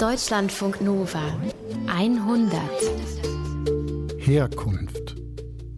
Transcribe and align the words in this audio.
Deutschlandfunk 0.00 0.80
Nova 0.80 1.20
100 1.86 2.58
Herkunft. 4.16 5.14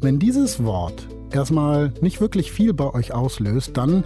Wenn 0.01 0.21
dieses 0.21 0.63
Wort 0.63 1.09
erstmal 1.33 1.93
nicht 2.01 2.21
wirklich 2.21 2.53
viel 2.53 2.73
bei 2.73 2.95
euch 2.95 3.13
auslöst, 3.13 3.77
dann 3.77 4.05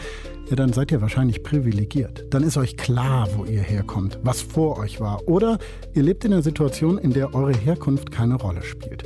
ja, 0.48 0.56
dann 0.56 0.72
seid 0.72 0.90
ihr 0.90 1.02
wahrscheinlich 1.02 1.42
privilegiert. 1.42 2.24
Dann 2.30 2.44
ist 2.44 2.56
euch 2.56 2.78
klar, 2.78 3.28
wo 3.36 3.44
ihr 3.44 3.60
herkommt, 3.60 4.18
was 4.22 4.40
vor 4.40 4.78
euch 4.78 5.00
war. 5.00 5.28
Oder 5.28 5.58
ihr 5.92 6.02
lebt 6.02 6.24
in 6.24 6.32
einer 6.32 6.42
Situation, 6.42 6.96
in 6.96 7.12
der 7.12 7.34
eure 7.34 7.52
Herkunft 7.52 8.10
keine 8.10 8.36
Rolle 8.36 8.62
spielt. 8.62 9.02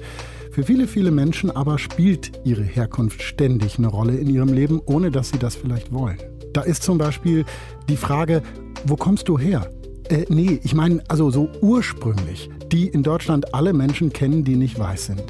Für 0.53 0.63
viele, 0.63 0.87
viele 0.87 1.11
Menschen 1.11 1.51
aber 1.51 1.81
spielt 1.81 2.41
ihre 2.45 2.63
Herkunft 2.63 3.21
ständig 3.23 3.79
eine 3.79 3.89
Rolle 3.89 4.15
in 4.15 4.31
ihrem 4.31 4.53
Leben, 4.53 4.81
ohne 4.87 5.11
dass 5.11 5.31
sie 5.31 5.39
das 5.41 5.57
vielleicht 5.57 5.93
wollen. 5.93 6.19
Da 6.53 6.61
ist 6.61 6.85
zum 6.85 6.99
Beispiel 6.99 7.45
die 7.89 7.97
Frage, 7.97 8.45
wo 8.85 8.95
kommst 8.95 9.27
du 9.27 9.37
her? 9.37 9.69
Äh, 10.11 10.27
nee, 10.29 10.59
ich 10.65 10.75
meine 10.75 11.03
also 11.09 11.31
so 11.31 11.49
ursprünglich, 11.61 12.51
die 12.73 12.89
in 12.89 13.03
Deutschland 13.05 13.55
alle 13.55 13.73
Menschen 13.73 14.13
kennen, 14.13 14.43
die 14.43 14.57
nicht 14.57 14.79
weiß 14.79 15.07
sind. 15.07 15.23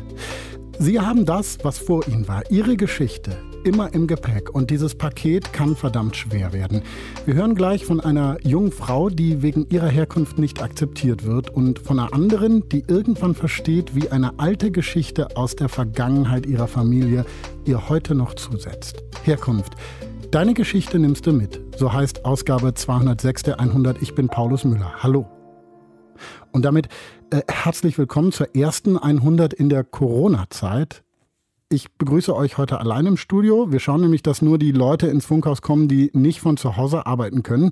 Sie 0.78 0.98
haben 0.98 1.26
das, 1.26 1.58
was 1.62 1.76
vor 1.76 2.08
Ihnen 2.08 2.26
war, 2.26 2.50
Ihre 2.50 2.78
Geschichte, 2.78 3.36
immer 3.62 3.92
im 3.92 4.06
Gepäck 4.06 4.54
und 4.54 4.70
dieses 4.70 4.94
Paket 4.94 5.52
kann 5.52 5.76
verdammt 5.76 6.16
schwer 6.16 6.54
werden. 6.54 6.80
Wir 7.26 7.34
hören 7.34 7.54
gleich 7.54 7.84
von 7.84 8.00
einer 8.00 8.38
jungen 8.42 8.72
Frau, 8.72 9.10
die 9.10 9.42
wegen 9.42 9.66
ihrer 9.68 9.88
Herkunft 9.88 10.38
nicht 10.38 10.62
akzeptiert 10.62 11.26
wird 11.26 11.50
und 11.50 11.78
von 11.78 11.98
einer 11.98 12.14
anderen, 12.14 12.66
die 12.70 12.82
irgendwann 12.88 13.34
versteht, 13.34 13.94
wie 13.94 14.08
eine 14.08 14.38
alte 14.38 14.70
Geschichte 14.70 15.36
aus 15.36 15.56
der 15.56 15.68
Vergangenheit 15.68 16.46
ihrer 16.46 16.68
Familie 16.68 17.26
ihr 17.66 17.90
heute 17.90 18.14
noch 18.14 18.32
zusetzt. 18.32 19.04
Herkunft. 19.24 19.74
Deine 20.30 20.54
Geschichte 20.54 21.00
nimmst 21.00 21.26
du 21.26 21.32
mit. 21.32 21.60
So 21.76 21.92
heißt 21.92 22.24
Ausgabe 22.24 22.72
206 22.72 23.42
der 23.42 23.58
100. 23.58 24.00
Ich 24.00 24.14
bin 24.14 24.28
Paulus 24.28 24.62
Müller. 24.64 25.02
Hallo. 25.02 25.28
Und 26.52 26.64
damit 26.64 26.86
äh, 27.30 27.42
herzlich 27.48 27.98
willkommen 27.98 28.30
zur 28.30 28.54
ersten 28.54 28.96
100 28.96 29.52
in 29.52 29.68
der 29.68 29.82
Corona-Zeit. 29.82 31.02
Ich 31.68 31.90
begrüße 31.94 32.34
euch 32.36 32.58
heute 32.58 32.78
allein 32.78 33.06
im 33.06 33.16
Studio. 33.16 33.72
Wir 33.72 33.80
schauen 33.80 34.02
nämlich, 34.02 34.22
dass 34.22 34.40
nur 34.40 34.58
die 34.58 34.70
Leute 34.70 35.08
ins 35.08 35.26
Funkhaus 35.26 35.62
kommen, 35.62 35.88
die 35.88 36.12
nicht 36.14 36.40
von 36.40 36.56
zu 36.56 36.76
Hause 36.76 37.06
arbeiten 37.06 37.42
können. 37.42 37.70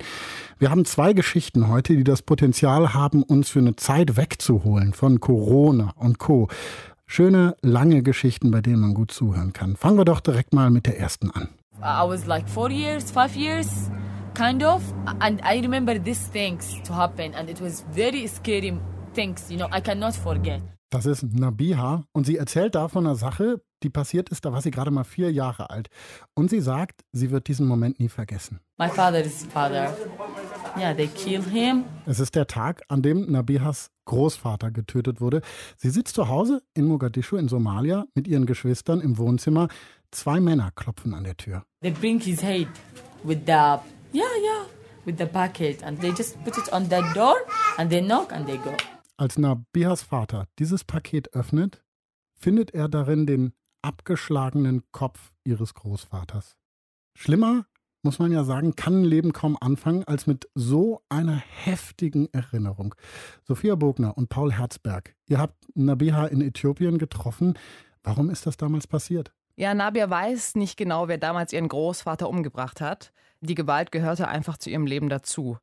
Wir 0.58 0.72
haben 0.72 0.84
zwei 0.84 1.12
Geschichten 1.12 1.68
heute, 1.68 1.94
die 1.94 2.02
das 2.02 2.22
Potenzial 2.22 2.92
haben, 2.92 3.22
uns 3.22 3.50
für 3.50 3.60
eine 3.60 3.76
Zeit 3.76 4.16
wegzuholen 4.16 4.94
von 4.94 5.20
Corona 5.20 5.92
und 5.94 6.18
Co. 6.18 6.48
Schöne, 7.06 7.54
lange 7.62 8.02
Geschichten, 8.02 8.50
bei 8.50 8.62
denen 8.62 8.80
man 8.80 8.94
gut 8.94 9.12
zuhören 9.12 9.52
kann. 9.52 9.76
Fangen 9.76 9.96
wir 9.96 10.04
doch 10.04 10.18
direkt 10.18 10.52
mal 10.52 10.70
mit 10.70 10.86
der 10.86 10.98
ersten 10.98 11.30
an. 11.30 11.50
I 11.82 12.04
was 12.04 12.26
like 12.26 12.48
four 12.48 12.70
years, 12.70 13.10
five 13.10 13.36
years, 13.36 13.90
kind 14.34 14.62
of, 14.62 14.82
and 15.20 15.40
I 15.42 15.60
remember 15.60 15.98
these 15.98 16.28
things 16.32 16.80
to 16.84 16.92
happen, 16.92 17.34
and 17.34 17.48
it 17.48 17.60
was 17.60 17.84
very 17.92 18.26
scary 18.26 18.78
things. 19.14 19.50
You 19.50 19.58
know, 19.58 19.68
I 19.70 19.80
cannot 19.80 20.14
forget. 20.14 20.60
Das 20.90 21.04
ist 21.04 21.22
Nabiha 21.22 22.04
und 22.12 22.24
sie 22.24 22.38
erzählt 22.38 22.74
da 22.74 22.88
von 22.88 23.06
einer 23.06 23.14
Sache, 23.14 23.60
die 23.82 23.90
passiert 23.90 24.30
ist, 24.30 24.44
da 24.44 24.52
war 24.52 24.62
sie 24.62 24.70
gerade 24.70 24.90
mal 24.90 25.04
vier 25.04 25.30
Jahre 25.30 25.68
alt. 25.68 25.88
Und 26.34 26.48
sie 26.50 26.60
sagt, 26.60 27.02
sie 27.12 27.30
wird 27.30 27.46
diesen 27.46 27.66
Moment 27.66 28.00
nie 28.00 28.08
vergessen. 28.08 28.60
My 28.78 28.88
father 28.88 29.20
is 29.20 29.46
father. 29.52 29.94
Yeah, 30.78 30.94
they 30.94 31.08
killed 31.08 31.44
him. 31.44 31.84
Es 32.06 32.20
ist 32.20 32.34
der 32.34 32.46
Tag, 32.46 32.82
an 32.88 33.02
dem 33.02 33.30
Nabihas 33.30 33.90
Großvater 34.06 34.70
getötet 34.70 35.20
wurde. 35.20 35.42
Sie 35.76 35.90
sitzt 35.90 36.14
zu 36.14 36.28
Hause 36.28 36.62
in 36.72 36.86
Mogadischu 36.86 37.36
in 37.36 37.48
Somalia 37.48 38.06
mit 38.14 38.26
ihren 38.26 38.46
Geschwistern 38.46 39.00
im 39.00 39.18
Wohnzimmer. 39.18 39.68
Zwei 40.10 40.40
Männer 40.40 40.70
klopfen 40.74 41.14
an 41.14 41.24
der 41.24 41.36
Tür. 41.36 41.64
They 41.82 41.90
bring 41.90 42.20
his 42.20 42.42
head 42.42 42.68
with 43.22 43.40
the 43.46 43.52
yeah 43.52 43.82
yeah 44.12 44.66
with 45.04 45.18
the 45.18 45.26
bucket 45.26 45.82
and 45.82 46.00
they 46.00 46.10
just 46.10 46.42
put 46.44 46.56
it 46.56 46.72
on 46.72 46.88
the 46.88 47.02
door 47.14 47.36
and 47.76 47.90
they 47.90 48.00
knock 48.00 48.32
and 48.32 48.46
they 48.46 48.56
go. 48.58 48.74
Als 49.16 49.36
Nabihas 49.36 50.02
Vater 50.02 50.46
dieses 50.58 50.84
Paket 50.84 51.34
öffnet, 51.34 51.82
findet 52.34 52.70
er 52.72 52.88
darin 52.88 53.26
den 53.26 53.52
abgeschlagenen 53.82 54.82
Kopf 54.92 55.32
ihres 55.44 55.74
Großvaters. 55.74 56.56
Schlimmer, 57.14 57.66
muss 58.02 58.18
man 58.18 58.30
ja 58.30 58.44
sagen, 58.44 58.76
kann 58.76 59.02
ein 59.02 59.04
Leben 59.04 59.32
kaum 59.32 59.56
anfangen 59.60 60.04
als 60.04 60.26
mit 60.26 60.48
so 60.54 61.02
einer 61.08 61.36
heftigen 61.36 62.32
Erinnerung. 62.32 62.94
Sophia 63.42 63.74
Bogner 63.74 64.16
und 64.16 64.28
Paul 64.28 64.52
Herzberg, 64.52 65.16
ihr 65.26 65.38
habt 65.38 65.56
Nabiha 65.74 66.26
in 66.26 66.40
Äthiopien 66.40 66.98
getroffen. 66.98 67.54
Warum 68.02 68.30
ist 68.30 68.46
das 68.46 68.56
damals 68.56 68.86
passiert? 68.86 69.32
Ja, 69.58 69.74
Nabia 69.74 70.08
weiß 70.08 70.54
nicht 70.54 70.76
genau, 70.76 71.08
wer 71.08 71.18
damals 71.18 71.52
ihren 71.52 71.66
Großvater 71.66 72.28
umgebracht 72.28 72.80
hat. 72.80 73.10
Die 73.40 73.56
Gewalt 73.56 73.90
gehörte 73.90 74.28
einfach 74.28 74.56
zu 74.56 74.70
ihrem 74.70 74.86
Leben 74.86 75.08
dazu. 75.08 75.58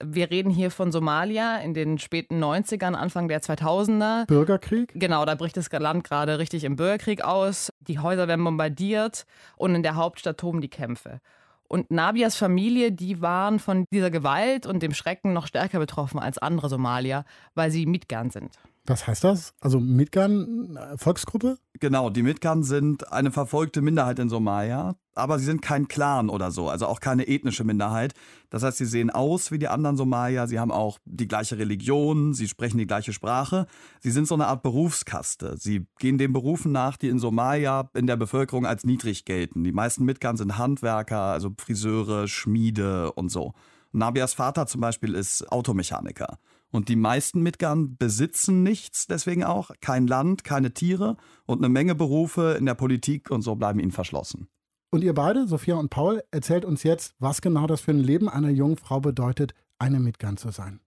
Wir 0.00 0.30
reden 0.30 0.50
hier 0.50 0.70
von 0.70 0.92
Somalia 0.92 1.56
in 1.56 1.74
den 1.74 1.98
späten 1.98 2.40
90ern, 2.40 2.94
Anfang 2.94 3.26
der 3.26 3.42
2000er. 3.42 4.26
Bürgerkrieg? 4.26 4.92
Genau, 4.94 5.24
da 5.24 5.34
bricht 5.34 5.56
das 5.56 5.68
Land 5.72 6.04
gerade 6.04 6.38
richtig 6.38 6.62
im 6.62 6.76
Bürgerkrieg 6.76 7.24
aus. 7.24 7.72
Die 7.80 7.98
Häuser 7.98 8.28
werden 8.28 8.44
bombardiert 8.44 9.26
und 9.56 9.74
in 9.74 9.82
der 9.82 9.96
Hauptstadt 9.96 10.38
toben 10.38 10.60
die 10.60 10.70
Kämpfe. 10.70 11.20
Und 11.66 11.90
Nabias 11.90 12.36
Familie, 12.36 12.92
die 12.92 13.20
waren 13.20 13.58
von 13.58 13.84
dieser 13.90 14.12
Gewalt 14.12 14.64
und 14.64 14.80
dem 14.80 14.94
Schrecken 14.94 15.32
noch 15.32 15.48
stärker 15.48 15.80
betroffen 15.80 16.20
als 16.20 16.38
andere 16.38 16.68
Somalier, 16.68 17.24
weil 17.56 17.72
sie 17.72 17.84
Mitgan 17.86 18.30
sind. 18.30 18.60
Was 18.86 19.06
heißt 19.06 19.24
das? 19.24 19.54
Also 19.60 19.80
Midgan, 19.80 20.76
äh, 20.76 20.98
Volksgruppe? 20.98 21.56
Genau, 21.80 22.10
die 22.10 22.22
Midgan 22.22 22.62
sind 22.62 23.10
eine 23.10 23.32
verfolgte 23.32 23.80
Minderheit 23.80 24.18
in 24.18 24.28
Somalia, 24.28 24.96
aber 25.14 25.38
sie 25.38 25.46
sind 25.46 25.62
kein 25.62 25.88
Clan 25.88 26.28
oder 26.28 26.50
so, 26.50 26.68
also 26.68 26.86
auch 26.86 27.00
keine 27.00 27.26
ethnische 27.26 27.64
Minderheit. 27.64 28.12
Das 28.50 28.62
heißt, 28.62 28.76
sie 28.76 28.84
sehen 28.84 29.08
aus 29.08 29.50
wie 29.50 29.58
die 29.58 29.68
anderen 29.68 29.96
Somalier, 29.96 30.46
sie 30.46 30.60
haben 30.60 30.70
auch 30.70 30.98
die 31.06 31.26
gleiche 31.26 31.56
Religion, 31.56 32.34
sie 32.34 32.46
sprechen 32.46 32.76
die 32.76 32.86
gleiche 32.86 33.14
Sprache. 33.14 33.66
Sie 34.00 34.10
sind 34.10 34.28
so 34.28 34.34
eine 34.34 34.48
Art 34.48 34.62
Berufskaste. 34.62 35.56
Sie 35.56 35.86
gehen 35.98 36.18
den 36.18 36.34
Berufen 36.34 36.70
nach, 36.70 36.98
die 36.98 37.08
in 37.08 37.18
Somalia 37.18 37.88
in 37.94 38.06
der 38.06 38.16
Bevölkerung 38.16 38.66
als 38.66 38.84
niedrig 38.84 39.24
gelten. 39.24 39.64
Die 39.64 39.72
meisten 39.72 40.04
Midgan 40.04 40.36
sind 40.36 40.58
Handwerker, 40.58 41.20
also 41.20 41.54
Friseure, 41.56 42.28
Schmiede 42.28 43.12
und 43.12 43.30
so. 43.30 43.54
Nabias 43.92 44.34
Vater 44.34 44.66
zum 44.66 44.80
Beispiel 44.82 45.14
ist 45.14 45.50
Automechaniker. 45.50 46.38
Und 46.74 46.88
die 46.88 46.96
meisten 46.96 47.40
Midgan 47.40 47.96
besitzen 47.96 48.64
nichts, 48.64 49.06
deswegen 49.06 49.44
auch 49.44 49.70
kein 49.80 50.08
Land, 50.08 50.42
keine 50.42 50.74
Tiere 50.74 51.16
und 51.46 51.58
eine 51.58 51.68
Menge 51.68 51.94
Berufe 51.94 52.56
in 52.58 52.66
der 52.66 52.74
Politik 52.74 53.30
und 53.30 53.42
so 53.42 53.54
bleiben 53.54 53.78
ihnen 53.78 53.92
verschlossen. 53.92 54.48
Und 54.90 55.04
ihr 55.04 55.14
beide, 55.14 55.46
Sophia 55.46 55.76
und 55.76 55.90
Paul, 55.90 56.24
erzählt 56.32 56.64
uns 56.64 56.82
jetzt, 56.82 57.14
was 57.20 57.42
genau 57.42 57.68
das 57.68 57.80
für 57.80 57.92
ein 57.92 58.00
Leben 58.00 58.28
einer 58.28 58.48
jungen 58.48 58.76
Frau 58.76 58.98
bedeutet, 58.98 59.54
eine 59.78 60.00
Midgan 60.00 60.36
zu 60.36 60.50
sein. 60.50 60.80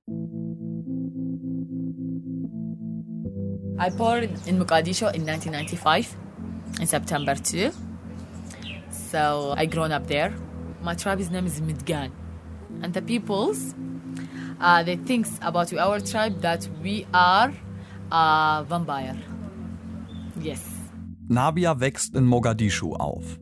I 3.80 3.90
born 3.97 4.28
in 4.46 4.58
Mogadishu 4.58 5.06
in 5.06 5.22
1995, 5.22 6.18
in 6.81 6.88
September 6.88 7.42
2. 7.42 7.72
So 8.90 9.56
I 9.58 9.66
grown 9.66 9.94
up 9.94 10.06
there. 10.08 10.34
My 10.84 10.96
tribe's 10.96 11.31
name 11.31 11.47
is 11.47 11.62
Midgan. 11.62 12.12
And 12.81 12.94
the 12.94 13.00
peoples 13.00 13.74
uh, 14.59 14.84
they 14.84 14.97
think 14.97 15.28
about 15.41 15.73
our 15.73 16.00
tribe 16.00 16.41
that 16.41 16.68
we 16.84 17.06
are 17.13 17.51
a 18.12 18.63
vampire. 18.68 19.16
Yes. 20.41 20.62
Nabia 21.28 21.79
wächst 21.79 22.16
in 22.16 22.25
Mogadischu 22.25 22.94
auf. 22.96 23.40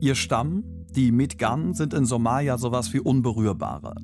Ihr 0.00 0.14
Stamm, 0.14 0.64
die 0.94 1.12
Midgan, 1.12 1.74
sind 1.74 1.94
in 1.94 2.04
Somalia 2.04 2.58
sowas 2.58 2.92
wie 2.92 3.00
Unberührbare. 3.00 3.94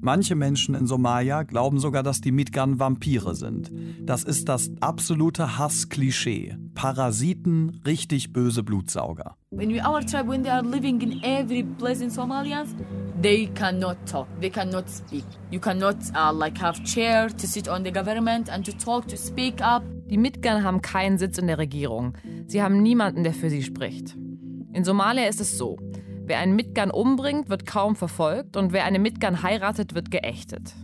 Manche 0.00 0.34
Menschen 0.34 0.74
in 0.74 0.86
Somalia 0.86 1.42
glauben 1.42 1.78
sogar, 1.78 2.02
dass 2.02 2.20
die 2.20 2.32
Midgan 2.32 2.78
Vampire 2.78 3.34
sind. 3.34 3.72
Das 4.00 4.24
ist 4.24 4.48
das 4.48 4.70
absolute 4.80 5.58
Hassklischee. 5.58 6.56
Parasiten, 6.74 7.80
richtig 7.86 8.32
böse 8.32 8.62
Blutsauger. 8.62 9.36
In 9.58 9.72
our 9.80 10.00
tribe, 10.00 10.28
when 10.28 10.42
they 10.42 10.52
are 10.52 10.62
living 10.62 11.00
in 11.00 11.22
every 11.22 11.62
place 11.62 12.00
in 12.00 12.10
Somalia, 12.10 12.64
they 13.22 13.46
cannot 13.54 13.96
talk, 14.06 14.26
they 14.40 14.50
cannot 14.50 14.88
speak. 14.88 15.24
You 15.50 15.60
cannot 15.60 15.96
uh, 16.14 16.32
like 16.32 16.60
have 16.60 16.82
chair 16.84 17.28
to 17.28 17.46
sit 17.46 17.68
on 17.68 17.84
the 17.84 17.90
government 17.90 18.50
and 18.50 18.64
to 18.66 18.72
talk, 18.72 19.08
to 19.08 19.16
speak 19.16 19.62
up. 19.62 19.82
Die 20.10 20.18
Midgan 20.18 20.62
haben 20.62 20.82
keinen 20.82 21.18
Sitz 21.18 21.38
in 21.38 21.46
der 21.46 21.58
Regierung. 21.58 22.12
Sie 22.46 22.62
haben 22.62 22.82
niemanden, 22.82 23.24
der 23.24 23.32
für 23.32 23.50
sie 23.50 23.62
spricht. 23.62 24.16
In 24.72 24.84
Somalia 24.84 25.26
ist 25.26 25.40
es 25.40 25.56
so. 25.56 25.78
Wer 26.26 26.40
einen 26.40 26.56
Mitgan 26.56 26.90
umbringt, 26.90 27.48
wird 27.48 27.66
kaum 27.66 27.94
verfolgt 27.94 28.56
und 28.56 28.72
wer 28.72 28.84
eine 28.84 28.98
Mitgan 28.98 29.44
heiratet, 29.44 29.94
wird 29.94 30.10
geächtet. 30.10 30.74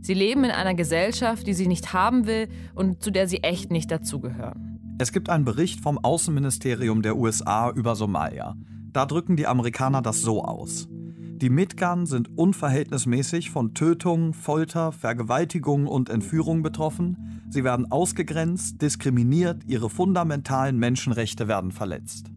Sie 0.00 0.14
leben 0.14 0.44
in 0.44 0.52
einer 0.52 0.74
Gesellschaft, 0.74 1.46
die 1.48 1.54
sie 1.54 1.66
nicht 1.66 1.92
haben 1.92 2.26
will 2.26 2.48
und 2.76 3.02
zu 3.02 3.10
der 3.10 3.26
sie 3.26 3.42
echt 3.42 3.72
nicht 3.72 3.90
dazugehören. 3.90 4.96
Es 5.00 5.12
gibt 5.12 5.30
einen 5.30 5.44
Bericht 5.44 5.80
vom 5.80 5.98
Außenministerium 5.98 7.02
der 7.02 7.16
USA 7.16 7.70
über 7.70 7.96
Somalia. 7.96 8.54
Da 8.92 9.06
drücken 9.06 9.34
die 9.34 9.48
Amerikaner 9.48 10.00
das 10.00 10.22
so 10.22 10.44
aus. 10.44 10.86
Die 10.90 11.50
Midgan 11.50 12.06
sind 12.06 12.38
unverhältnismäßig 12.38 13.50
von 13.50 13.74
Tötung, 13.74 14.32
Folter, 14.32 14.92
Vergewaltigung 14.92 15.88
und 15.88 16.08
Entführung 16.08 16.62
betroffen. 16.62 17.42
Sie 17.50 17.64
werden 17.64 17.90
ausgegrenzt, 17.90 18.80
diskriminiert, 18.80 19.62
ihre 19.66 19.90
fundamentalen 19.90 20.78
Menschenrechte 20.78 21.48
werden 21.48 21.72
verletzt. 21.72 22.30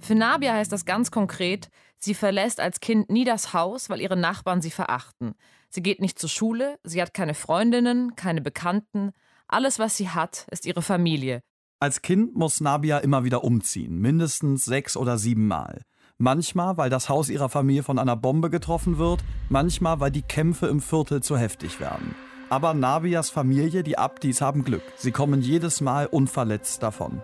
Für 0.00 0.14
Nabia 0.14 0.54
heißt 0.54 0.72
das 0.72 0.86
ganz 0.86 1.10
konkret, 1.10 1.68
sie 1.98 2.14
verlässt 2.14 2.58
als 2.58 2.80
Kind 2.80 3.10
nie 3.10 3.24
das 3.24 3.52
Haus, 3.52 3.90
weil 3.90 4.00
ihre 4.00 4.16
Nachbarn 4.16 4.62
sie 4.62 4.70
verachten. 4.70 5.34
Sie 5.68 5.82
geht 5.82 6.00
nicht 6.00 6.18
zur 6.18 6.30
Schule, 6.30 6.78
sie 6.82 7.00
hat 7.00 7.14
keine 7.14 7.34
Freundinnen, 7.34 8.16
keine 8.16 8.40
Bekannten. 8.40 9.12
Alles, 9.46 9.78
was 9.78 9.96
sie 9.96 10.08
hat, 10.08 10.46
ist 10.50 10.66
ihre 10.66 10.82
Familie. 10.82 11.42
Als 11.80 12.02
Kind 12.02 12.34
muss 12.34 12.60
Nabia 12.60 12.98
immer 12.98 13.24
wieder 13.24 13.44
umziehen, 13.44 13.98
mindestens 13.98 14.64
sechs 14.64 14.96
oder 14.96 15.18
sieben 15.18 15.46
Mal. 15.46 15.82
Manchmal, 16.18 16.76
weil 16.76 16.90
das 16.90 17.08
Haus 17.08 17.30
ihrer 17.30 17.48
Familie 17.48 17.82
von 17.82 17.98
einer 17.98 18.16
Bombe 18.16 18.50
getroffen 18.50 18.98
wird, 18.98 19.20
manchmal, 19.48 20.00
weil 20.00 20.10
die 20.10 20.22
Kämpfe 20.22 20.66
im 20.66 20.80
Viertel 20.80 21.22
zu 21.22 21.38
heftig 21.38 21.80
werden. 21.80 22.14
Aber 22.50 22.74
Nabias 22.74 23.30
Familie, 23.30 23.82
die 23.82 23.96
Abdis, 23.96 24.40
haben 24.40 24.64
Glück. 24.64 24.82
Sie 24.96 25.12
kommen 25.12 25.40
jedes 25.40 25.80
Mal 25.80 26.06
unverletzt 26.06 26.82
davon. 26.82 27.22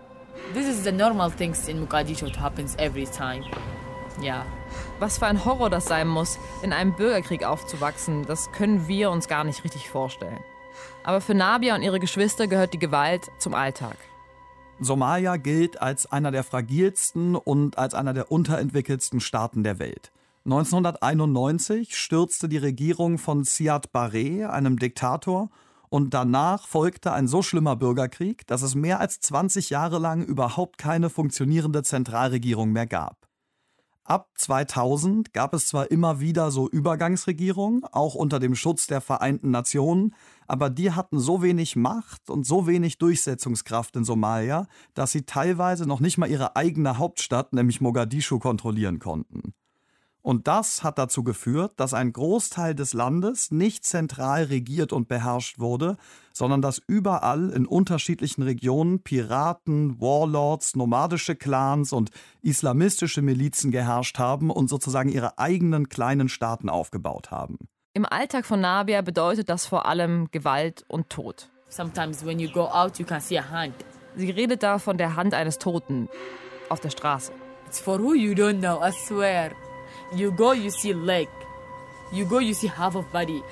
This 0.54 0.68
is 0.68 0.84
the 0.84 0.92
normal 0.92 1.30
things 1.30 1.68
in 1.68 1.80
Mogadishu. 1.80 2.26
It 2.26 2.36
happens 2.36 2.76
every 2.78 3.04
time. 3.04 3.44
Yeah. 4.22 4.44
Was 4.98 5.18
für 5.18 5.26
ein 5.26 5.44
Horror 5.44 5.70
das 5.70 5.86
sein 5.86 6.08
muss, 6.08 6.38
in 6.62 6.72
einem 6.72 6.94
Bürgerkrieg 6.94 7.44
aufzuwachsen, 7.44 8.24
das 8.26 8.50
können 8.52 8.88
wir 8.88 9.10
uns 9.10 9.28
gar 9.28 9.44
nicht 9.44 9.62
richtig 9.64 9.88
vorstellen. 9.88 10.38
Aber 11.04 11.20
für 11.20 11.34
Nabia 11.34 11.74
und 11.74 11.82
ihre 11.82 12.00
Geschwister 12.00 12.46
gehört 12.46 12.72
die 12.72 12.78
Gewalt 12.78 13.30
zum 13.38 13.54
Alltag. 13.54 13.96
Somalia 14.80 15.36
gilt 15.36 15.80
als 15.80 16.10
einer 16.10 16.30
der 16.30 16.44
fragilsten 16.44 17.34
und 17.34 17.78
als 17.78 17.94
einer 17.94 18.12
der 18.14 18.30
unterentwickelsten 18.30 19.20
Staaten 19.20 19.62
der 19.62 19.78
Welt. 19.78 20.12
1991 20.44 21.96
stürzte 21.96 22.48
die 22.48 22.58
Regierung 22.58 23.18
von 23.18 23.44
Siad 23.44 23.90
Barre, 23.90 24.50
einem 24.50 24.78
Diktator, 24.78 25.50
und 25.96 26.12
danach 26.12 26.68
folgte 26.68 27.14
ein 27.14 27.26
so 27.26 27.40
schlimmer 27.40 27.74
Bürgerkrieg, 27.74 28.46
dass 28.46 28.60
es 28.60 28.74
mehr 28.74 29.00
als 29.00 29.18
20 29.20 29.70
Jahre 29.70 29.98
lang 29.98 30.22
überhaupt 30.22 30.76
keine 30.76 31.08
funktionierende 31.08 31.82
Zentralregierung 31.82 32.70
mehr 32.70 32.86
gab. 32.86 33.26
Ab 34.04 34.28
2000 34.34 35.32
gab 35.32 35.54
es 35.54 35.68
zwar 35.68 35.90
immer 35.90 36.20
wieder 36.20 36.50
so 36.50 36.68
Übergangsregierungen, 36.68 37.82
auch 37.84 38.14
unter 38.14 38.38
dem 38.40 38.54
Schutz 38.54 38.86
der 38.86 39.00
Vereinten 39.00 39.50
Nationen, 39.50 40.14
aber 40.46 40.68
die 40.68 40.92
hatten 40.92 41.18
so 41.18 41.40
wenig 41.40 41.76
Macht 41.76 42.28
und 42.28 42.44
so 42.44 42.66
wenig 42.66 42.98
Durchsetzungskraft 42.98 43.96
in 43.96 44.04
Somalia, 44.04 44.66
dass 44.92 45.12
sie 45.12 45.22
teilweise 45.22 45.86
noch 45.86 46.00
nicht 46.00 46.18
mal 46.18 46.30
ihre 46.30 46.56
eigene 46.56 46.98
Hauptstadt, 46.98 47.54
nämlich 47.54 47.80
Mogadischu, 47.80 48.38
kontrollieren 48.38 48.98
konnten. 48.98 49.54
Und 50.26 50.48
das 50.48 50.82
hat 50.82 50.98
dazu 50.98 51.22
geführt, 51.22 51.74
dass 51.76 51.94
ein 51.94 52.12
Großteil 52.12 52.74
des 52.74 52.94
Landes 52.94 53.52
nicht 53.52 53.84
zentral 53.84 54.42
regiert 54.42 54.92
und 54.92 55.06
beherrscht 55.06 55.60
wurde, 55.60 55.96
sondern 56.32 56.60
dass 56.60 56.82
überall 56.88 57.50
in 57.50 57.64
unterschiedlichen 57.64 58.42
Regionen 58.42 59.04
Piraten, 59.04 60.00
Warlords, 60.00 60.74
nomadische 60.74 61.36
Clans 61.36 61.92
und 61.92 62.10
islamistische 62.42 63.22
Milizen 63.22 63.70
geherrscht 63.70 64.18
haben 64.18 64.50
und 64.50 64.66
sozusagen 64.66 65.10
ihre 65.10 65.38
eigenen 65.38 65.88
kleinen 65.88 66.28
Staaten 66.28 66.68
aufgebaut 66.68 67.30
haben. 67.30 67.58
Im 67.94 68.04
Alltag 68.04 68.46
von 68.46 68.60
Nabia 68.60 69.02
bedeutet 69.02 69.48
das 69.48 69.64
vor 69.64 69.86
allem 69.86 70.26
Gewalt 70.32 70.84
und 70.88 71.08
Tod. 71.08 71.50
Sometimes 71.68 72.26
when 72.26 72.40
you 72.40 72.50
go 72.50 72.62
out, 72.62 72.98
you 72.98 73.06
can 73.06 73.20
see 73.20 73.38
a 73.38 73.48
hand. 73.48 73.74
Sie 74.16 74.30
redet 74.30 74.64
da 74.64 74.80
von 74.80 74.98
der 74.98 75.14
Hand 75.14 75.34
eines 75.34 75.58
Toten 75.58 76.08
auf 76.68 76.80
der 76.80 76.90
Straße. 76.90 77.30
It's 77.68 77.78
for 77.78 78.00
who 78.00 78.14
you 78.14 78.32
don't 78.32 78.58
know, 78.58 78.84
I 78.84 78.90
swear. 78.90 79.52
You 80.14 80.30
go, 80.30 80.52
you 80.52 80.70
see 80.70 80.92
leg. 80.92 81.28
You 82.12 82.26
go, 82.26 82.38
you 82.38 82.54
see 82.54 82.68
half 82.68 82.94
of 82.94 83.10
body. 83.12 83.42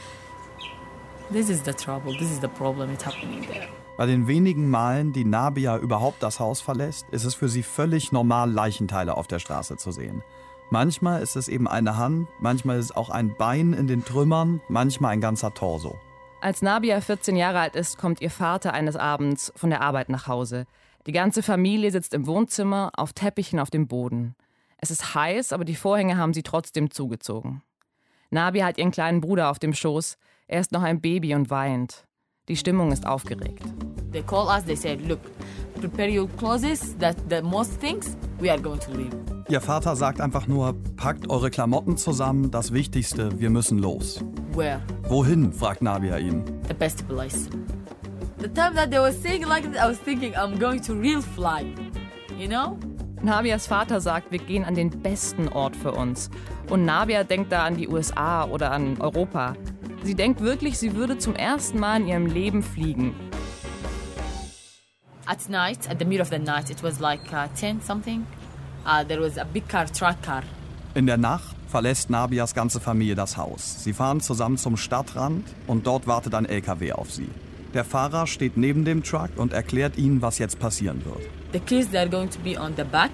This 1.31 1.51
is 1.51 1.63
the 1.63 1.73
trouble. 1.73 2.13
This 2.13 2.31
is 2.31 2.41
the 2.41 2.49
problem. 2.49 2.93
It's 2.93 3.05
happening 3.05 3.45
there. 3.47 3.69
Bei 3.97 4.07
den 4.07 4.27
wenigen 4.27 4.71
Malen, 4.71 5.13
die 5.13 5.25
Nabia 5.25 5.79
überhaupt 5.79 6.23
das 6.23 6.41
Haus 6.41 6.61
verlässt, 6.61 7.07
ist 7.11 7.25
es 7.25 7.35
für 7.35 7.49
sie 7.49 7.63
völlig 7.63 8.13
normal, 8.13 8.51
Leichenteile 8.51 9.17
auf 9.17 9.27
der 9.27 9.39
Straße 9.39 9.77
zu 9.77 9.93
sehen. 9.93 10.23
Manchmal 10.71 11.23
ist 11.23 11.37
es 11.37 11.49
eben 11.49 11.69
eine 11.69 11.97
Hand, 11.97 12.29
manchmal 12.41 12.79
ist 12.79 12.87
es 12.87 12.97
auch 12.97 13.11
ein 13.11 13.37
Bein 13.37 13.73
in 13.73 13.87
den 13.87 14.05
Trümmern, 14.05 14.61
manchmal 14.69 15.13
ein 15.13 15.21
ganzer 15.21 15.55
Torso. 15.55 15.97
Als 16.41 16.63
Nabia 16.63 17.01
14 17.01 17.37
Jahre 17.37 17.61
alt 17.61 17.77
ist, 17.77 17.99
kommt 17.99 18.21
ihr 18.21 18.31
Vater 18.31 18.73
eines 18.73 18.97
Abends 18.97 19.53
von 19.57 19.71
der 19.71 19.81
Arbeit 19.81 20.09
nach 20.09 20.27
Hause. 20.27 20.67
Die 21.07 21.13
ganze 21.13 21.43
Familie 21.43 21.91
sitzt 21.91 22.15
im 22.15 22.27
Wohnzimmer 22.27 22.91
auf 22.97 23.13
Teppichen 23.13 23.61
auf 23.61 23.71
dem 23.71 23.87
Boden. 23.87 24.35
Es 24.85 24.91
ist 24.91 25.15
heiß, 25.15 25.55
aber 25.55 25.65
die 25.65 25.77
Vorhänge 25.77 26.19
haben 26.19 26.35
sie 26.35 26.43
trotzdem 26.43 26.91
zugezogen. 26.91 27.63
Nabi 28.29 28.59
hat 28.59 28.77
ihren 28.77 28.91
kleinen 28.91 29.23
Bruder 29.23 29.49
auf 29.49 29.59
dem 29.59 29.73
Schoß. 29.73 30.19
Er 30.47 30.61
ist 30.61 30.73
noch 30.73 30.83
ein 30.83 31.01
Baby 31.01 31.35
und 31.35 31.49
weint. 31.49 32.05
Die 32.49 32.57
Stimmung 32.59 32.93
ist 32.93 33.07
aufgeregt. 33.07 33.63
They 34.13 34.21
call 34.21 34.47
us, 34.47 34.63
they 34.67 34.77
said, 34.77 35.01
look, 35.09 35.21
prepare 35.81 36.11
your 36.11 36.29
clothes, 36.37 36.95
that 36.99 37.17
the 37.31 37.41
most 37.41 37.81
things, 37.81 38.15
we 38.39 38.51
are 38.51 38.61
going 38.61 38.79
to 38.81 38.93
leave. 38.93 39.17
Ihr 39.49 39.63
Vater 39.63 39.97
sagt 39.97 40.21
einfach 40.21 40.47
nur, 40.49 40.75
packt 40.97 41.31
eure 41.31 41.51
Klamotten 41.51 41.97
zusammen, 41.97 42.51
das 42.51 42.75
Wichtigste, 42.75 43.41
wir 43.41 43.49
müssen 43.49 43.79
los. 43.79 44.23
Where? 44.53 44.83
Wohin? 45.09 45.51
fragt 45.51 45.81
Nabia 45.81 46.19
ihn. 46.19 46.45
The 46.69 46.75
best 46.75 47.09
place. 47.09 47.49
The 48.39 48.49
time 48.49 48.75
that 48.75 48.91
they 48.91 49.01
were 49.01 49.15
saying 49.15 49.47
like 49.47 49.65
that, 49.73 49.83
I 49.83 49.89
was 49.89 49.99
thinking 49.99 50.35
I'm 50.35 50.59
going 50.59 50.83
to 50.83 50.93
real 50.93 51.23
fly. 51.23 51.75
You 52.39 52.49
know? 52.49 52.77
Nabias 53.25 53.67
Vater 53.67 54.03
sagt, 54.03 54.33
wir 54.33 54.39
gehen 54.39 54.65
an 54.65 54.75
den 54.75 54.91
besten 54.91 55.49
Ort 55.49 55.77
für 55.77 55.93
uns. 55.93 56.29
Und 56.69 56.85
Nabia 56.85 57.25
denkt 57.25 57.51
da 57.53 57.65
an 57.65 57.77
die 57.77 57.89
USA 57.89 58.45
oder 58.45 58.71
an 58.71 59.01
Europa. 59.01 59.55
Sie 60.03 60.15
denkt 60.15 60.43
wirklich, 60.43 60.77
sie 60.79 60.95
würde 60.95 61.17
zum 61.17 61.35
ersten 61.35 61.81
Mal 61.81 62.03
in 62.03 62.07
ihrem 62.07 62.27
Leben 62.27 62.63
fliegen. 62.63 63.15
At 65.25 65.49
night, 65.49 65.89
at 65.89 65.99
the 65.99 66.05
middle 66.05 66.21
of 66.21 66.29
the 66.29 66.39
night, 66.39 66.69
it 66.69 66.83
was 66.83 67.01
like 67.01 67.33
uh, 67.33 67.49
10 67.55 67.81
something. 67.81 68.27
Uh, 68.85 69.03
there 69.03 69.23
was 69.23 69.39
a 69.39 69.45
big 69.45 69.67
car, 69.71 69.87
truck 69.87 70.21
car. 70.23 70.43
In 70.95 71.07
der 71.07 71.17
Nacht 71.17 71.57
verlässt 71.69 72.11
Nabias 72.11 72.53
ganze 72.55 72.79
Familie 72.79 73.15
das 73.15 73.39
Haus. 73.39 73.83
Sie 73.83 73.95
fahren 73.95 74.21
zusammen 74.21 74.59
zum 74.59 74.77
Stadtrand 74.77 75.47
und 75.67 75.87
dort 75.87 76.07
wartet 76.07 76.35
ein 76.35 76.45
LKW 76.45 76.93
auf 76.93 77.11
sie. 77.11 77.31
Der 77.75 77.85
Fahrer 77.85 78.29
steht 78.29 78.57
neben 78.57 78.85
dem 78.85 79.03
Truck 79.03 79.31
und 79.37 79.53
erklärt 79.53 79.99
ihnen, 79.99 80.23
was 80.23 80.39
jetzt 80.39 80.61
passieren 80.61 81.05
wird. 81.05 81.19
The 81.53 81.59
kids 81.59 81.91
they 81.91 81.99
are 81.99 82.09
going 82.09 82.31
to 82.31 82.39
be 82.39 82.57
on 82.57 82.75
the 82.77 82.85
back, 82.85 83.11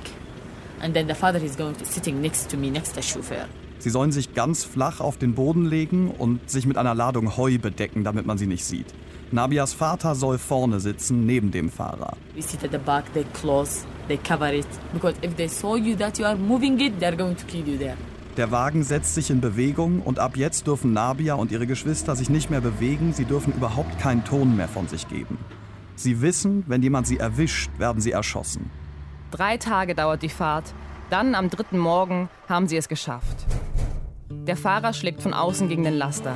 and 0.80 0.92
then 0.92 1.08
the 1.08 1.14
father 1.14 1.42
is 1.42 1.56
going 1.56 1.74
to 1.78 1.84
sitting 1.86 2.20
next 2.20 2.50
to 2.50 2.58
me, 2.58 2.70
next 2.70 2.94
to 2.94 3.00
the 3.00 3.06
chauffeur. 3.06 3.46
Sie 3.78 3.88
sollen 3.88 4.12
sich 4.12 4.34
ganz 4.34 4.64
flach 4.64 5.00
auf 5.00 5.16
den 5.16 5.34
Boden 5.34 5.64
legen 5.64 6.10
und 6.10 6.50
sich 6.50 6.66
mit 6.66 6.76
einer 6.76 6.94
Ladung 6.94 7.38
Heu 7.38 7.56
bedecken, 7.56 8.04
damit 8.04 8.26
man 8.26 8.36
sie 8.36 8.46
nicht 8.46 8.66
sieht. 8.66 8.86
Nabias 9.30 9.72
Vater 9.72 10.14
soll 10.14 10.36
vorne 10.36 10.80
sitzen, 10.80 11.24
neben 11.24 11.50
dem 11.50 11.70
Fahrer. 11.70 12.14
We 12.34 12.42
sit 12.42 12.62
at 12.62 12.72
the 12.72 12.78
back, 12.78 13.10
they 13.14 13.24
close, 13.32 13.86
they 14.08 14.18
cover 14.18 14.52
it. 14.52 14.66
Because 14.92 15.14
if 15.22 15.34
they 15.36 15.48
saw 15.48 15.76
you 15.76 15.96
that 15.96 16.18
you 16.18 16.26
are 16.26 16.36
moving 16.36 16.78
it, 16.80 16.98
they 17.00 17.06
are 17.06 17.16
going 17.16 17.36
to 17.36 17.46
kill 17.46 17.66
you 17.66 17.78
there. 17.78 17.96
Der 18.40 18.50
Wagen 18.50 18.84
setzt 18.84 19.14
sich 19.14 19.28
in 19.28 19.42
Bewegung 19.42 20.00
und 20.00 20.18
ab 20.18 20.34
jetzt 20.34 20.66
dürfen 20.66 20.94
Nabia 20.94 21.34
und 21.34 21.52
ihre 21.52 21.66
Geschwister 21.66 22.16
sich 22.16 22.30
nicht 22.30 22.48
mehr 22.48 22.62
bewegen, 22.62 23.12
sie 23.12 23.26
dürfen 23.26 23.52
überhaupt 23.52 23.98
keinen 23.98 24.24
Ton 24.24 24.56
mehr 24.56 24.66
von 24.66 24.88
sich 24.88 25.06
geben. 25.08 25.36
Sie 25.94 26.22
wissen, 26.22 26.64
wenn 26.66 26.80
jemand 26.82 27.06
sie 27.06 27.18
erwischt, 27.18 27.70
werden 27.76 28.00
sie 28.00 28.12
erschossen. 28.12 28.70
Drei 29.30 29.58
Tage 29.58 29.94
dauert 29.94 30.22
die 30.22 30.30
Fahrt. 30.30 30.72
Dann 31.10 31.34
am 31.34 31.50
dritten 31.50 31.76
Morgen 31.76 32.30
haben 32.48 32.66
sie 32.66 32.78
es 32.78 32.88
geschafft. 32.88 33.44
Der 34.30 34.56
Fahrer 34.56 34.94
schlägt 34.94 35.20
von 35.20 35.34
außen 35.34 35.68
gegen 35.68 35.84
den 35.84 35.98
Laster. 35.98 36.34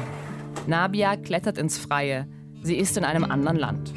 Nabia 0.66 1.16
klettert 1.16 1.56
ins 1.56 1.78
Freie. 1.78 2.28
Sie 2.62 2.76
ist 2.76 2.99
in 2.99 3.04
einem 3.04 3.25
anderen 3.25 3.56
Land. 3.56 3.94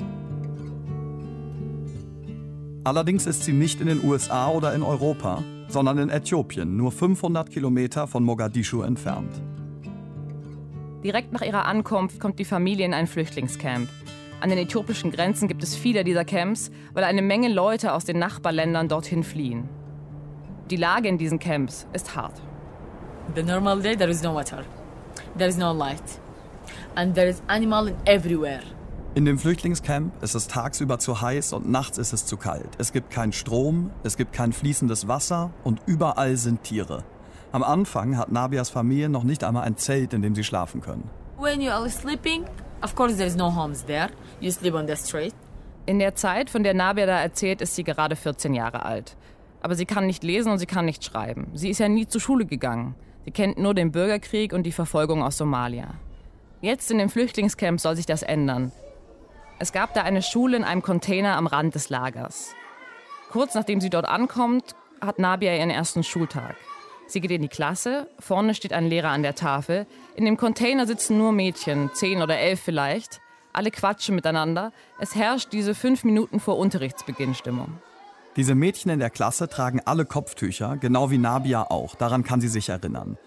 Allerdings 2.86 3.26
ist 3.26 3.44
sie 3.44 3.52
nicht 3.52 3.82
in 3.82 3.88
den 3.88 4.02
USA 4.02 4.48
oder 4.48 4.74
in 4.74 4.82
Europa, 4.82 5.44
sondern 5.68 5.98
in 5.98 6.10
Äthiopien, 6.10 6.78
nur 6.78 6.92
500 6.92 7.50
Kilometer 7.50 8.08
von 8.08 8.24
Mogadischu 8.24 8.82
entfernt. 8.82 9.42
Direkt 11.04 11.32
nach 11.32 11.42
ihrer 11.42 11.66
Ankunft 11.66 12.20
kommt 12.20 12.40
die 12.40 12.46
Familie 12.46 12.86
in 12.86 12.94
ein 12.94 13.08
Flüchtlingscamp. 13.08 13.88
An 14.40 14.50
den 14.50 14.60
äthiopischen 14.60 15.12
Grenzen 15.12 15.48
gibt 15.48 15.64
es 15.64 15.76
viele 15.76 16.04
dieser 16.04 16.26
Camps, 16.26 16.72
weil 16.94 17.04
eine 17.04 17.22
Menge 17.22 17.50
Leute 17.50 17.94
aus 17.94 18.06
den 18.06 18.20
Nachbarländern 18.20 18.88
dorthin 18.88 19.24
fliehen. 19.24 19.70
Die 20.70 20.76
Lage 20.76 21.08
in 21.08 21.18
diesen 21.18 21.40
Camps 21.40 21.88
ist 21.94 22.16
hart. 22.16 22.42
The 23.36 23.44
normal 23.44 23.82
day, 23.82 23.96
there 23.96 24.10
is 24.10 24.22
no 24.22 24.34
water, 24.34 24.64
there 25.38 25.50
is 25.50 25.58
no 25.58 25.74
light, 25.74 26.20
and 26.96 27.16
there 27.16 27.30
is 27.30 27.42
animal 27.48 27.94
everywhere. 28.06 28.62
In 29.18 29.26
dem 29.26 29.40
Flüchtlingscamp 29.40 30.22
ist 30.22 30.36
es 30.36 30.48
tagsüber 30.48 31.00
zu 31.00 31.22
heiß 31.22 31.54
und 31.54 31.68
nachts 31.68 31.98
ist 31.98 32.14
es 32.14 32.28
zu 32.28 32.38
kalt. 32.38 32.70
Es 32.78 32.94
gibt 32.94 33.10
keinen 33.10 33.34
Strom, 33.34 33.90
es 34.04 34.16
gibt 34.16 34.32
kein 34.32 34.54
fließendes 34.54 35.08
Wasser 35.08 35.50
und 35.64 35.82
überall 35.88 36.38
sind 36.38 36.62
Tiere. 36.62 37.04
Am 37.52 37.64
Anfang 37.64 38.16
hat 38.16 38.32
Nabias 38.32 38.70
Familie 38.70 39.10
noch 39.10 39.24
nicht 39.24 39.44
einmal 39.44 39.64
ein 39.64 39.76
Zelt, 39.76 40.14
in 40.14 40.22
dem 40.22 40.36
sie 40.36 40.44
schlafen 40.44 40.82
können. 40.82 41.10
When 41.40 41.62
you 41.62 41.72
are 41.72 41.90
sleeping, 41.90 42.46
of 42.84 42.94
course 42.94 43.16
there 43.16 43.28
is 43.28 43.36
no 43.36 43.50
homes 43.50 43.84
there. 43.84 44.10
You 44.40 44.52
sleep 44.52 44.76
on 44.76 44.88
the 44.88 44.96
street. 44.96 45.34
In 45.88 45.98
der 45.98 46.14
Zeit, 46.14 46.52
von 46.52 46.62
der 46.62 46.76
Nabia 46.76 47.08
da 47.08 47.20
erzählt, 47.20 47.62
ist 47.62 47.74
sie 47.74 47.84
gerade 47.84 48.16
14 48.16 48.54
Jahre 48.54 48.86
alt. 48.86 49.18
Aber 49.62 49.74
sie 49.74 49.88
kann 49.88 50.06
nicht 50.06 50.24
lesen 50.24 50.52
und 50.52 50.60
sie 50.60 50.68
kann 50.68 50.86
nicht 50.86 51.04
schreiben. 51.04 51.48
Sie 51.56 51.72
ist 51.72 51.80
ja 51.80 51.90
nie 51.90 52.06
zur 52.06 52.22
Schule 52.22 52.46
gegangen. 52.46 52.94
Sie 53.26 53.32
kennt 53.32 53.58
nur 53.58 53.74
den 53.74 53.92
Bürgerkrieg 53.92 54.54
und 54.54 54.62
die 54.62 54.72
Verfolgung 54.72 55.24
aus 55.24 55.38
Somalia. 55.38 55.96
Jetzt 56.62 56.92
in 56.92 57.00
dem 57.00 57.10
Flüchtlingscamp 57.10 57.80
soll 57.80 57.96
sich 57.96 58.06
das 58.06 58.22
ändern. 58.22 58.72
Es 59.60 59.72
gab 59.72 59.96
da 59.96 60.04
eine 60.04 60.22
Schule 60.22 60.56
in 60.56 60.64
einem 60.64 60.84
Container 60.84 61.36
am 61.36 61.48
Rand 61.48 61.74
des 61.74 61.90
Lagers. 61.90 62.54
Kurz 63.32 63.56
nachdem 63.56 63.82
sie 63.82 63.90
dort 63.90 64.06
ankommt, 64.06 64.76
hat 65.02 65.18
Nabia 65.18 65.56
ihren 65.56 65.72
ersten 65.72 66.04
Schultag. 66.04 66.56
Sie 67.08 67.22
geht 67.22 67.32
in 67.32 67.42
die 67.42 67.48
Klasse, 67.48 68.08
vorne 68.20 68.54
steht 68.54 68.72
ein 68.72 68.88
Lehrer 68.88 69.10
an 69.10 69.24
der 69.24 69.34
Tafel, 69.34 69.88
in 70.16 70.26
dem 70.26 70.38
Container 70.38 70.86
sitzen 70.86 71.18
nur 71.18 71.32
Mädchen, 71.32 71.90
zehn 71.94 72.22
oder 72.22 72.38
elf 72.38 72.62
vielleicht. 72.62 73.20
Alle 73.52 73.72
quatschen 73.72 74.14
miteinander. 74.14 74.72
Es 75.00 75.16
herrscht 75.16 75.52
diese 75.54 75.74
fünf 75.74 76.04
Minuten 76.04 76.40
vor 76.40 76.60
Unterrichtsbeginn 76.60 77.34
Stimmung. 77.34 77.82
Diese 78.36 78.54
Mädchen 78.54 78.92
in 78.92 79.00
der 79.00 79.10
Klasse 79.10 79.50
tragen 79.50 79.82
alle 79.84 80.06
Kopftücher, 80.06 80.78
genau 80.78 81.10
wie 81.10 81.18
Nabia 81.18 81.64
auch. 81.64 81.96
Daran 81.96 82.24
kann 82.24 82.42
sie 82.42 82.50
sich 82.50 82.70
erinnern. 82.70 83.18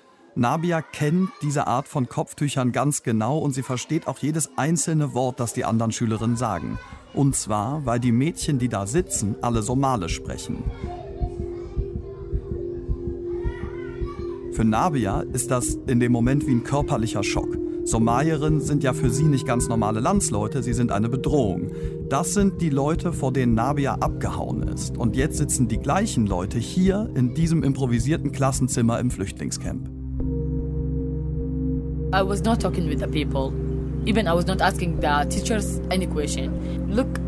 Nabia 0.41 0.81
kennt 0.81 1.29
diese 1.43 1.67
Art 1.67 1.87
von 1.87 2.09
Kopftüchern 2.09 2.73
ganz 2.73 3.03
genau 3.03 3.37
und 3.37 3.53
sie 3.53 3.63
versteht 3.63 4.07
auch 4.07 4.21
jedes 4.21 4.57
einzelne 4.57 5.13
Wort, 5.13 5.39
das 5.39 5.53
die 5.53 5.67
anderen 5.67 5.93
Schülerinnen 5.93 6.39
sagen. 6.39 6.79
Und 7.13 7.37
zwar, 7.37 7.85
weil 7.85 8.01
die 8.01 8.11
Mädchen, 8.11 8.59
die 8.59 8.71
da 8.71 8.87
sitzen, 8.87 9.37
alle 9.43 9.61
Somalisch 9.61 10.15
sprechen. 10.15 10.65
Für 14.53 14.65
Nabia 14.65 15.21
ist 15.31 15.51
das 15.51 15.77
in 15.87 16.01
dem 16.01 16.11
Moment 16.11 16.47
wie 16.47 16.53
ein 16.53 16.65
körperlicher 16.65 17.23
Schock. 17.23 17.59
Somalierinnen 17.85 18.63
sind 18.63 18.83
ja 18.83 18.95
für 18.95 19.11
sie 19.11 19.25
nicht 19.25 19.47
ganz 19.47 19.69
normale 19.69 20.01
Landsleute, 20.01 20.63
sie 20.63 20.73
sind 20.73 20.91
eine 20.91 21.11
Bedrohung. 21.11 21.73
Das 22.09 22.33
sind 22.33 22.63
die 22.63 22.71
Leute, 22.71 23.13
vor 23.13 23.35
denen 23.35 23.53
Nabia 23.53 23.97
abgehauen 23.97 24.63
ist. 24.63 24.97
Und 24.97 25.17
jetzt 25.17 25.37
sitzen 25.37 25.69
die 25.69 25.81
gleichen 25.81 26.27
Leute 26.27 26.59
hier 26.59 27.11
in 27.15 27.35
diesem 27.35 27.63
improvisierten 27.63 28.33
Klassenzimmer 28.33 28.99
im 29.01 29.11
Flüchtlingscamp. 29.11 30.00
I 32.13 32.23
was 32.23 32.43
not 32.43 32.59
talking 32.61 32.89
with 32.89 32.99
the 32.99 33.07
people. 33.07 33.53
Even 34.05 34.27
I 34.27 34.33
was 34.33 34.47
not 34.47 34.61
asking 34.61 34.99
the 34.99 35.27
teachers 35.31 35.81
any 35.93 36.09
question. 36.09 36.91
Look, 36.91 37.21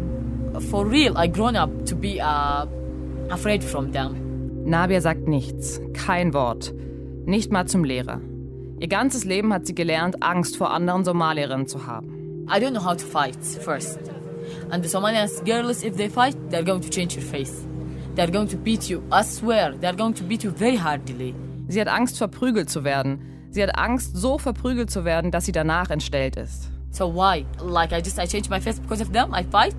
for 0.70 0.84
real, 0.84 1.16
I 1.16 1.28
grown 1.28 1.54
up 1.54 1.70
to 1.86 1.94
be 1.94 2.20
uh, 2.20 2.66
afraid 3.30 3.62
from 3.62 3.92
them. 3.92 4.64
Nabia 4.64 5.00
sagt 5.00 5.28
nichts, 5.28 5.80
kein 5.94 6.34
Wort. 6.34 6.72
Nicht 7.26 7.52
mal 7.52 7.66
zum 7.66 7.84
Lehrer. 7.84 8.20
Ihr 8.80 8.88
ganzes 8.88 9.24
Leben 9.24 9.52
hat 9.52 9.66
sie 9.68 9.74
gelernt, 9.74 10.20
Angst 10.20 10.56
vor 10.56 10.72
anderen 10.72 11.04
Somalierinnen 11.04 11.68
zu 11.68 11.86
haben. 11.86 12.46
I 12.48 12.58
don't 12.58 12.72
know 12.72 12.84
how 12.84 12.96
to 12.96 13.04
fight 13.06 13.36
first. 13.44 14.00
And 14.70 14.82
the 14.82 14.88
Somalians 14.88 15.44
girls, 15.44 15.84
if 15.84 15.96
they 15.96 16.08
fight, 16.08 16.36
they're 16.50 16.64
going 16.64 16.80
to 16.80 16.90
change 16.90 17.14
your 17.14 17.24
face. 17.24 17.64
They're 18.16 18.32
going 18.32 18.48
to 18.48 18.56
beat 18.56 18.90
you. 18.90 19.04
I 19.12 19.22
swear, 19.22 19.74
they're 19.80 19.96
going 19.96 20.14
to 20.14 20.24
beat 20.24 20.42
you 20.42 20.50
very 20.50 20.76
hardly. 20.76 21.34
Sie 21.68 21.80
hat 21.80 21.86
Angst, 21.88 22.18
verprügelt 22.18 22.68
zu 22.68 22.82
werden. 22.82 23.20
Sie 23.52 23.62
hat 23.62 23.78
Angst, 23.78 24.16
so 24.16 24.38
verprügelt 24.38 24.90
zu 24.90 25.04
werden, 25.04 25.30
dass 25.30 25.44
sie 25.44 25.52
danach 25.52 25.90
entstellt 25.90 26.36
ist. 26.36 26.70
So 26.90 27.14
why? 27.14 27.44
Like 27.62 27.92
I 27.92 28.00
just 28.02 28.18
I 28.18 28.26
change 28.26 28.48
my 28.48 28.58
face 28.58 28.80
because 28.80 29.02
of 29.02 29.12
them? 29.12 29.34
I 29.34 29.44
fight? 29.44 29.76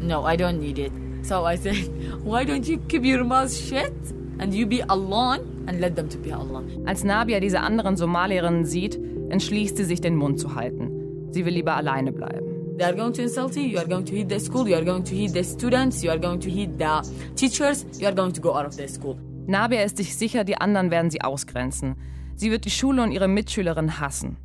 No, 0.00 0.26
I 0.26 0.36
don't 0.36 0.58
need 0.58 0.78
it. 0.78 0.92
So 1.22 1.46
I 1.46 1.56
said, 1.56 1.88
why 2.24 2.44
don't 2.44 2.68
you 2.68 2.78
keep 2.88 3.04
your 3.04 3.24
mouth 3.24 3.50
shut 3.50 3.92
and 4.38 4.52
you 4.52 4.66
be 4.66 4.82
alone 4.88 5.64
and 5.66 5.80
let 5.80 5.96
them 5.96 6.10
to 6.10 6.18
be 6.18 6.30
alone? 6.30 6.82
Als 6.84 7.04
Nabia 7.04 7.40
diese 7.40 7.60
anderen 7.60 7.96
Somalierinnen 7.96 8.66
sieht, 8.66 9.00
entschließt 9.30 9.78
sie 9.78 9.84
sich, 9.84 10.02
den 10.02 10.16
Mund 10.16 10.38
zu 10.38 10.54
halten. 10.54 10.90
Sie 11.30 11.46
will 11.46 11.54
lieber 11.54 11.74
alleine 11.74 12.12
bleiben. 12.12 12.76
They 12.76 12.84
are 12.84 12.94
going 12.94 13.14
to 13.14 13.22
insult 13.22 13.56
you. 13.56 13.62
You 13.62 13.78
are 13.78 13.88
going 13.88 14.04
to 14.04 14.14
hit 14.14 14.28
the 14.28 14.38
school. 14.38 14.68
You 14.68 14.76
are 14.76 14.84
going 14.84 15.04
to 15.04 15.14
hit 15.14 15.32
the 15.32 15.42
students. 15.42 16.02
You 16.02 16.10
are 16.10 16.20
going 16.20 16.40
to 16.40 16.50
hit 16.50 16.78
the 16.78 17.00
teachers. 17.34 17.86
You 17.98 18.08
are 18.08 18.14
going 18.14 18.34
to 18.34 18.42
go 18.42 18.54
out 18.54 18.66
of 18.66 18.76
the 18.76 18.88
school. 18.88 19.16
Nabia 19.46 19.82
ist 19.84 19.96
sich 19.96 20.14
sicher, 20.16 20.44
die 20.44 20.60
anderen 20.60 20.90
werden 20.90 21.10
sie 21.10 21.22
ausgrenzen. 21.22 21.96
Sie 22.42 22.50
wird 22.50 22.64
die 22.64 22.72
Schule 22.72 23.04
und 23.04 23.12
ihre 23.12 23.28
Mitschülerinnen 23.28 24.00
hassen. 24.00 24.36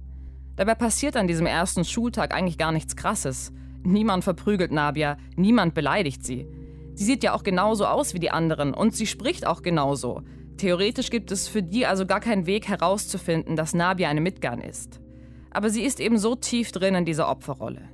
Dabei 0.56 0.76
passiert 0.76 1.18
an 1.18 1.26
diesem 1.26 1.48
ersten 1.48 1.84
Schultag 1.84 2.32
eigentlich 2.32 2.60
gar 2.60 2.72
nichts 2.72 2.96
Krasses. 2.96 3.52
Niemand 3.82 4.24
verprügelt 4.24 4.72
Nabia, 4.72 5.18
niemand 5.36 5.74
beleidigt 5.74 6.24
sie. 6.24 6.46
Sie 6.94 7.04
sieht 7.04 7.24
ja 7.24 7.34
auch 7.34 7.42
genauso 7.42 7.88
aus 7.88 8.14
wie 8.14 8.20
die 8.20 8.30
anderen 8.30 8.76
und 8.76 8.94
sie 8.94 9.08
spricht 9.08 9.48
auch 9.48 9.64
genauso. 9.64 10.22
Theoretisch 10.58 11.10
gibt 11.10 11.32
es 11.32 11.48
für 11.48 11.64
die 11.64 11.88
also 11.88 12.06
gar 12.06 12.20
keinen 12.20 12.46
Weg 12.46 12.68
herauszufinden, 12.68 13.56
dass 13.56 13.74
Nabia 13.74 14.10
eine 14.10 14.22
Mitgan 14.22 14.62
ist. 14.62 15.02
Aber 15.50 15.72
sie 15.72 15.82
ist 15.82 16.00
eben 16.00 16.20
so 16.20 16.36
tief 16.36 16.72
drin 16.72 16.94
in 16.94 17.06
dieser 17.06 17.28
Opferrolle. 17.28 17.90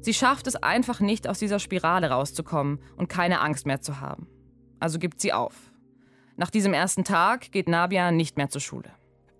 Sie 0.00 0.14
schafft 0.14 0.46
es 0.46 0.56
einfach 0.56 1.00
nicht, 1.00 1.28
aus 1.28 1.38
dieser 1.38 1.58
Spirale 1.58 2.08
rauszukommen 2.08 2.78
und 2.96 3.10
keine 3.10 3.42
Angst 3.42 3.66
mehr 3.66 3.82
zu 3.82 4.00
haben. 4.00 4.26
Also 4.80 4.98
gibt 4.98 5.20
sie 5.20 5.34
auf. 5.34 5.70
Nach 6.38 6.48
diesem 6.48 6.72
ersten 6.72 7.04
Tag 7.04 7.52
geht 7.52 7.68
Nabia 7.68 8.10
nicht 8.10 8.38
mehr 8.38 8.48
zur 8.48 8.62
Schule. 8.62 8.90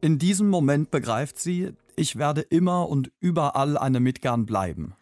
In 0.04 0.18
diesem 0.18 0.50
Moment 0.50 0.90
begreift 0.90 1.38
sie, 1.38 1.72
ich 1.96 2.16
werde 2.16 2.42
immer 2.42 2.90
und 2.90 3.10
überall 3.20 3.78
eine 3.78 4.00
Midgan 4.00 4.44
bleiben. 4.44 4.92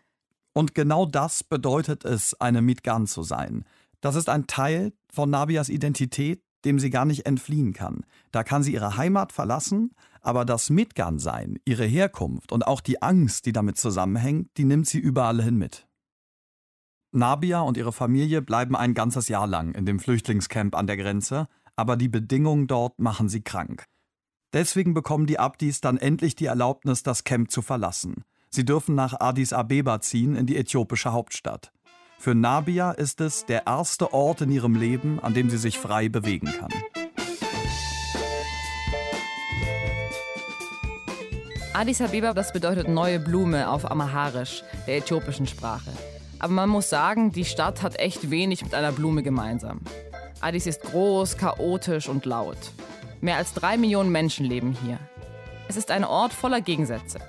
Und 0.52 0.76
genau 0.76 1.06
das 1.06 1.42
bedeutet 1.42 2.04
es, 2.04 2.40
eine 2.40 2.62
Midgan 2.62 3.09
zu 3.09 3.25
sein. 3.25 3.64
Das 4.00 4.14
ist 4.14 4.28
ein 4.28 4.47
Teil 4.47 4.92
von 5.12 5.28
Nabias 5.28 5.71
Identität, 5.71 6.40
dem 6.64 6.78
sie 6.78 6.90
gar 6.90 7.04
nicht 7.04 7.26
entfliehen 7.26 7.73
kann. 7.73 8.06
Da 8.30 8.44
kann 8.44 8.62
sie 8.62 8.75
ihre 8.75 8.97
Heimat 8.97 9.32
verlassen, 9.32 9.90
aber 10.21 10.44
das 10.44 10.71
Midgan-Sein, 10.71 11.59
ihre 11.64 11.85
Herkunft 11.85 12.52
und 12.52 12.64
auch 12.68 12.80
die 12.80 13.02
Angst, 13.02 13.47
die 13.47 13.52
damit 13.52 13.78
zusammenhängt, 13.78 14.50
die 14.56 14.64
nimmt 14.64 14.87
sie 14.87 15.00
überall 15.00 15.42
hin 15.42 15.56
mit. 15.56 15.88
Nabia 17.11 17.62
und 17.62 17.76
ihre 17.76 17.92
Familie 17.92 18.40
bleiben 18.40 18.76
ein 18.76 18.94
ganzes 18.94 19.26
Jahr 19.26 19.49
lang 19.49 19.75
in 19.75 19.85
dem 19.85 19.99
Flüchtlingscamp 19.99 20.76
an 20.76 20.87
der 20.87 20.97
Grenze, 20.97 21.49
aber 21.75 21.97
die 21.97 22.09
Bedingungen 22.09 22.68
dort 22.68 23.00
machen 23.00 23.28
sie 23.28 23.42
krank. 23.42 23.88
Deswegen 24.52 24.92
bekommen 24.92 25.26
die 25.26 25.38
Abdis 25.38 25.80
dann 25.80 25.97
endlich 25.97 26.37
die 26.37 26.44
Erlaubnis, 26.44 27.02
das 27.02 27.25
Camp 27.25 27.50
zu 27.50 27.62
verlassen. 27.62 28.23
Sie 28.50 28.66
dürfen 28.66 28.94
nach 28.94 29.18
Addis 29.18 29.54
Abeba 29.54 30.00
ziehen, 30.02 30.37
in 30.37 30.44
die 30.44 30.59
äthiopische 30.59 31.12
Hauptstadt. 31.12 31.73
Für 32.18 32.35
Nabia 32.35 32.92
ist 32.92 33.23
es 33.23 33.47
der 33.47 33.66
erste 33.66 34.12
Ort 34.12 34.42
in 34.42 34.50
ihrem 34.50 34.75
Leben, 34.75 35.21
an 35.21 35.32
dem 35.32 35.49
sie 35.49 35.56
sich 35.56 35.78
frei 35.78 36.11
bewegen 36.11 36.52
kann. 36.52 36.71
Addis 41.73 42.02
Abeba, 42.02 42.35
das 42.35 42.52
bedeutet 42.52 42.88
neue 42.88 43.18
Blume 43.18 43.71
auf 43.71 43.90
Amharisch, 43.90 44.62
der 44.87 44.99
äthiopischen 44.99 45.47
Sprache. 45.47 45.90
Aber 46.38 46.52
man 46.52 46.68
muss 46.68 46.90
sagen, 46.90 47.32
die 47.32 47.47
Stadt 47.47 47.82
hat 47.82 47.99
echt 47.99 48.30
wenig 48.30 48.62
mit 48.62 48.75
einer 48.75 48.92
Blume 48.92 49.23
gemeinsam. 49.23 49.80
Addis 50.42 50.66
ist 50.66 50.82
groß, 50.82 51.38
chaotisch 51.38 52.11
und 52.11 52.26
laut. 52.26 52.59
Mehr 53.23 53.37
als 53.37 53.55
drei 53.55 53.76
Millionen 53.76 54.11
Menschen 54.11 54.45
leben 54.45 54.76
hier. 54.85 54.99
Es 55.69 55.76
ist 55.76 55.93
ein 55.93 56.02
Ort 56.02 56.33
voller 56.33 56.61
Gegensätze. 56.61 57.21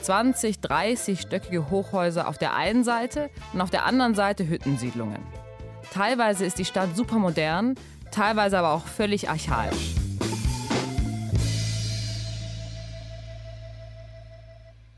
20, 0.00 0.56
30-stöckige 0.60 1.68
Hochhäuser 1.68 2.26
auf 2.26 2.38
der 2.38 2.56
einen 2.56 2.84
Seite 2.84 3.28
und 3.52 3.60
auf 3.60 3.68
der 3.68 3.84
anderen 3.84 4.14
Seite 4.14 4.48
Hüttensiedlungen. 4.48 5.18
Teilweise 5.92 6.46
ist 6.46 6.58
die 6.58 6.64
Stadt 6.64 6.96
supermodern, 6.96 7.74
teilweise 8.10 8.58
aber 8.58 8.72
auch 8.72 8.86
völlig 8.86 9.28
archaisch. 9.28 9.94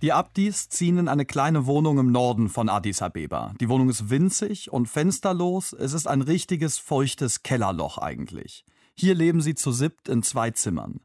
Die 0.03 0.13
Abdis 0.13 0.69
ziehen 0.69 0.99
in 0.99 1.09
eine 1.09 1.25
kleine 1.25 1.67
Wohnung 1.67 1.99
im 1.99 2.13
Norden 2.13 2.49
von 2.49 2.69
Addis 2.69 3.03
Abeba. 3.03 3.55
Die 3.61 3.69
Wohnung 3.69 3.89
ist 3.89 4.09
winzig 4.09 4.73
und 4.73 4.87
fensterlos. 4.87 5.73
Es 5.73 5.95
ist 5.95 6.07
ein 6.07 6.23
richtiges 6.23 6.79
feuchtes 6.79 7.43
Kellerloch 7.43 7.99
eigentlich. 7.99 8.65
Hier 8.97 9.15
leben 9.15 9.41
sie 9.41 9.55
zu 9.55 9.73
siebt 9.73 10.09
in 10.09 10.23
zwei 10.23 10.51
Zimmern. 10.51 11.01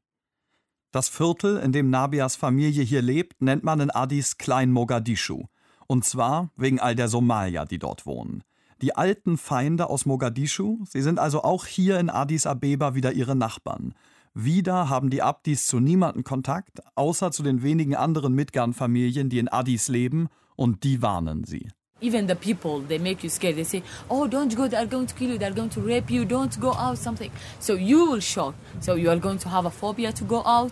Das 0.91 1.09
Viertel, 1.09 1.57
in 1.57 1.71
dem 1.71 1.89
Nabias 1.89 2.35
Familie 2.35 2.83
hier 2.83 3.01
lebt, 3.01 3.41
nennt 3.41 3.63
man 3.63 3.79
in 3.79 3.91
Addis 3.91 4.37
Klein 4.37 4.71
Mogadischu. 4.71 5.45
Und 5.87 6.05
zwar 6.05 6.51
wegen 6.55 6.79
all 6.79 6.95
der 6.95 7.07
Somalier, 7.07 7.65
die 7.65 7.79
dort 7.79 8.05
wohnen. 8.05 8.43
Die 8.81 8.95
alten 8.95 9.37
Feinde 9.37 9.89
aus 9.89 10.05
Mogadischu, 10.05 10.85
sie 10.87 11.01
sind 11.01 11.19
also 11.19 11.43
auch 11.43 11.65
hier 11.65 11.99
in 11.99 12.09
Addis 12.09 12.45
Abeba 12.45 12.95
wieder 12.95 13.11
ihre 13.11 13.35
Nachbarn. 13.35 13.93
Wieder 14.33 14.89
haben 14.89 15.09
die 15.09 15.21
Abdis 15.21 15.67
zu 15.67 15.79
niemandem 15.79 16.23
Kontakt, 16.23 16.79
außer 16.95 17.31
zu 17.31 17.43
den 17.43 17.61
wenigen 17.61 17.95
anderen 17.95 18.33
Midgan-Familien, 18.35 19.29
die 19.29 19.39
in 19.39 19.49
Addis 19.49 19.87
leben, 19.87 20.29
und 20.55 20.83
die 20.83 21.01
warnen 21.01 21.43
sie. 21.43 21.69
Even 22.01 22.27
the 22.27 22.35
people, 22.35 22.79
they 22.79 22.97
make 22.97 23.23
you 23.23 23.29
scared. 23.29 23.55
They 23.57 23.65
say, 23.65 23.83
"Oh, 24.09 24.27
don't 24.27 24.55
go! 24.55 24.67
They're 24.67 24.85
going 24.85 25.07
to 25.07 25.15
kill 25.15 25.31
you. 25.31 25.37
They're 25.37 25.53
going 25.53 25.69
to 25.71 25.81
rape 25.81 26.09
you. 26.09 26.25
Don't 26.25 26.57
go 26.59 26.73
out." 26.73 26.97
Something. 26.97 27.31
So 27.59 27.73
you 27.73 28.09
will 28.09 28.21
shock. 28.21 28.55
So 28.79 28.95
you 28.95 29.09
are 29.09 29.19
going 29.19 29.39
to 29.39 29.49
have 29.49 29.65
a 29.65 29.71
phobia 29.71 30.11
to 30.13 30.23
go 30.23 30.41
out. 30.45 30.71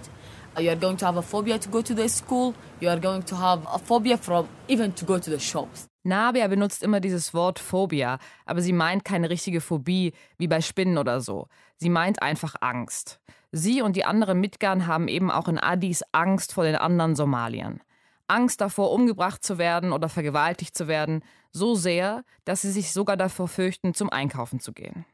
You 0.60 0.70
are 0.70 0.76
going 0.76 0.98
to 0.98 1.06
have 1.06 1.18
a 1.18 1.22
phobia 1.22 1.60
to 1.60 1.70
go 1.70 1.82
to 1.82 1.94
the 1.94 2.08
school. 2.10 2.56
You 2.80 2.90
are 2.90 3.00
going 3.00 3.24
to 3.24 3.36
have 3.36 3.62
a 3.72 3.78
phobia 3.78 4.18
from 4.18 4.48
even 4.68 4.92
to 4.94 5.06
go 5.06 5.20
to 5.20 5.30
the 5.30 5.40
shops. 5.40 5.88
Nabia 6.04 6.48
benutzt 6.48 6.84
immer 6.84 7.02
dieses 7.02 7.34
Wort 7.34 7.60
Phobia, 7.60 8.18
aber 8.46 8.62
sie 8.62 8.72
meint 8.72 9.04
keine 9.04 9.30
richtige 9.30 9.60
Phobie, 9.60 10.14
wie 10.38 10.48
bei 10.48 10.62
Spinnen 10.62 10.98
oder 10.98 11.20
so. 11.20 11.48
Sie 11.76 11.90
meint 11.90 12.22
einfach 12.22 12.56
Angst. 12.62 13.20
Sie 13.52 13.82
und 13.82 13.96
die 13.96 14.06
anderen 14.06 14.40
Mitgan 14.40 14.88
haben 14.88 15.10
eben 15.10 15.30
auch 15.30 15.50
in 15.50 15.60
Addis 15.60 16.04
Angst 16.14 16.54
vor 16.54 16.64
den 16.64 16.76
anderen 16.76 17.16
Somaliern. 17.16 17.82
Angst 18.28 18.62
davor, 18.62 18.92
umgebracht 18.92 19.44
zu 19.44 19.58
werden 19.58 19.92
oder 19.92 20.10
vergewaltigt 20.10 20.78
zu 20.78 20.88
werden, 20.88 21.24
so 21.52 21.76
sehr, 21.76 22.24
dass 22.46 22.62
sie 22.62 22.72
sich 22.72 22.92
sogar 22.92 23.18
davor 23.18 23.48
fürchten, 23.48 23.94
zum 23.94 24.10
Einkaufen 24.10 24.60
zu 24.60 24.74
gehen. 24.74 25.06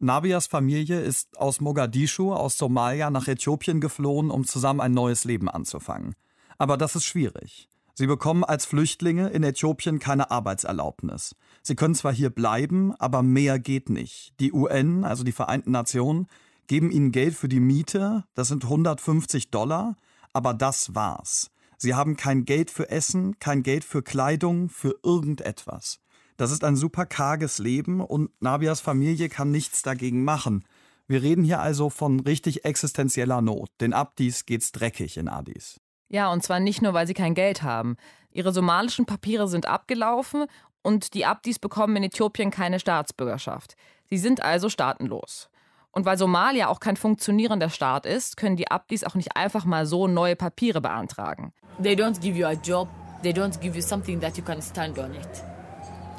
Nabias 0.00 0.46
Familie 0.46 1.00
ist 1.00 1.36
aus 1.38 1.60
Mogadischu, 1.60 2.32
aus 2.32 2.56
Somalia 2.56 3.10
nach 3.10 3.26
Äthiopien 3.26 3.80
geflohen, 3.80 4.30
um 4.30 4.44
zusammen 4.44 4.80
ein 4.80 4.92
neues 4.92 5.24
Leben 5.24 5.48
anzufangen. 5.48 6.14
Aber 6.56 6.76
das 6.76 6.94
ist 6.94 7.04
schwierig. 7.04 7.68
Sie 7.94 8.06
bekommen 8.06 8.44
als 8.44 8.64
Flüchtlinge 8.64 9.28
in 9.30 9.42
Äthiopien 9.42 9.98
keine 9.98 10.30
Arbeitserlaubnis. 10.30 11.34
Sie 11.62 11.74
können 11.74 11.96
zwar 11.96 12.12
hier 12.12 12.30
bleiben, 12.30 12.94
aber 13.00 13.24
mehr 13.24 13.58
geht 13.58 13.90
nicht. 13.90 14.38
Die 14.38 14.52
UN, 14.52 15.02
also 15.02 15.24
die 15.24 15.32
Vereinten 15.32 15.72
Nationen, 15.72 16.28
geben 16.68 16.92
ihnen 16.92 17.10
Geld 17.10 17.34
für 17.34 17.48
die 17.48 17.58
Miete, 17.58 18.24
das 18.34 18.46
sind 18.46 18.62
150 18.62 19.50
Dollar, 19.50 19.96
aber 20.32 20.54
das 20.54 20.94
war's. 20.94 21.50
Sie 21.78 21.94
haben 21.94 22.16
kein 22.16 22.44
Geld 22.44 22.70
für 22.70 22.90
Essen, 22.90 23.38
kein 23.38 23.62
Geld 23.62 23.84
für 23.84 24.02
Kleidung, 24.02 24.68
für 24.68 24.96
irgendetwas. 25.02 26.00
Das 26.36 26.50
ist 26.50 26.64
ein 26.64 26.76
super 26.76 27.06
karges 27.06 27.58
Leben 27.58 28.00
und 28.00 28.30
Nabias 28.42 28.80
Familie 28.80 29.28
kann 29.28 29.50
nichts 29.50 29.82
dagegen 29.82 30.24
machen. 30.24 30.64
Wir 31.06 31.22
reden 31.22 31.44
hier 31.44 31.60
also 31.60 31.88
von 31.88 32.20
richtig 32.20 32.64
existenzieller 32.64 33.40
Not. 33.40 33.70
Den 33.80 33.92
Abdis 33.92 34.44
geht's 34.44 34.72
dreckig 34.72 35.16
in 35.16 35.28
Addis. 35.28 35.80
Ja, 36.08 36.32
und 36.32 36.42
zwar 36.42 36.60
nicht 36.60 36.82
nur, 36.82 36.94
weil 36.94 37.06
sie 37.06 37.14
kein 37.14 37.34
Geld 37.34 37.62
haben. 37.62 37.96
Ihre 38.30 38.52
somalischen 38.52 39.06
Papiere 39.06 39.48
sind 39.48 39.66
abgelaufen 39.66 40.46
und 40.82 41.14
die 41.14 41.26
Abdis 41.26 41.58
bekommen 41.58 41.96
in 41.96 42.04
Äthiopien 42.04 42.50
keine 42.50 42.80
Staatsbürgerschaft. 42.80 43.76
Sie 44.04 44.18
sind 44.18 44.42
also 44.42 44.68
staatenlos. 44.68 45.48
Und 45.92 46.04
weil 46.04 46.18
Somalia 46.18 46.68
auch 46.68 46.80
kein 46.80 46.96
funktionierender 46.96 47.70
Staat 47.70 48.06
ist, 48.06 48.36
können 48.36 48.56
die 48.56 48.70
Abdis 48.70 49.04
auch 49.04 49.14
nicht 49.14 49.36
einfach 49.36 49.64
mal 49.64 49.86
so 49.86 50.06
neue 50.06 50.36
Papiere 50.36 50.80
beantragen. 50.80 51.52
They 51.82 51.94
don't 51.94 52.20
give 52.20 52.38
you 52.38 52.46
a 52.46 52.52
job. 52.52 52.88
They 53.22 53.32
don't 53.32 53.58
give 53.60 53.74
you 53.74 53.82
something 53.82 54.20
that 54.20 54.36
you 54.36 54.44
can 54.44 54.62
stand 54.62 54.98
on 54.98 55.12
it. 55.12 55.44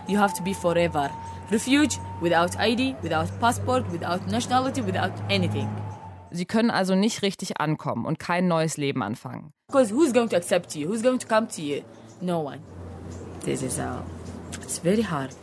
You 0.07 0.19
have 0.19 0.33
to 0.35 0.43
be 0.43 0.53
forever 0.53 1.09
refuge 1.51 1.97
without 2.21 2.55
ID, 2.59 2.95
without 3.01 3.27
passport, 3.39 3.85
without 3.91 4.27
nationality, 4.27 4.85
without 4.85 5.13
anything. 5.29 5.67
Sie 6.31 6.45
können 6.45 6.69
also 6.71 6.95
nicht 6.95 7.21
richtig 7.21 7.59
ankommen 7.59 8.05
und 8.05 8.19
kein 8.19 8.47
neues 8.47 8.77
Leben 8.77 9.01
anfangen. 9.01 9.53
Because 9.67 9.93
who's 9.93 10.13
going 10.13 10.29
to 10.29 10.35
accept 10.35 10.75
you? 10.75 10.87
Who's 10.87 11.01
going 11.01 11.19
to 11.19 11.27
come 11.27 11.47
to 11.47 11.61
you? 11.61 11.81
No 12.21 12.39
one. 12.39 12.59
This 13.45 13.63
is 13.63 13.79
uh, 13.79 14.01
it's 14.61 14.79
very 14.79 15.03
hard. 15.03 15.33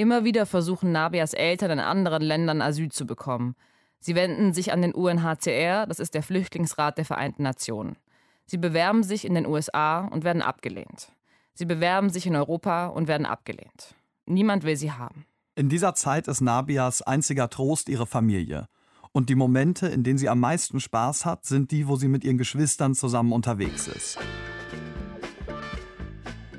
Immer 0.00 0.24
wieder 0.24 0.46
versuchen 0.46 0.92
Nabias 0.92 1.34
Eltern 1.34 1.72
in 1.72 1.78
anderen 1.78 2.22
Ländern 2.22 2.62
Asyl 2.62 2.90
zu 2.90 3.06
bekommen. 3.06 3.54
Sie 3.98 4.14
wenden 4.14 4.54
sich 4.54 4.72
an 4.72 4.80
den 4.80 4.94
UNHCR, 4.94 5.86
das 5.86 5.98
ist 5.98 6.14
der 6.14 6.22
Flüchtlingsrat 6.22 6.96
der 6.96 7.04
Vereinten 7.04 7.42
Nationen. 7.42 7.98
Sie 8.46 8.56
bewerben 8.56 9.02
sich 9.02 9.26
in 9.26 9.34
den 9.34 9.44
USA 9.44 10.06
und 10.06 10.24
werden 10.24 10.40
abgelehnt. 10.40 11.12
Sie 11.52 11.66
bewerben 11.66 12.08
sich 12.08 12.26
in 12.26 12.34
Europa 12.34 12.86
und 12.86 13.08
werden 13.08 13.26
abgelehnt. 13.26 13.94
Niemand 14.24 14.64
will 14.64 14.76
sie 14.76 14.90
haben. 14.90 15.26
In 15.54 15.68
dieser 15.68 15.94
Zeit 15.94 16.28
ist 16.28 16.40
Nabias 16.40 17.02
einziger 17.02 17.50
Trost 17.50 17.90
ihre 17.90 18.06
Familie. 18.06 18.68
Und 19.12 19.28
die 19.28 19.34
Momente, 19.34 19.86
in 19.88 20.02
denen 20.02 20.16
sie 20.16 20.30
am 20.30 20.40
meisten 20.40 20.80
Spaß 20.80 21.26
hat, 21.26 21.44
sind 21.44 21.72
die, 21.72 21.88
wo 21.88 21.96
sie 21.96 22.08
mit 22.08 22.24
ihren 22.24 22.38
Geschwistern 22.38 22.94
zusammen 22.94 23.32
unterwegs 23.32 23.86
ist. 23.86 24.18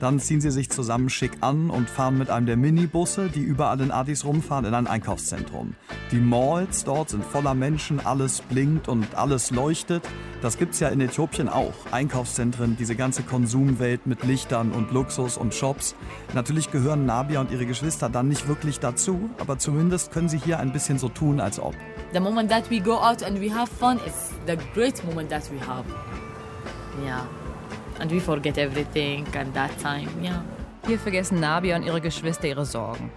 Dann 0.01 0.20
ziehen 0.20 0.41
sie 0.41 0.50
sich 0.50 0.72
zusammen 0.72 1.10
schick 1.12 1.31
an 1.41 1.70
und 1.70 1.88
fahren 1.88 2.17
mit 2.17 2.31
einem 2.31 2.48
der 2.48 2.58
Minibusse, 2.58 3.29
die 3.29 3.41
überall 3.41 3.79
in 3.81 3.91
Addis 3.91 4.25
rumfahren, 4.25 4.65
in 4.65 4.74
ein 4.74 4.88
Einkaufszentrum. 4.88 5.75
Die 6.12 6.20
Malls 6.20 6.84
dort 6.84 7.12
sind 7.12 7.24
voller 7.24 7.53
Menschen, 7.53 8.00
alles 8.03 8.41
blinkt 8.41 8.88
und 8.88 9.13
alles 9.13 9.51
leuchtet. 9.51 10.03
Das 10.41 10.58
gibt's 10.58 10.79
ja 10.79 10.88
in 10.88 11.01
Äthiopien 11.01 11.48
auch. 11.48 11.74
Einkaufszentren, 11.91 12.77
diese 12.77 12.96
ganze 12.96 13.22
Konsumwelt 13.22 14.08
mit 14.08 14.24
Lichtern 14.24 14.72
und 14.72 14.91
Luxus 14.91 15.38
und 15.38 15.53
Shops. 15.53 15.93
Natürlich 16.34 16.72
gehören 16.72 17.05
Nabia 17.05 17.39
und 17.39 17.51
ihre 17.51 17.67
Geschwister 17.67 18.10
dann 18.10 18.27
nicht 18.27 18.48
wirklich 18.48 18.79
dazu, 18.79 19.29
aber 19.39 19.60
zumindest 19.60 20.12
können 20.12 20.29
sie 20.29 20.39
hier 20.39 20.60
ein 20.60 20.74
bisschen 20.74 20.98
so 20.98 21.10
tun, 21.10 21.39
als 21.39 21.60
ob. 21.60 21.75
The 22.12 22.20
moment 22.20 22.50
that 22.50 22.72
we 22.72 22.81
go 22.81 22.93
out 22.93 23.22
and 23.22 23.39
we 23.39 23.53
have 23.53 23.72
fun 23.72 24.00
is 24.08 24.31
the 24.48 24.58
great 24.74 25.05
moment 25.05 25.29
that 25.29 25.43
we 25.51 25.60
have. 25.63 25.86
Yeah. 27.05 27.27
And 28.01 28.12
we 28.12 28.20
forget 28.20 28.58
everything 28.58 29.27
at 29.36 29.53
that 29.53 29.70
time, 29.79 30.10
yeah. 30.24 30.43
Hier 30.88 30.98
vergessen 30.98 31.39
Nabia 31.39 31.75
und 31.75 31.84
ihre 31.84 32.01
Geschwister 32.01 32.48
ihre 32.48 32.65
Sorgen. 32.65 33.12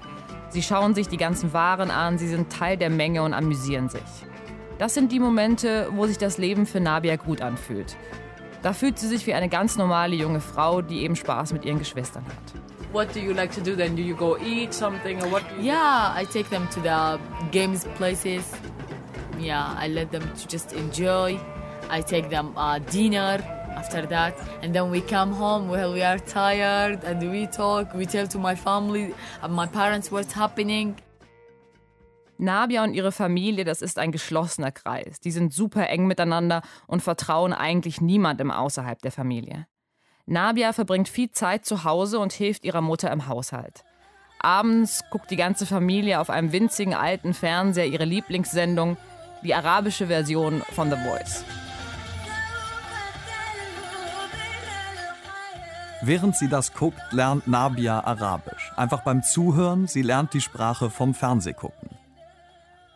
Sie 0.51 0.63
schauen 0.63 0.95
sich 0.95 1.09
die 1.09 1.17
ganzen 1.17 1.55
Waren 1.55 1.91
an, 1.91 2.19
sie 2.19 2.29
sind 2.29 2.53
Teil 2.53 2.77
der 2.77 2.91
Menge 2.91 3.23
und 3.23 3.33
amüsieren 3.33 3.89
sich. 3.89 4.03
Das 4.79 4.93
sind 4.93 5.11
die 5.11 5.21
Momente, 5.21 5.89
wo 5.93 6.07
sich 6.07 6.19
das 6.19 6.37
Leben 6.37 6.67
für 6.67 6.81
Nabia 6.81 7.17
gut 7.17 7.41
anfühlt. 7.41 7.97
Da 8.63 8.75
fühlt 8.75 8.99
sie 8.99 9.09
sich 9.09 9.27
wie 9.27 9.33
eine 9.33 9.49
ganz 9.49 9.79
normale 9.79 10.17
junge 10.17 10.41
Frau, 10.41 10.83
die 10.83 11.03
eben 11.03 11.17
Spaß 11.17 11.55
mit 11.55 11.65
ihren 11.65 11.79
Geschwistern 11.79 12.27
hat. 12.27 12.93
What 12.93 13.15
do 13.15 13.21
you 13.21 13.33
like 13.33 13.53
to 13.55 13.63
do 13.63 13.75
then? 13.75 13.97
Do 13.97 14.03
you 14.03 14.15
go 14.15 14.37
eat 14.37 14.75
something 14.75 15.19
or 15.23 15.33
what? 15.33 15.43
Do 15.49 15.63
you 15.63 15.69
Yeah, 15.73 16.15
I 16.15 16.27
take 16.27 16.51
them 16.51 16.69
to 16.75 16.81
the 16.81 17.19
games 17.51 17.87
places. 17.97 18.53
Yeah, 19.41 19.75
I 19.81 19.89
let 19.89 20.13
them 20.13 20.23
to 20.23 20.49
just 20.49 20.75
enjoy. 20.75 21.41
I 21.91 22.03
take 22.03 22.29
them 22.29 22.53
uh, 22.57 22.79
dinner 22.91 23.39
after 23.77 24.07
that, 24.09 24.35
and 24.63 24.75
then 24.75 24.91
we 24.91 25.01
come 25.01 25.33
home 25.33 25.69
while 25.69 25.93
we 25.93 26.03
are 26.03 26.19
tired 26.19 27.05
and 27.05 27.23
we 27.23 27.47
talk. 27.47 27.95
We 27.95 28.07
tell 28.07 28.27
to 28.29 28.39
my 28.39 28.57
family, 28.57 29.15
uh, 29.43 29.49
my 29.49 29.67
parents, 29.67 30.11
what's 30.11 30.35
happening. 30.35 30.97
Nabia 32.39 32.83
und 32.83 32.95
ihre 32.95 33.13
Familie, 33.13 33.65
das 33.65 33.81
ist 33.81 33.99
ein 33.99 34.11
geschlossener 34.11 34.73
Kreis. 34.73 35.21
Die 35.21 35.31
sind 35.31 35.53
super 35.53 35.89
eng 35.89 36.07
miteinander 36.07 36.63
und 36.87 37.01
vertrauen 37.01 37.53
eigentlich 37.53 38.01
niemandem 38.01 38.51
außerhalb 38.51 39.01
der 39.03 39.13
Familie. 39.13 39.67
Nabia 40.27 40.73
verbringt 40.73 41.09
viel 41.09 41.31
Zeit 41.31 41.65
zu 41.65 41.85
Hause 41.85 42.19
und 42.19 42.33
hilft 42.33 42.65
ihrer 42.65 42.81
Mutter 42.81 43.11
im 43.13 43.29
Haushalt. 43.29 43.85
Abends 44.41 45.03
guckt 45.11 45.31
die 45.31 45.37
ganze 45.37 45.65
Familie 45.65 46.21
auf 46.21 46.29
einem 46.29 46.53
winzigen 46.53 46.95
alten 46.95 47.35
Fernseher 47.35 47.87
ihre 47.87 48.05
Lieblingssendung, 48.05 48.97
die 49.43 49.55
arabische 49.55 50.09
Version 50.09 50.63
von 50.73 50.91
The 50.91 50.97
Voice. 50.97 51.45
Während 56.07 56.37
sie 56.37 56.49
das 56.49 56.75
guckt, 56.75 57.01
lernt 57.13 57.49
Nabia 57.49 58.05
Arabisch. 58.05 58.73
Einfach 58.77 59.05
beim 59.05 59.23
Zuhören, 59.23 59.87
sie 59.87 60.03
lernt 60.03 60.35
die 60.35 60.43
Sprache 60.43 60.91
vom 60.91 61.15
Fernsehgucken. 61.15 61.89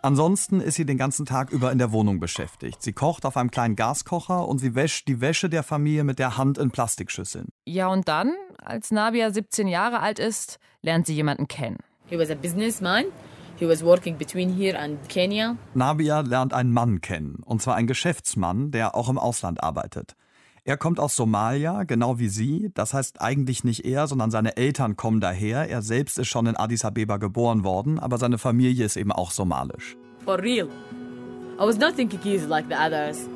Ansonsten 0.02 0.60
ist 0.60 0.74
sie 0.74 0.84
den 0.84 0.98
ganzen 0.98 1.24
Tag 1.24 1.50
über 1.50 1.72
in 1.72 1.78
der 1.78 1.90
Wohnung 1.90 2.20
beschäftigt. 2.20 2.82
Sie 2.82 2.92
kocht 2.92 3.24
auf 3.24 3.38
einem 3.38 3.50
kleinen 3.50 3.76
Gaskocher 3.76 4.46
und 4.46 4.58
sie 4.58 4.74
wäscht 4.74 5.08
die 5.08 5.22
Wäsche 5.22 5.48
der 5.48 5.62
Familie 5.62 6.04
mit 6.04 6.18
der 6.18 6.36
Hand 6.36 6.58
in 6.58 6.70
Plastikschüsseln. 6.70 7.48
Ja, 7.64 7.88
und 7.88 8.08
dann, 8.08 8.34
als 8.62 8.90
Nabia 8.90 9.30
17 9.30 9.68
Jahre 9.68 10.00
alt 10.00 10.18
ist, 10.18 10.58
lernt 10.82 11.06
sie 11.06 11.14
jemanden 11.14 11.48
kennen. 11.48 11.78
He 12.08 12.18
was 12.18 12.30
a 12.30 12.34
businessman. 12.34 13.06
He 13.56 13.66
was 13.66 13.82
working 13.82 14.18
between 14.18 14.54
here 14.54 14.78
and 14.78 15.08
Kenya. 15.08 15.56
Nabia 15.72 16.20
lernt 16.20 16.52
einen 16.52 16.72
Mann 16.72 17.00
kennen, 17.00 17.36
und 17.42 17.62
zwar 17.62 17.74
einen 17.74 17.86
Geschäftsmann, 17.86 18.70
der 18.70 18.94
auch 18.94 19.08
im 19.08 19.16
Ausland 19.16 19.62
arbeitet. 19.62 20.14
Er 20.68 20.76
kommt 20.76 21.00
aus 21.00 21.16
Somalia, 21.16 21.84
genau 21.84 22.18
wie 22.18 22.28
sie. 22.28 22.70
Das 22.74 22.92
heißt 22.92 23.22
eigentlich 23.22 23.64
nicht 23.64 23.86
er, 23.86 24.06
sondern 24.06 24.30
seine 24.30 24.58
Eltern 24.58 24.96
kommen 24.96 25.18
daher. 25.18 25.66
Er 25.70 25.80
selbst 25.80 26.18
ist 26.18 26.28
schon 26.28 26.44
in 26.44 26.56
Addis 26.56 26.84
Abeba 26.84 27.16
geboren 27.16 27.64
worden, 27.64 27.98
aber 27.98 28.18
seine 28.18 28.36
Familie 28.36 28.84
ist 28.84 28.98
eben 28.98 29.10
auch 29.10 29.30
somalisch. 29.30 29.96
For 30.26 30.38
real. 30.38 30.68
I 31.58 31.62
was 31.62 31.78
not 31.78 31.96
thinking 31.96 32.20
he's 32.22 32.46
like 32.46 32.66
the 32.68 32.74
others. 32.74 33.30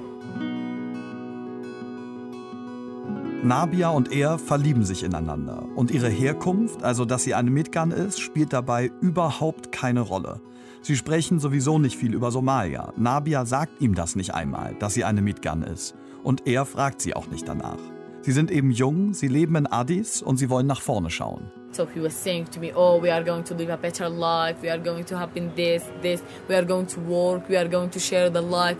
Nabia 3.42 3.88
und 3.88 4.12
er 4.12 4.38
verlieben 4.38 4.84
sich 4.84 5.02
ineinander. 5.02 5.64
Und 5.74 5.90
ihre 5.90 6.10
Herkunft, 6.10 6.82
also 6.82 7.06
dass 7.06 7.24
sie 7.24 7.32
eine 7.32 7.50
Midgan 7.50 7.92
ist, 7.92 8.20
spielt 8.20 8.52
dabei 8.52 8.90
überhaupt 9.00 9.72
keine 9.72 10.00
Rolle. 10.00 10.42
Sie 10.82 10.96
sprechen 10.96 11.38
sowieso 11.38 11.78
nicht 11.78 11.96
viel 11.96 12.12
über 12.12 12.30
Somalia. 12.30 12.92
Nabia 12.98 13.46
sagt 13.46 13.80
ihm 13.80 13.94
das 13.94 14.16
nicht 14.16 14.34
einmal, 14.34 14.74
dass 14.80 14.92
sie 14.92 15.04
eine 15.04 15.22
Midgan 15.22 15.62
ist. 15.62 15.94
Und 16.22 16.46
er 16.46 16.64
fragt 16.64 17.00
sie 17.00 17.14
auch 17.14 17.26
nicht 17.26 17.48
danach. 17.48 17.78
Sie 18.20 18.32
sind 18.32 18.50
eben 18.50 18.70
jung, 18.70 19.14
sie 19.14 19.28
leben 19.28 19.56
in 19.56 19.66
Addis 19.66 20.22
und 20.22 20.36
sie 20.36 20.48
wollen 20.48 20.66
nach 20.66 20.80
vorne 20.80 21.10
schauen. 21.10 21.50
So 21.72 21.86
he 21.92 22.02
was 22.02 22.22
saying 22.22 22.50
to 22.50 22.60
me, 22.60 22.70
"Oh, 22.74 23.02
we 23.02 23.12
are 23.12 23.24
going 23.24 23.44
to 23.44 23.54
live 23.54 23.70
a 23.70 23.76
better 23.76 24.08
life. 24.08 24.62
We 24.62 24.70
are 24.70 24.78
going 24.78 25.04
to 25.06 25.18
happen 25.18 25.50
this, 25.56 25.82
this. 26.02 26.22
We 26.46 26.54
are 26.54 26.66
going 26.66 26.86
to 26.88 27.00
work. 27.08 27.48
We 27.48 27.58
are 27.58 27.68
going 27.68 27.90
to 27.90 27.98
share 27.98 28.30
the 28.30 28.40
life." 28.40 28.76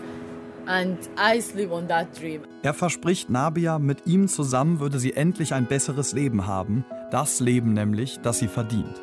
And 0.65 0.97
I 1.17 1.41
sleep 1.41 1.71
on 1.71 1.87
that 1.87 2.17
dream. 2.17 2.43
Er 2.61 2.73
verspricht 2.73 3.29
Nabia, 3.29 3.79
mit 3.79 4.05
ihm 4.05 4.27
zusammen 4.29 4.79
würde 4.79 4.99
sie 4.99 5.13
endlich 5.13 5.53
ein 5.53 5.65
besseres 5.65 6.13
Leben 6.13 6.47
haben. 6.47 6.85
Das 7.11 7.41
Leben 7.41 7.73
nämlich, 7.73 8.19
das 8.21 8.39
sie 8.39 8.47
verdient. 8.47 9.01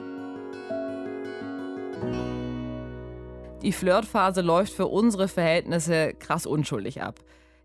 Die 3.62 3.72
Flirtphase 3.72 4.40
läuft 4.40 4.72
für 4.72 4.86
unsere 4.86 5.28
Verhältnisse 5.28 6.14
krass 6.18 6.46
unschuldig 6.46 7.02
ab. 7.02 7.16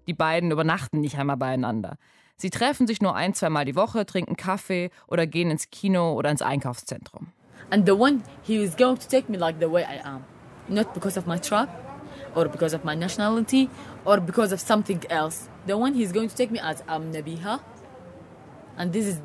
Die 0.07 0.13
beiden 0.13 0.51
übernachten 0.51 1.01
nicht 1.01 1.17
einmal 1.17 1.37
beieinander. 1.37 1.97
Sie 2.37 2.49
treffen 2.49 2.85
sich 2.85 3.01
nur 3.01 3.15
ein, 3.15 3.33
zweimal 3.33 3.65
die 3.65 3.75
Woche, 3.75 4.05
trinken 4.05 4.35
Kaffee 4.35 4.89
oder 5.07 5.25
gehen 5.25 5.51
ins 5.51 5.69
Kino 5.69 6.13
oder 6.13 6.29
ins 6.31 6.41
Einkaufszentrum. 6.41 7.27
And 7.71 7.87
the 7.87 7.93
one 7.93 8.21
he 8.43 8.59
was 8.59 8.75
going 8.75 8.97
to 8.97 9.07
take 9.07 9.31
me 9.31 9.37
like 9.37 9.59
the 9.59 9.71
way 9.71 9.83
I 9.83 9.99
am, 10.05 10.23
not 10.67 10.93
because 10.93 11.17
of 11.17 11.25
my 11.25 11.39
tribe, 11.39 11.69
or 12.35 12.47
because 12.47 12.75
of 12.75 12.83
my 12.83 12.95
nationality, 12.95 13.69
or 14.03 14.19
because 14.19 14.53
of 14.53 14.59
something 14.59 15.01
else. 15.09 15.49
The 15.65 15.73
one 15.73 15.93
he's 15.93 16.11
going 16.11 16.29
to 16.29 16.35
take 16.35 16.51
me 16.51 16.59
as 16.59 16.83
I'm 16.87 17.11
Nabiha, 17.11 17.59
and 18.77 18.93
this 18.93 19.07
is 19.07 19.21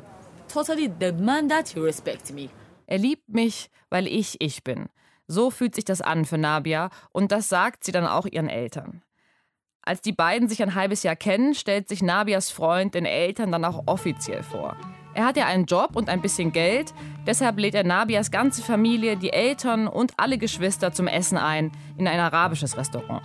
totally 0.47 0.87
the 0.87 1.11
man 1.13 1.49
that 1.49 1.69
he 1.69 1.79
respects 1.79 2.31
me. 2.31 2.49
Er 2.87 2.97
liebt 2.97 3.29
mich, 3.29 3.69
weil 3.89 4.07
ich 4.07 4.37
ich 4.41 4.63
bin. 4.63 4.89
So 5.27 5.51
fühlt 5.51 5.75
sich 5.75 5.85
das 5.85 6.01
an 6.01 6.25
für 6.25 6.37
Nabia 6.37 6.89
und 7.11 7.31
das 7.31 7.47
sagt 7.47 7.83
sie 7.83 7.91
dann 7.91 8.07
auch 8.07 8.25
ihren 8.25 8.49
Eltern. 8.49 9.01
Als 9.83 10.01
die 10.01 10.11
beiden 10.11 10.47
sich 10.47 10.61
ein 10.61 10.75
halbes 10.75 11.01
Jahr 11.01 11.15
kennen, 11.15 11.55
stellt 11.55 11.89
sich 11.89 12.03
Nabias 12.03 12.51
Freund 12.51 12.93
den 12.93 13.05
Eltern 13.05 13.51
dann 13.51 13.65
auch 13.65 13.83
offiziell 13.87 14.43
vor. 14.43 14.77
Er 15.15 15.25
hat 15.25 15.37
ja 15.37 15.47
einen 15.47 15.65
Job 15.65 15.95
und 15.95 16.07
ein 16.07 16.21
bisschen 16.21 16.51
Geld, 16.51 16.93
deshalb 17.25 17.57
lädt 17.57 17.73
er 17.73 17.83
Nabias 17.83 18.29
ganze 18.29 18.61
Familie, 18.61 19.17
die 19.17 19.33
Eltern 19.33 19.87
und 19.87 20.13
alle 20.17 20.37
Geschwister 20.37 20.93
zum 20.93 21.07
Essen 21.07 21.37
ein 21.37 21.71
in 21.97 22.07
ein 22.07 22.19
arabisches 22.19 22.77
Restaurant. 22.77 23.23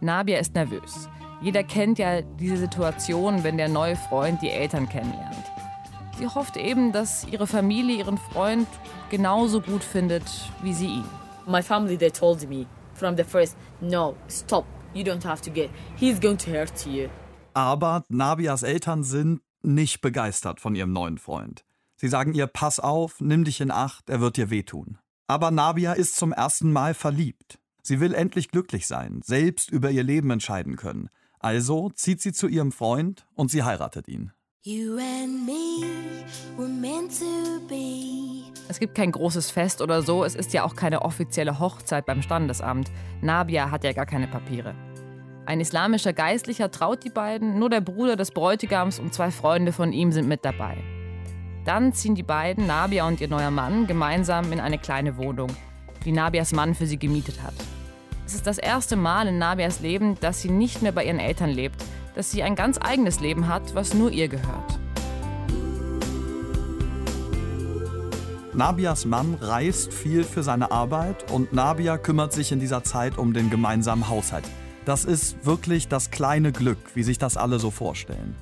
Nabia 0.00 0.38
ist 0.38 0.54
nervös. 0.54 1.08
Jeder 1.40 1.64
kennt 1.64 1.98
ja 1.98 2.22
diese 2.22 2.56
Situation, 2.56 3.42
wenn 3.42 3.56
der 3.56 3.68
neue 3.68 3.96
Freund 3.96 4.40
die 4.40 4.50
Eltern 4.50 4.88
kennenlernt. 4.88 5.44
Sie 6.18 6.26
hofft 6.28 6.56
eben, 6.56 6.92
dass 6.92 7.26
ihre 7.26 7.48
Familie 7.48 7.96
ihren 7.96 8.18
Freund 8.18 8.68
genauso 9.10 9.60
gut 9.60 9.82
findet 9.82 10.24
wie 10.62 10.72
sie 10.72 10.86
ihn. 10.86 11.04
My 11.46 11.62
family 11.62 11.98
they 11.98 12.10
told 12.10 12.48
me 12.48 12.66
from 12.94 13.16
the 13.16 13.24
first, 13.24 13.56
no, 13.80 14.14
stop. 14.28 14.64
You 14.94 15.04
don't 15.04 15.24
have 15.24 15.42
to 15.42 15.50
get. 15.50 15.70
He's 15.96 16.20
going 16.20 16.38
to 16.38 16.50
hurt 16.50 16.86
you. 16.86 17.08
Aber 17.54 18.04
Nabias 18.08 18.62
Eltern 18.62 19.04
sind 19.04 19.40
nicht 19.62 20.00
begeistert 20.00 20.60
von 20.60 20.74
ihrem 20.74 20.92
neuen 20.92 21.18
Freund. 21.18 21.64
Sie 21.96 22.08
sagen 22.08 22.32
ihr, 22.32 22.46
pass 22.46 22.78
auf, 22.78 23.20
nimm 23.20 23.44
dich 23.44 23.60
in 23.60 23.70
Acht, 23.70 24.08
er 24.08 24.20
wird 24.20 24.36
dir 24.36 24.50
wehtun. 24.50 24.98
Aber 25.26 25.50
Nabia 25.50 25.92
ist 25.92 26.16
zum 26.16 26.32
ersten 26.32 26.72
Mal 26.72 26.94
verliebt. 26.94 27.58
Sie 27.82 28.00
will 28.00 28.14
endlich 28.14 28.50
glücklich 28.50 28.86
sein, 28.86 29.20
selbst 29.24 29.70
über 29.70 29.90
ihr 29.90 30.02
Leben 30.02 30.30
entscheiden 30.30 30.76
können. 30.76 31.10
Also 31.40 31.90
zieht 31.90 32.20
sie 32.20 32.32
zu 32.32 32.48
ihrem 32.48 32.72
Freund 32.72 33.26
und 33.34 33.50
sie 33.50 33.62
heiratet 33.62 34.08
ihn. 34.08 34.32
Es 38.68 38.78
gibt 38.78 38.94
kein 38.94 39.12
großes 39.12 39.50
Fest 39.50 39.80
oder 39.80 40.02
so, 40.02 40.24
es 40.24 40.34
ist 40.34 40.52
ja 40.52 40.62
auch 40.62 40.76
keine 40.76 41.00
offizielle 41.00 41.58
Hochzeit 41.58 42.04
beim 42.04 42.20
Standesamt. 42.20 42.90
Nabia 43.22 43.70
hat 43.70 43.82
ja 43.82 43.94
gar 43.94 44.04
keine 44.04 44.26
Papiere. 44.26 44.74
Ein 45.46 45.60
islamischer 45.60 46.12
Geistlicher 46.12 46.70
traut 46.70 47.02
die 47.02 47.08
beiden, 47.08 47.58
nur 47.58 47.70
der 47.70 47.80
Bruder 47.80 48.16
des 48.16 48.30
Bräutigams 48.30 48.98
und 48.98 49.14
zwei 49.14 49.30
Freunde 49.30 49.72
von 49.72 49.94
ihm 49.94 50.12
sind 50.12 50.28
mit 50.28 50.44
dabei. 50.44 50.76
Dann 51.64 51.94
ziehen 51.94 52.14
die 52.14 52.22
beiden, 52.22 52.66
Nabia 52.66 53.08
und 53.08 53.22
ihr 53.22 53.28
neuer 53.28 53.50
Mann, 53.50 53.86
gemeinsam 53.86 54.52
in 54.52 54.60
eine 54.60 54.76
kleine 54.76 55.16
Wohnung, 55.16 55.48
die 56.04 56.12
Nabias 56.12 56.52
Mann 56.52 56.74
für 56.74 56.86
sie 56.86 56.98
gemietet 56.98 57.42
hat. 57.42 57.54
Es 58.26 58.34
ist 58.34 58.46
das 58.46 58.58
erste 58.58 58.96
Mal 58.96 59.28
in 59.28 59.38
Nabias 59.38 59.80
Leben, 59.80 60.20
dass 60.20 60.42
sie 60.42 60.50
nicht 60.50 60.82
mehr 60.82 60.92
bei 60.92 61.06
ihren 61.06 61.20
Eltern 61.20 61.48
lebt, 61.48 61.82
dass 62.18 62.32
sie 62.32 62.42
ein 62.42 62.56
ganz 62.56 62.80
eigenes 62.82 63.20
Leben 63.20 63.46
hat, 63.46 63.76
was 63.76 63.94
nur 63.94 64.10
ihr 64.10 64.26
gehört. 64.26 64.80
Nabias 68.52 69.04
Mann 69.04 69.34
reist 69.40 69.94
viel 69.94 70.24
für 70.24 70.42
seine 70.42 70.72
Arbeit 70.72 71.30
und 71.30 71.52
Nabia 71.52 71.96
kümmert 71.96 72.32
sich 72.32 72.50
in 72.50 72.58
dieser 72.58 72.82
Zeit 72.82 73.18
um 73.18 73.34
den 73.34 73.50
gemeinsamen 73.50 74.08
Haushalt. 74.08 74.42
Das 74.84 75.04
ist 75.04 75.46
wirklich 75.46 75.86
das 75.86 76.10
kleine 76.10 76.50
Glück, 76.50 76.78
wie 76.94 77.04
sich 77.04 77.18
das 77.18 77.36
alle 77.36 77.60
so 77.60 77.70
vorstellen. 77.70 78.34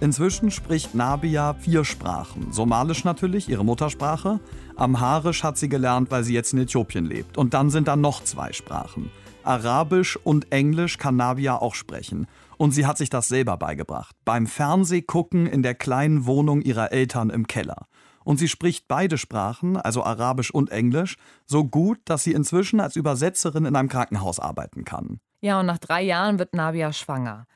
Inzwischen 0.00 0.50
spricht 0.50 0.94
Nabia 0.94 1.54
vier 1.54 1.86
Sprachen. 1.86 2.52
Somalisch 2.52 3.04
natürlich, 3.04 3.48
ihre 3.48 3.64
Muttersprache. 3.64 4.40
Amharisch 4.76 5.42
hat 5.42 5.56
sie 5.56 5.70
gelernt, 5.70 6.10
weil 6.10 6.22
sie 6.22 6.34
jetzt 6.34 6.52
in 6.52 6.58
Äthiopien 6.58 7.06
lebt. 7.06 7.38
Und 7.38 7.54
dann 7.54 7.70
sind 7.70 7.88
da 7.88 7.96
noch 7.96 8.22
zwei 8.24 8.52
Sprachen. 8.52 9.10
Arabisch 9.42 10.18
und 10.22 10.52
Englisch 10.52 10.98
kann 10.98 11.16
Nabia 11.16 11.56
auch 11.56 11.74
sprechen. 11.74 12.26
Und 12.62 12.70
sie 12.70 12.86
hat 12.86 12.96
sich 12.96 13.10
das 13.10 13.26
selber 13.26 13.56
beigebracht. 13.56 14.14
Beim 14.24 14.46
Fernsehgucken 14.46 15.46
in 15.46 15.64
der 15.64 15.74
kleinen 15.74 16.26
Wohnung 16.26 16.62
ihrer 16.62 16.92
Eltern 16.92 17.28
im 17.28 17.48
Keller. 17.48 17.88
Und 18.22 18.36
sie 18.36 18.46
spricht 18.46 18.86
beide 18.86 19.18
Sprachen, 19.18 19.76
also 19.76 20.04
Arabisch 20.04 20.52
und 20.52 20.70
Englisch, 20.70 21.16
so 21.44 21.64
gut, 21.64 21.98
dass 22.04 22.22
sie 22.22 22.30
inzwischen 22.30 22.78
als 22.78 22.94
Übersetzerin 22.94 23.64
in 23.64 23.74
einem 23.74 23.88
Krankenhaus 23.88 24.38
arbeiten 24.38 24.84
kann. 24.84 25.18
Ja, 25.40 25.58
und 25.58 25.66
nach 25.66 25.78
drei 25.78 26.02
Jahren 26.02 26.38
wird 26.38 26.54
Nabia 26.54 26.92
schwanger. 26.92 27.48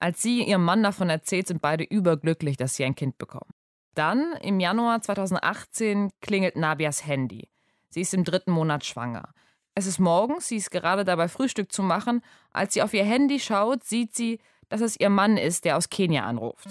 Als 0.00 0.22
sie 0.22 0.42
ihrem 0.42 0.64
Mann 0.64 0.82
davon 0.82 1.08
erzählt, 1.08 1.46
sind 1.46 1.62
beide 1.62 1.84
überglücklich, 1.84 2.56
dass 2.56 2.74
sie 2.74 2.84
ein 2.84 2.96
Kind 2.96 3.16
bekommen. 3.16 3.52
Dann, 3.94 4.32
im 4.42 4.58
Januar 4.58 5.00
2018, 5.02 6.10
klingelt 6.20 6.56
Nabias 6.56 7.06
Handy. 7.06 7.48
Sie 7.90 8.00
ist 8.00 8.12
im 8.12 8.24
dritten 8.24 8.50
Monat 8.50 8.84
schwanger. 8.84 9.28
Es 9.78 9.86
ist 9.86 10.00
morgens, 10.00 10.48
sie 10.48 10.56
ist 10.56 10.72
gerade 10.72 11.04
dabei, 11.04 11.28
Frühstück 11.28 11.70
zu 11.70 11.84
machen. 11.84 12.20
Als 12.52 12.74
sie 12.74 12.82
auf 12.82 12.92
ihr 12.94 13.04
Handy 13.04 13.38
schaut, 13.38 13.84
sieht 13.84 14.12
sie, 14.12 14.40
dass 14.68 14.80
es 14.80 14.98
ihr 14.98 15.08
Mann 15.08 15.36
ist, 15.36 15.64
der 15.64 15.76
aus 15.76 15.88
Kenia 15.88 16.24
anruft. 16.24 16.66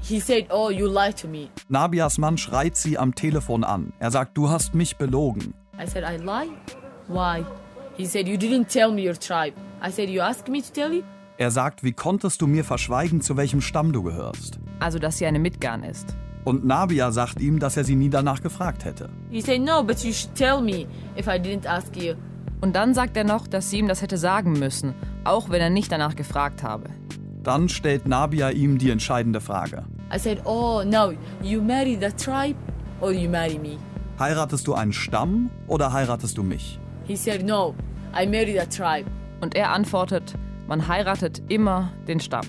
He 0.00 0.20
said, 0.20 0.46
"Oh, 0.50 0.70
you 0.70 0.86
lied 0.86 1.20
to 1.20 1.28
me." 1.28 1.50
Nabias 1.68 2.16
Mann 2.16 2.38
schreit 2.38 2.74
sie 2.74 2.96
am 2.96 3.14
Telefon 3.14 3.64
an. 3.64 3.92
Er 3.98 4.10
sagt, 4.10 4.34
du 4.38 4.48
hast 4.48 4.74
mich 4.74 4.96
belogen. 4.96 5.52
I 5.78 5.86
said, 5.86 6.04
"I 6.04 6.16
lie? 6.16 6.48
Why?" 7.06 7.44
He 7.98 8.06
said, 8.06 8.26
"You 8.26 8.38
didn't 8.38 8.68
tell 8.68 8.92
me 8.92 9.06
your 9.06 9.18
tribe." 9.20 9.52
I 9.86 9.92
said, 9.92 10.08
"You 10.08 10.22
asked 10.22 10.48
me 10.48 10.62
to 10.62 10.72
tell 10.72 10.90
you?" 10.90 11.02
Er 11.36 11.50
sagt, 11.50 11.84
wie 11.84 11.92
konntest 11.92 12.40
du 12.40 12.46
mir 12.46 12.64
verschweigen, 12.64 13.20
zu 13.20 13.36
welchem 13.36 13.60
Stamm 13.60 13.92
du 13.92 14.02
gehörst? 14.02 14.58
Also, 14.80 14.98
dass 14.98 15.18
sie 15.18 15.26
eine 15.26 15.38
Mitgarn 15.38 15.84
ist. 15.84 16.16
Und 16.44 16.64
Nabia 16.64 17.10
sagt 17.10 17.40
ihm, 17.40 17.58
dass 17.58 17.76
er 17.76 17.84
sie 17.84 17.96
nie 17.96 18.10
danach 18.10 18.42
gefragt 18.42 18.84
hätte. 18.84 19.08
He 19.30 19.40
said, 19.40 19.62
"No, 19.62 19.82
but 19.82 19.98
you 20.04 20.12
should 20.12 20.34
tell 20.34 20.60
me 20.60 20.86
if 21.18 21.26
I 21.26 21.38
didn't 21.38 21.66
ask 21.66 21.96
you." 21.96 22.14
Und 22.60 22.76
dann 22.76 22.94
sagt 22.94 23.16
er 23.16 23.24
noch, 23.24 23.46
dass 23.46 23.70
sie 23.70 23.78
ihm 23.78 23.88
das 23.88 24.02
hätte 24.02 24.18
sagen 24.18 24.52
müssen, 24.52 24.94
auch 25.24 25.50
wenn 25.50 25.60
er 25.60 25.70
nicht 25.70 25.90
danach 25.90 26.16
gefragt 26.16 26.62
habe. 26.62 26.84
Dann 27.42 27.68
stellt 27.68 28.06
Nabia 28.06 28.50
ihm 28.50 28.78
die 28.78 28.90
entscheidende 28.90 29.40
Frage. 29.40 29.84
I 30.14 30.18
said, 30.18 30.40
"Oh, 30.44 30.82
no, 30.84 31.12
you 31.42 31.62
marry 31.62 31.98
the 32.00 32.08
tribe 32.08 32.56
or 33.00 33.12
you 33.12 33.28
marry 33.28 33.58
me." 33.58 33.76
Heiratest 34.18 34.66
du 34.66 34.74
einen 34.74 34.92
Stamm 34.92 35.50
oder 35.66 35.92
heiratest 35.92 36.38
du 36.38 36.42
mich? 36.42 36.78
He 37.04 37.16
said, 37.16 37.44
"No, 37.44 37.74
I 38.18 38.26
marry 38.26 38.58
the 38.58 38.66
tribe." 38.66 39.10
Und 39.40 39.54
er 39.56 39.72
antwortet, 39.72 40.34
man 40.68 40.88
heiratet 40.88 41.42
immer 41.48 41.90
den 42.08 42.20
Stamm. 42.20 42.46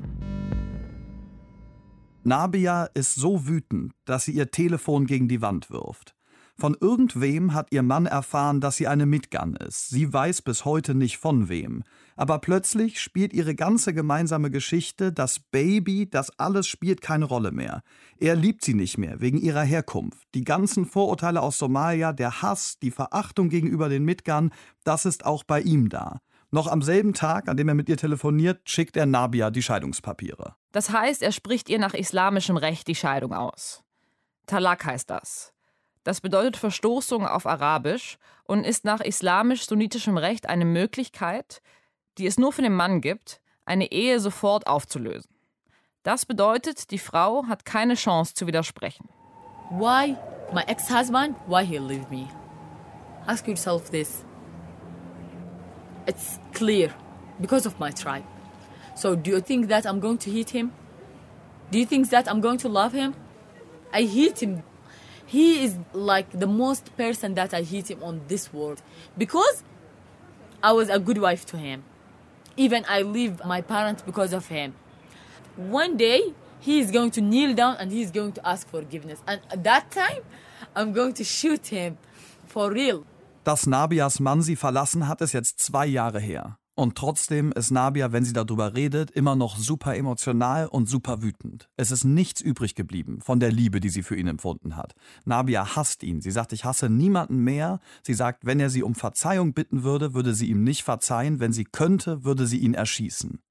Nabia 2.26 2.86
ist 2.96 3.14
so 3.14 3.48
wütend, 3.48 3.94
dass 4.06 4.26
sie 4.26 4.32
ihr 4.32 4.50
Telefon 4.50 5.06
gegen 5.06 5.28
die 5.28 5.44
Wand 5.44 5.70
wirft. 5.70 6.16
Von 6.58 6.76
irgendwem 6.80 7.54
hat 7.54 7.68
ihr 7.72 7.84
Mann 7.84 8.08
erfahren, 8.08 8.62
dass 8.62 8.78
sie 8.78 8.88
eine 8.88 9.06
Mitgun 9.06 9.58
ist. 9.58 9.90
Sie 9.90 10.12
weiß 10.12 10.42
bis 10.42 10.66
heute 10.66 10.96
nicht 10.96 11.18
von 11.18 11.50
wem. 11.50 11.84
Aber 12.16 12.40
plötzlich 12.40 13.00
spielt 13.00 13.34
ihre 13.34 13.54
ganze 13.54 13.94
gemeinsame 13.94 14.50
Geschichte, 14.50 15.12
das 15.12 15.40
Baby, 15.40 16.10
das 16.10 16.32
alles 16.40 16.66
spielt 16.66 17.02
keine 17.02 17.26
Rolle 17.26 17.52
mehr. 17.52 17.84
Er 18.18 18.36
liebt 18.36 18.64
sie 18.64 18.74
nicht 18.74 18.98
mehr, 18.98 19.22
wegen 19.22 19.38
ihrer 19.38 19.64
Herkunft. 19.64 20.28
Die 20.34 20.46
ganzen 20.46 20.86
Vorurteile 20.86 21.42
aus 21.42 21.60
Somalia, 21.60 22.12
der 22.12 22.42
Hass, 22.42 22.80
die 22.80 22.92
Verachtung 22.92 23.50
gegenüber 23.50 23.88
den 23.88 24.04
Mitgun, 24.04 24.52
das 24.84 25.06
ist 25.06 25.26
auch 25.26 25.44
bei 25.44 25.62
ihm 25.62 25.90
da. 25.90 26.22
Noch 26.56 26.68
am 26.68 26.82
selben 26.82 27.14
Tag, 27.14 27.50
an 27.50 27.58
dem 27.58 27.68
er 27.68 27.74
mit 27.74 27.90
ihr 27.90 27.98
telefoniert, 27.98 28.62
schickt 28.64 28.96
er 28.96 29.06
Nabia 29.06 29.52
die 29.52 29.62
Scheidungspapiere. 29.62 30.56
Das 30.72 30.90
heißt, 30.90 31.22
er 31.22 31.34
spricht 31.34 31.68
ihr 31.68 31.80
nach 31.80 31.94
islamischem 31.94 32.56
Recht 32.56 32.88
die 32.88 32.96
Scheidung 32.96 33.34
aus. 33.34 33.84
Talak 34.46 34.86
heißt 34.86 35.10
das. 35.10 35.52
Das 36.06 36.22
bedeutet 36.22 36.56
Verstoßung 36.56 37.28
auf 37.28 37.46
Arabisch 37.46 38.18
und 38.46 38.64
ist 38.64 38.86
nach 38.86 39.02
islamisch-sunnitischem 39.02 40.16
Recht 40.16 40.48
eine 40.48 40.64
Möglichkeit, 40.64 41.62
die 42.18 42.26
es 42.26 42.38
nur 42.38 42.54
für 42.54 42.62
den 42.62 42.74
Mann 42.74 43.02
gibt, 43.02 43.42
eine 43.66 43.92
Ehe 43.92 44.22
sofort 44.22 44.66
aufzulösen. 44.66 45.36
Das 46.04 46.26
bedeutet, 46.26 46.90
die 46.92 47.00
Frau 47.00 47.48
hat 47.48 47.66
keine 47.66 47.96
Chance 47.96 48.34
zu 48.34 48.48
widersprechen. 48.48 49.10
Why 49.72 50.16
my 50.54 50.62
ex-husband? 50.68 51.36
Why 51.48 51.66
he 51.66 51.80
leave 51.80 52.10
me? 52.10 52.30
Ask 53.28 53.46
yourself 53.46 53.90
this. 53.90 54.24
It's 56.08 56.40
clear 56.54 56.94
because 57.42 57.66
of 57.66 57.80
my 57.80 57.92
tribe. 57.92 58.26
So 58.96 59.16
do 59.16 59.32
you 59.32 59.42
think 59.42 59.68
that 59.68 59.86
I'm 59.86 60.00
going 60.00 60.18
to 60.20 60.32
hate 60.32 60.52
him? 60.52 60.72
Do 61.72 61.80
you 61.80 61.86
think 61.86 62.10
that 62.10 62.30
I'm 62.30 62.42
going 62.42 62.58
to 62.60 62.70
love 62.70 62.94
him? 62.94 63.16
I 63.92 64.04
hate 64.04 64.42
him. 64.42 64.64
He 65.26 65.64
is 65.64 65.78
like 65.94 66.30
the 66.32 66.48
most 66.48 66.96
person 66.96 67.34
that 67.34 67.54
I 67.54 67.64
hate 67.64 67.90
him 67.90 68.04
on 68.04 68.22
this 68.28 68.54
world 68.54 68.82
because 69.18 69.64
I 70.62 70.72
was 70.72 70.90
a 70.90 71.00
good 71.00 71.18
wife 71.18 71.46
to 71.48 71.58
him. 71.58 71.84
Even 72.56 72.86
I 72.88 73.02
leave 73.02 73.44
my 73.44 73.62
parents 73.62 74.02
because 74.02 74.32
of 74.32 74.48
him. 74.48 74.76
One 75.56 75.98
day 75.98 76.34
he 76.60 76.80
is 76.80 76.92
going 76.92 77.12
to 77.12 77.22
kneel 77.22 77.54
down 77.54 77.78
and 77.80 77.92
he 77.92 78.02
is 78.02 78.12
going 78.12 78.34
to 78.34 78.48
ask 78.48 78.68
forgiveness. 78.70 79.22
And 79.28 79.42
at 79.52 79.64
that 79.64 79.92
time, 79.92 80.22
I'm 80.76 80.94
going 80.94 81.14
to 81.14 81.24
shoot 81.24 81.68
him 81.68 81.98
for 82.48 82.72
real. 82.72 83.06
Dass 83.46 83.68
Nabias 83.68 84.20
Mann 84.20 84.42
sie 84.42 84.56
verlassen 84.56 85.08
hat, 85.08 85.22
ist 85.22 85.34
jetzt 85.34 85.60
zwei 85.60 85.86
Jahre 85.86 86.20
her. 86.20 86.58
Und 86.74 86.98
trotzdem 86.98 87.52
ist 87.52 87.70
Nabia, 87.70 88.12
wenn 88.12 88.26
sie 88.26 88.34
darüber 88.34 88.74
redet, 88.74 89.12
immer 89.12 89.36
noch 89.36 89.56
super 89.56 89.96
emotional 89.96 90.66
und 90.66 90.90
super 90.90 91.22
wütend. 91.22 91.70
Es 91.78 91.92
ist 91.92 92.06
nichts 92.06 92.42
übrig 92.42 92.74
geblieben 92.74 93.22
von 93.22 93.40
der 93.40 93.52
Liebe, 93.52 93.80
die 93.82 93.90
sie 93.90 94.02
für 94.02 94.16
ihn 94.16 94.26
empfunden 94.26 94.76
hat. 94.76 94.96
Nabia 95.26 95.76
hasst 95.76 96.02
ihn. 96.02 96.22
Sie 96.22 96.32
sagt, 96.32 96.54
ich 96.54 96.66
hasse 96.66 96.90
niemanden 96.90 97.38
mehr. 97.44 97.82
Sie 98.02 98.16
sagt, 98.16 98.48
wenn 98.48 98.60
er 98.60 98.72
sie 98.72 98.82
um 98.82 98.96
Verzeihung 98.96 99.54
bitten 99.54 99.84
würde, 99.84 100.16
würde 100.16 100.34
sie 100.34 100.50
ihm 100.50 100.64
nicht 100.64 100.82
verzeihen. 100.82 101.40
Wenn 101.40 101.54
sie 101.54 101.66
könnte, 101.66 102.24
würde 102.24 102.48
sie 102.48 102.58
ihn 102.58 102.74
erschießen. 102.74 103.44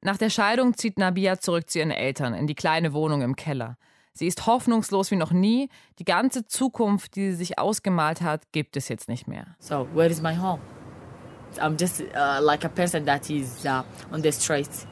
Nach 0.00 0.16
der 0.16 0.30
Scheidung 0.30 0.78
zieht 0.78 0.98
Nabia 0.98 1.38
zurück 1.40 1.68
zu 1.68 1.78
ihren 1.78 1.90
Eltern 1.90 2.32
in 2.32 2.46
die 2.46 2.54
kleine 2.54 2.94
Wohnung 2.94 3.20
im 3.20 3.36
Keller. 3.36 3.76
Sie 4.12 4.26
ist 4.26 4.46
hoffnungslos 4.46 5.10
wie 5.10 5.16
noch 5.16 5.32
nie. 5.32 5.68
Die 5.98 6.04
ganze 6.04 6.46
Zukunft, 6.46 7.16
die 7.16 7.30
sie 7.30 7.36
sich 7.36 7.58
ausgemalt 7.58 8.20
hat, 8.20 8.52
gibt 8.52 8.76
es 8.76 8.88
jetzt 8.88 9.08
nicht 9.08 9.26
mehr. 9.26 9.56
So 9.58 9.88
where 9.94 10.08
is 10.08 10.20
my 10.20 10.36
home? 10.36 10.60
I'm 11.58 11.76
just 11.78 12.00
uh, 12.00 12.40
like 12.40 12.64
a 12.64 12.68
person 12.68 13.04
that 13.06 13.28
is 13.30 13.64
uh, 13.64 13.82
on 14.12 14.22
the 14.22 14.32
streets 14.32 14.86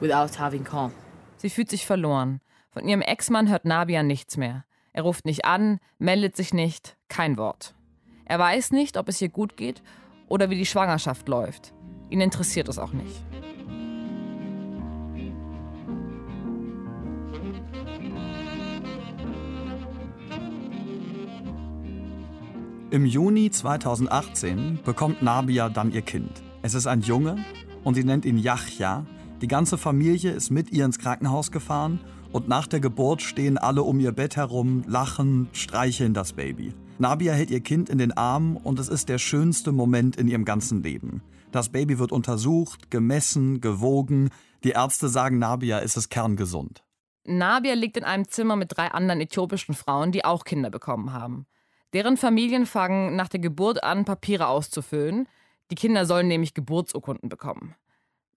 without 0.00 0.38
having 0.38 0.70
home. 0.70 0.92
Sie 1.36 1.50
fühlt 1.50 1.70
sich 1.70 1.86
verloren. 1.86 2.40
Von 2.70 2.88
ihrem 2.88 3.02
Ex-Mann 3.02 3.48
hört 3.48 3.64
Nabia 3.64 4.02
nichts 4.02 4.36
mehr. 4.36 4.64
Er 4.92 5.02
ruft 5.02 5.24
nicht 5.24 5.44
an, 5.44 5.78
meldet 5.98 6.36
sich 6.36 6.54
nicht, 6.54 6.96
kein 7.08 7.36
Wort. 7.36 7.74
Er 8.24 8.38
weiß 8.38 8.70
nicht, 8.70 8.96
ob 8.96 9.08
es 9.08 9.20
ihr 9.20 9.28
gut 9.28 9.56
geht 9.56 9.82
oder 10.28 10.50
wie 10.50 10.56
die 10.56 10.66
Schwangerschaft 10.66 11.28
läuft. 11.28 11.74
Ihn 12.10 12.20
interessiert 12.20 12.68
es 12.68 12.78
auch 12.78 12.92
nicht. 12.92 13.22
Im 22.94 23.06
Juni 23.06 23.50
2018 23.50 24.78
bekommt 24.84 25.20
Nabia 25.20 25.68
dann 25.68 25.90
ihr 25.90 26.02
Kind. 26.02 26.30
Es 26.62 26.74
ist 26.74 26.86
ein 26.86 27.00
Junge 27.00 27.44
und 27.82 27.94
sie 27.94 28.04
nennt 28.04 28.24
ihn 28.24 28.38
Yahya. 28.38 29.04
Die 29.40 29.48
ganze 29.48 29.78
Familie 29.78 30.30
ist 30.30 30.50
mit 30.50 30.70
ihr 30.70 30.84
ins 30.84 31.00
Krankenhaus 31.00 31.50
gefahren 31.50 31.98
und 32.30 32.46
nach 32.46 32.68
der 32.68 32.78
Geburt 32.78 33.20
stehen 33.20 33.58
alle 33.58 33.82
um 33.82 33.98
ihr 33.98 34.12
Bett 34.12 34.36
herum, 34.36 34.84
lachen, 34.86 35.48
streicheln 35.50 36.14
das 36.14 36.34
Baby. 36.34 36.72
Nabia 37.00 37.32
hält 37.32 37.50
ihr 37.50 37.62
Kind 37.62 37.88
in 37.88 37.98
den 37.98 38.12
Arm 38.12 38.56
und 38.56 38.78
es 38.78 38.88
ist 38.88 39.08
der 39.08 39.18
schönste 39.18 39.72
Moment 39.72 40.14
in 40.14 40.28
ihrem 40.28 40.44
ganzen 40.44 40.84
Leben. 40.84 41.20
Das 41.50 41.70
Baby 41.70 41.98
wird 41.98 42.12
untersucht, 42.12 42.92
gemessen, 42.92 43.60
gewogen. 43.60 44.30
Die 44.62 44.70
Ärzte 44.70 45.08
sagen, 45.08 45.40
Nabia 45.40 45.78
ist 45.80 45.96
es 45.96 46.10
kerngesund. 46.10 46.84
Nabia 47.24 47.74
liegt 47.74 47.96
in 47.96 48.04
einem 48.04 48.28
Zimmer 48.28 48.54
mit 48.54 48.76
drei 48.76 48.92
anderen 48.92 49.20
äthiopischen 49.20 49.74
Frauen, 49.74 50.12
die 50.12 50.24
auch 50.24 50.44
Kinder 50.44 50.70
bekommen 50.70 51.12
haben. 51.12 51.46
Deren 51.94 52.16
Familien 52.16 52.66
fangen 52.66 53.14
nach 53.14 53.28
der 53.28 53.38
Geburt 53.38 53.84
an, 53.84 54.04
Papiere 54.04 54.48
auszufüllen. 54.48 55.28
Die 55.70 55.76
Kinder 55.76 56.06
sollen 56.06 56.26
nämlich 56.26 56.52
Geburtsurkunden 56.52 57.28
bekommen. 57.28 57.76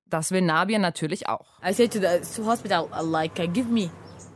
Das 0.06 0.32
will 0.32 0.42
Nabia 0.42 0.78
natürlich 0.78 1.28
auch. 1.28 1.60
I 1.68 1.74
said 1.74 1.92
to 1.92 2.00
the 2.00 2.44
hospital, 2.44 2.88
like, 3.04 3.40
uh, 3.40 3.48
give 3.52 3.68
me. 3.68 3.90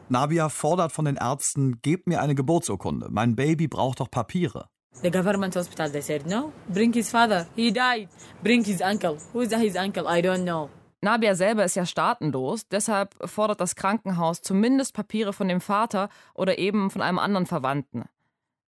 Nabia 0.10 0.50
fordert 0.50 0.92
von 0.92 1.06
den 1.06 1.18
Ärzten, 1.18 1.82
gebt 1.84 2.08
mir 2.08 2.20
eine 2.20 2.34
Geburtsurkunde. 2.34 3.10
Mein 3.12 3.36
Baby 3.36 3.68
braucht 3.68 4.00
doch 4.00 4.10
Papiere. 4.10 4.68
The 5.04 5.12
government 5.12 5.56
hospital, 5.56 5.92
they 5.92 6.02
said, 6.02 6.26
no, 6.26 6.52
bring 6.68 6.92
his 6.92 7.12
father. 7.12 7.46
He 7.56 7.72
died. 7.72 8.10
Bring 8.44 8.64
his 8.66 8.82
uncle. 8.82 9.18
Who 9.34 9.42
is 9.42 9.54
his 9.54 9.76
uncle? 9.78 10.06
I 10.08 10.22
don't 10.22 10.44
know. 10.44 10.70
Nabia 11.02 11.36
selber 11.36 11.64
ist 11.64 11.76
ja 11.76 11.86
staatenlos, 11.86 12.68
deshalb 12.68 13.16
fordert 13.30 13.62
das 13.62 13.76
Krankenhaus 13.76 14.42
zumindest 14.42 14.94
Papiere 14.96 15.32
von 15.32 15.48
dem 15.48 15.62
Vater 15.62 16.10
oder 16.34 16.58
eben 16.58 16.90
von 16.90 17.04
einem 17.04 17.20
anderen 17.20 17.46
Verwandten. 17.46 18.06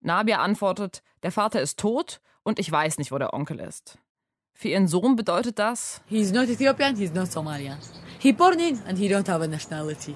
Nabia 0.04 0.40
antwortet, 0.40 1.02
der 1.24 1.32
Vater 1.32 1.62
ist 1.62 1.80
tot 1.80 2.20
und 2.44 2.60
ich 2.60 2.70
weiß 2.70 2.98
nicht, 2.98 3.12
wo 3.12 3.18
der 3.18 3.34
Onkel 3.34 3.60
ist. 3.60 3.98
Für 4.54 4.68
ihren 4.68 4.88
Sohn 4.88 5.16
bedeutet 5.16 5.58
das, 5.60 6.02
He's 6.08 6.32
not 6.32 6.50
Ethiopian, 6.50 6.96
he's 6.96 7.14
not 7.14 7.32
Somalian. 7.32 7.78
He 8.20 8.34
born 8.34 8.60
in 8.60 8.80
and 8.88 8.98
he 8.98 9.08
don't 9.08 9.30
have 9.30 9.42
a 9.42 9.48
nationality. 9.48 10.16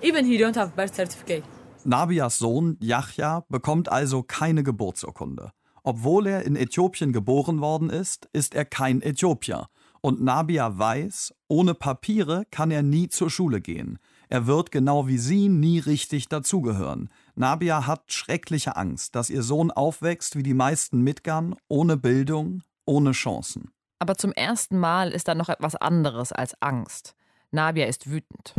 Even 0.00 0.24
he 0.24 0.42
don't 0.42 0.58
have 0.58 0.72
birth 0.74 0.94
certificate. 0.94 1.44
Nabias 1.84 2.38
Sohn 2.38 2.78
Yahya 2.80 3.44
bekommt 3.48 3.92
also 3.92 4.22
keine 4.22 4.62
Geburtsurkunde. 4.62 5.52
Obwohl 5.84 6.26
er 6.26 6.42
in 6.44 6.56
Äthiopien 6.56 7.12
geboren 7.12 7.60
worden 7.60 7.90
ist, 7.90 8.28
ist 8.32 8.54
er 8.54 8.64
kein 8.64 9.02
Äthiopier. 9.02 9.68
Und 10.00 10.22
Nabia 10.22 10.78
weiß, 10.78 11.34
ohne 11.48 11.74
Papiere 11.74 12.44
kann 12.50 12.70
er 12.70 12.82
nie 12.82 13.08
zur 13.08 13.30
Schule 13.30 13.60
gehen. 13.60 13.98
Er 14.28 14.46
wird 14.46 14.72
genau 14.72 15.06
wie 15.06 15.18
sie 15.18 15.48
nie 15.48 15.78
richtig 15.78 16.28
dazugehören. 16.28 17.08
Nabia 17.38 17.86
hat 17.86 18.10
schreckliche 18.12 18.76
Angst, 18.76 19.14
dass 19.14 19.28
ihr 19.30 19.42
Sohn 19.42 19.70
aufwächst 19.70 20.36
wie 20.36 20.42
die 20.42 20.54
meisten 20.54 21.02
Mitgern, 21.02 21.54
ohne 21.68 21.96
Bildung, 21.96 22.62
ohne 22.86 23.12
Chancen. 23.12 23.70
aber 23.98 24.14
zum 24.16 24.32
ersten 24.32 24.78
Mal 24.78 25.10
ist 25.10 25.26
da 25.28 25.34
noch 25.34 25.48
etwas 25.48 25.74
anderes 25.74 26.30
als 26.32 26.54
Angst. 26.60 27.14
Nabia 27.50 27.86
ist 27.86 28.10
wütend. 28.10 28.54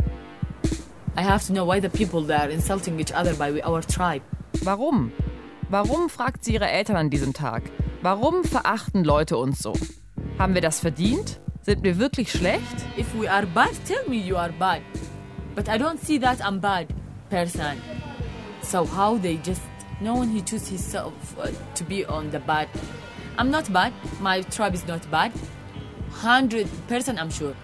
I 1.16 1.22
have 1.22 1.46
to 1.46 1.52
know 1.52 1.66
why 1.66 1.80
the 1.80 1.88
people 1.88 2.24
they 2.26 2.36
are 2.36 2.50
insulting 2.50 2.98
each 2.98 3.12
other 3.14 3.34
by 3.34 3.62
our 3.64 3.80
tribe. 3.80 4.22
Warum? 4.62 5.12
Warum 5.70 6.08
fragt 6.08 6.44
sie 6.44 6.54
ihre 6.54 6.68
Eltern 6.68 6.96
an 6.96 7.10
diesem 7.10 7.32
Tag? 7.34 7.62
Warum 8.02 8.42
verachten 8.44 9.04
Leute 9.04 9.36
uns 9.36 9.58
so? 9.60 9.72
Haben 10.38 10.54
wir 10.54 10.60
das 10.60 10.80
verdient? 10.80 11.40
Sind 11.62 11.82
wir 11.84 11.98
wirklich 11.98 12.30
schlecht? 12.32 12.76
If 12.96 13.06
we 13.14 13.30
are 13.30 13.46
bad, 13.46 13.70
tell 13.86 14.08
me 14.08 14.16
you 14.16 14.36
are 14.36 14.52
bad. 14.52 14.80
But 15.54 15.68
I 15.68 15.72
don't 15.78 15.98
see 15.98 16.18
that 16.20 16.40
I'm 16.40 16.60
bad 16.60 16.88
person. 17.30 17.80
So 18.70 18.84
how 18.84 19.16
they 19.16 19.38
just 19.38 19.62
no 20.02 20.16
one 20.16 20.28
he 20.28 20.42
choose 20.42 20.68
himself 20.68 21.14
uh, 21.38 21.48
to 21.74 21.84
be 21.84 22.04
on 22.04 22.30
the 22.30 22.38
bad. 22.38 22.68
I'm 23.38 23.50
not 23.50 23.72
bad. 23.72 23.94
My 24.20 24.42
tribe 24.42 24.74
is 24.74 24.86
not 24.86 25.10
bad. 25.10 25.32
Hundred 26.22 26.68
percent, 26.86 27.18
I'm 27.18 27.30
sure. 27.30 27.54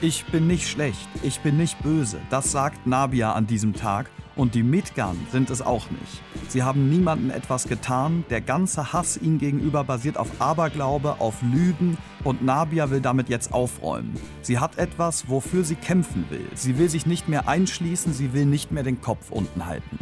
Ich 0.00 0.24
bin 0.26 0.48
nicht 0.48 0.68
schlecht, 0.68 1.08
ich 1.22 1.38
bin 1.40 1.56
nicht 1.56 1.80
böse, 1.82 2.18
das 2.28 2.50
sagt 2.50 2.88
Nabia 2.88 3.32
an 3.34 3.46
diesem 3.46 3.72
Tag 3.72 4.10
und 4.34 4.56
die 4.56 4.64
Midgan 4.64 5.16
sind 5.30 5.48
es 5.50 5.62
auch 5.62 5.88
nicht. 5.90 6.22
Sie 6.48 6.64
haben 6.64 6.90
niemandem 6.90 7.30
etwas 7.30 7.68
getan, 7.68 8.24
der 8.28 8.40
ganze 8.40 8.92
Hass 8.92 9.16
ihnen 9.16 9.38
gegenüber 9.38 9.84
basiert 9.84 10.16
auf 10.16 10.28
Aberglaube, 10.40 11.20
auf 11.20 11.40
Lügen 11.42 11.96
und 12.24 12.44
Nabia 12.44 12.90
will 12.90 13.00
damit 13.00 13.28
jetzt 13.28 13.52
aufräumen. 13.52 14.16
Sie 14.42 14.58
hat 14.58 14.76
etwas, 14.76 15.28
wofür 15.28 15.62
sie 15.62 15.76
kämpfen 15.76 16.26
will. 16.30 16.46
Sie 16.54 16.78
will 16.78 16.88
sich 16.88 17.06
nicht 17.06 17.28
mehr 17.28 17.48
einschließen, 17.48 18.12
sie 18.12 18.32
will 18.32 18.46
nicht 18.46 18.72
mehr 18.72 18.82
den 18.82 19.00
Kopf 19.00 19.30
unten 19.30 19.66
halten. 19.66 19.98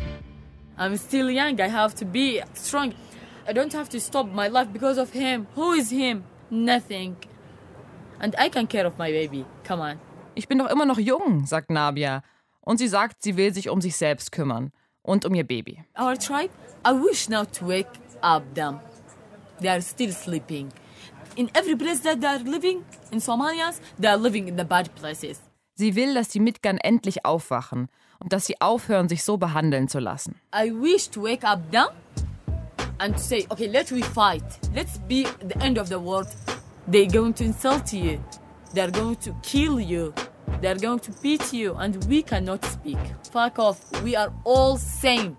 I'm 0.79 0.97
still 0.97 1.31
young. 1.31 1.61
I 1.61 1.69
have 1.69 1.95
to 1.97 2.05
be 2.05 2.43
strong. 2.55 2.95
I 3.49 3.53
don't 3.53 3.73
have 3.73 3.89
to 3.91 4.01
stop 4.01 4.27
my 4.27 4.49
life 4.49 4.73
because 4.73 4.99
of 4.99 5.13
him. 5.13 5.47
Who 5.55 5.73
is 5.73 5.91
him? 5.91 6.25
Nothing. 6.51 7.17
And 8.21 8.35
I 8.39 8.49
can 8.49 8.67
care 8.67 8.87
of 8.87 8.99
my 8.99 9.11
baby. 9.11 9.45
Come 9.65 9.81
on. 9.81 10.01
Ich 10.35 10.49
bin 10.49 10.59
doch 10.59 10.71
immer 10.71 10.85
noch 10.85 10.99
jung, 10.99 11.47
sagt 11.47 11.71
Nabia. 11.71 12.23
Und 12.61 12.79
sie 12.79 12.89
sagt, 12.89 13.23
sie 13.23 13.37
will 13.37 13.55
sich 13.55 13.69
um 13.71 13.81
sich 13.81 13.97
selbst 13.97 14.33
kümmern 14.33 14.73
und 15.03 15.25
um 15.25 15.35
ihr 15.35 15.45
Baby. 15.45 15.85
Our 15.99 16.19
tribe, 16.19 16.51
I 16.85 16.93
wish 16.93 17.29
now 17.29 17.45
to 17.45 17.67
wake 17.67 17.89
up 18.23 18.43
them. 18.55 18.81
They 19.61 19.69
are 19.71 19.81
still 19.81 20.13
sleeping. 20.13 20.73
In 21.37 21.49
every 21.55 21.77
place 21.77 22.01
that 22.03 22.21
they 22.21 22.29
are 22.29 22.43
living, 22.43 22.85
in 23.13 23.21
Somalians, 23.21 23.81
they 23.99 24.09
are 24.09 24.19
living 24.19 24.49
in 24.49 24.57
the 24.57 24.65
bad 24.65 24.95
places. 24.97 25.41
Sie 25.75 25.95
will, 25.95 26.15
dass 26.15 26.29
die 26.29 26.41
Mitgern 26.41 26.79
endlich 26.79 27.25
aufwachen 27.25 27.89
und 28.21 28.33
dass 28.33 28.47
sie 28.47 28.61
aufhören, 28.61 29.09
sich 29.09 29.25
so 29.25 29.37
behandeln 29.37 29.89
zu 29.89 29.99
lassen. 29.99 30.41
I 30.55 30.71
wish 30.71 31.09
to 31.11 31.23
wake 31.23 31.45
up 31.45 31.61
them 31.71 31.89
and 32.99 33.19
say, 33.19 33.47
okay, 33.51 33.67
let's 33.67 33.93
we 33.93 34.03
fight. 34.03 34.45
Let's 34.75 34.99
be 35.09 35.27
the 35.41 35.59
end 35.61 35.79
of 35.79 35.89
the 35.89 35.99
world. 35.99 36.29
They're 36.91 37.11
going 37.11 37.35
to 37.35 37.45
insult 37.45 37.93
you. 37.93 38.19
They're 38.75 38.91
going 38.91 39.17
to 39.21 39.35
kill 39.43 39.81
you. 39.81 40.13
They're 40.61 40.79
going 40.81 41.01
to 41.01 41.13
beat 41.23 41.53
you, 41.53 41.75
and 41.75 42.03
we 42.09 42.23
cannot 42.23 42.65
speak. 42.65 42.99
Fuck 43.33 43.59
off. 43.59 43.79
We 44.03 44.17
are 44.17 44.33
all 44.45 44.79
same. 44.79 45.37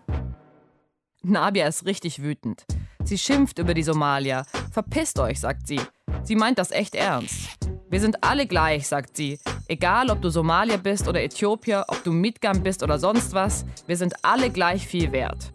Nabia 1.23 1.67
ist 1.67 1.85
richtig 1.85 2.21
wütend. 2.21 2.65
Sie 3.03 3.17
schimpft 3.17 3.57
über 3.59 3.73
die 3.73 3.83
Somalier. 3.83 4.45
Verpisst 4.71 5.19
euch, 5.19 5.39
sagt 5.39 5.67
sie. 5.67 5.79
Sie 6.23 6.35
meint 6.35 6.57
das 6.57 6.71
echt 6.71 6.95
ernst. 6.95 7.49
Wir 7.89 8.01
sind 8.01 8.23
alle 8.23 8.47
gleich, 8.47 8.87
sagt 8.87 9.15
sie. 9.15 9.39
Egal, 9.67 10.09
ob 10.09 10.21
du 10.21 10.29
Somalier 10.29 10.77
bist 10.77 11.07
oder 11.07 11.23
Äthiopier, 11.23 11.85
ob 11.87 12.03
du 12.03 12.11
Midgam 12.11 12.63
bist 12.63 12.83
oder 12.83 12.99
sonst 12.99 13.33
was, 13.33 13.65
wir 13.85 13.97
sind 13.97 14.13
alle 14.23 14.49
gleich 14.49 14.85
viel 14.87 15.11
wert. 15.11 15.53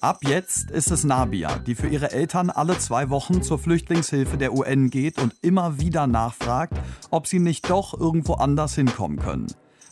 Ab 0.00 0.18
jetzt 0.22 0.70
ist 0.70 0.92
es 0.92 1.02
Nabia, 1.02 1.58
die 1.58 1.74
für 1.74 1.88
ihre 1.88 2.12
Eltern 2.12 2.50
alle 2.50 2.78
zwei 2.78 3.10
Wochen 3.10 3.42
zur 3.42 3.58
Flüchtlingshilfe 3.58 4.38
der 4.38 4.54
UN 4.54 4.90
geht 4.90 5.20
und 5.20 5.34
immer 5.42 5.80
wieder 5.80 6.06
nachfragt, 6.06 6.72
ob 7.10 7.26
sie 7.26 7.40
nicht 7.40 7.68
doch 7.68 7.98
irgendwo 7.98 8.34
anders 8.34 8.76
hinkommen 8.76 9.18
können. 9.18 9.48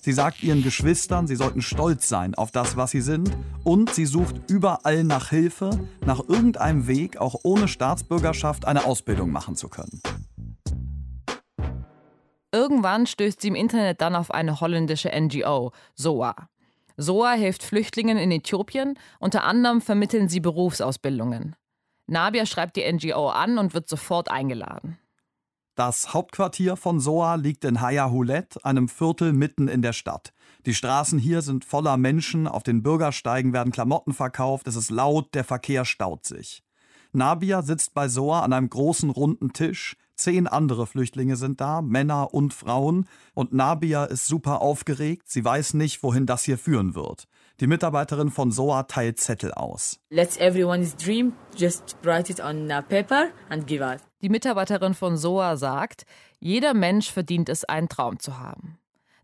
Sie 0.06 0.12
sagt 0.12 0.44
ihren 0.44 0.62
Geschwistern, 0.62 1.26
sie 1.26 1.34
sollten 1.34 1.62
stolz 1.62 2.08
sein 2.08 2.36
auf 2.36 2.52
das, 2.52 2.76
was 2.76 2.92
sie 2.92 3.00
sind, 3.00 3.36
und 3.64 3.92
sie 3.92 4.06
sucht 4.06 4.36
überall 4.48 5.02
nach 5.02 5.30
Hilfe, 5.30 5.70
nach 6.04 6.20
irgendeinem 6.28 6.86
Weg, 6.86 7.16
auch 7.16 7.34
ohne 7.42 7.66
Staatsbürgerschaft 7.66 8.66
eine 8.66 8.84
Ausbildung 8.84 9.32
machen 9.32 9.56
zu 9.56 9.68
können. 9.68 10.00
Irgendwann 12.52 13.08
stößt 13.08 13.40
sie 13.40 13.48
im 13.48 13.56
Internet 13.56 14.00
dann 14.00 14.14
auf 14.14 14.30
eine 14.30 14.60
holländische 14.60 15.10
NGO, 15.10 15.72
SOA. 15.96 16.36
SOA 16.96 17.32
hilft 17.32 17.64
Flüchtlingen 17.64 18.16
in 18.16 18.30
Äthiopien, 18.30 18.96
unter 19.18 19.42
anderem 19.42 19.80
vermitteln 19.80 20.28
sie 20.28 20.38
Berufsausbildungen. 20.38 21.56
Nabia 22.06 22.46
schreibt 22.46 22.76
die 22.76 22.92
NGO 22.92 23.30
an 23.30 23.58
und 23.58 23.74
wird 23.74 23.88
sofort 23.88 24.30
eingeladen. 24.30 24.98
Das 25.76 26.14
Hauptquartier 26.14 26.74
von 26.76 27.00
SOA 27.00 27.34
liegt 27.34 27.62
in 27.66 27.82
Hayahulet, 27.82 28.64
einem 28.64 28.88
Viertel 28.88 29.34
mitten 29.34 29.68
in 29.68 29.82
der 29.82 29.92
Stadt. 29.92 30.32
Die 30.64 30.72
Straßen 30.72 31.18
hier 31.18 31.42
sind 31.42 31.66
voller 31.66 31.98
Menschen, 31.98 32.48
auf 32.48 32.62
den 32.62 32.82
Bürgersteigen 32.82 33.52
werden 33.52 33.72
Klamotten 33.72 34.14
verkauft, 34.14 34.68
es 34.68 34.74
ist 34.74 34.90
laut, 34.90 35.34
der 35.34 35.44
Verkehr 35.44 35.84
staut 35.84 36.24
sich. 36.24 36.64
Nabia 37.12 37.60
sitzt 37.60 37.92
bei 37.92 38.08
SOA 38.08 38.40
an 38.40 38.54
einem 38.54 38.70
großen 38.70 39.10
runden 39.10 39.52
Tisch, 39.52 39.98
zehn 40.14 40.46
andere 40.46 40.86
Flüchtlinge 40.86 41.36
sind 41.36 41.60
da, 41.60 41.82
Männer 41.82 42.32
und 42.32 42.54
Frauen, 42.54 43.06
und 43.34 43.52
Nabia 43.52 44.06
ist 44.06 44.24
super 44.24 44.62
aufgeregt, 44.62 45.28
sie 45.28 45.44
weiß 45.44 45.74
nicht, 45.74 46.02
wohin 46.02 46.24
das 46.24 46.44
hier 46.44 46.56
führen 46.56 46.94
wird. 46.94 47.28
Die 47.60 47.66
Mitarbeiterin 47.66 48.30
von 48.30 48.50
SOA 48.50 48.84
teilt 48.84 49.20
Zettel 49.20 49.52
aus. 49.52 50.00
Let's 50.08 50.38
everyone's 50.38 50.96
dream 50.96 51.34
just 51.54 51.98
write 52.02 52.32
it 52.32 52.40
on 52.40 52.70
uh, 52.70 52.80
paper 52.80 53.28
and 53.50 53.66
give 53.66 53.82
us. 53.82 54.00
Die 54.22 54.28
Mitarbeiterin 54.28 54.94
von 54.94 55.16
SOA 55.16 55.56
sagt, 55.56 56.06
jeder 56.38 56.74
Mensch 56.74 57.10
verdient 57.10 57.48
es, 57.48 57.64
einen 57.64 57.88
Traum 57.88 58.18
zu 58.18 58.38
haben. 58.38 58.78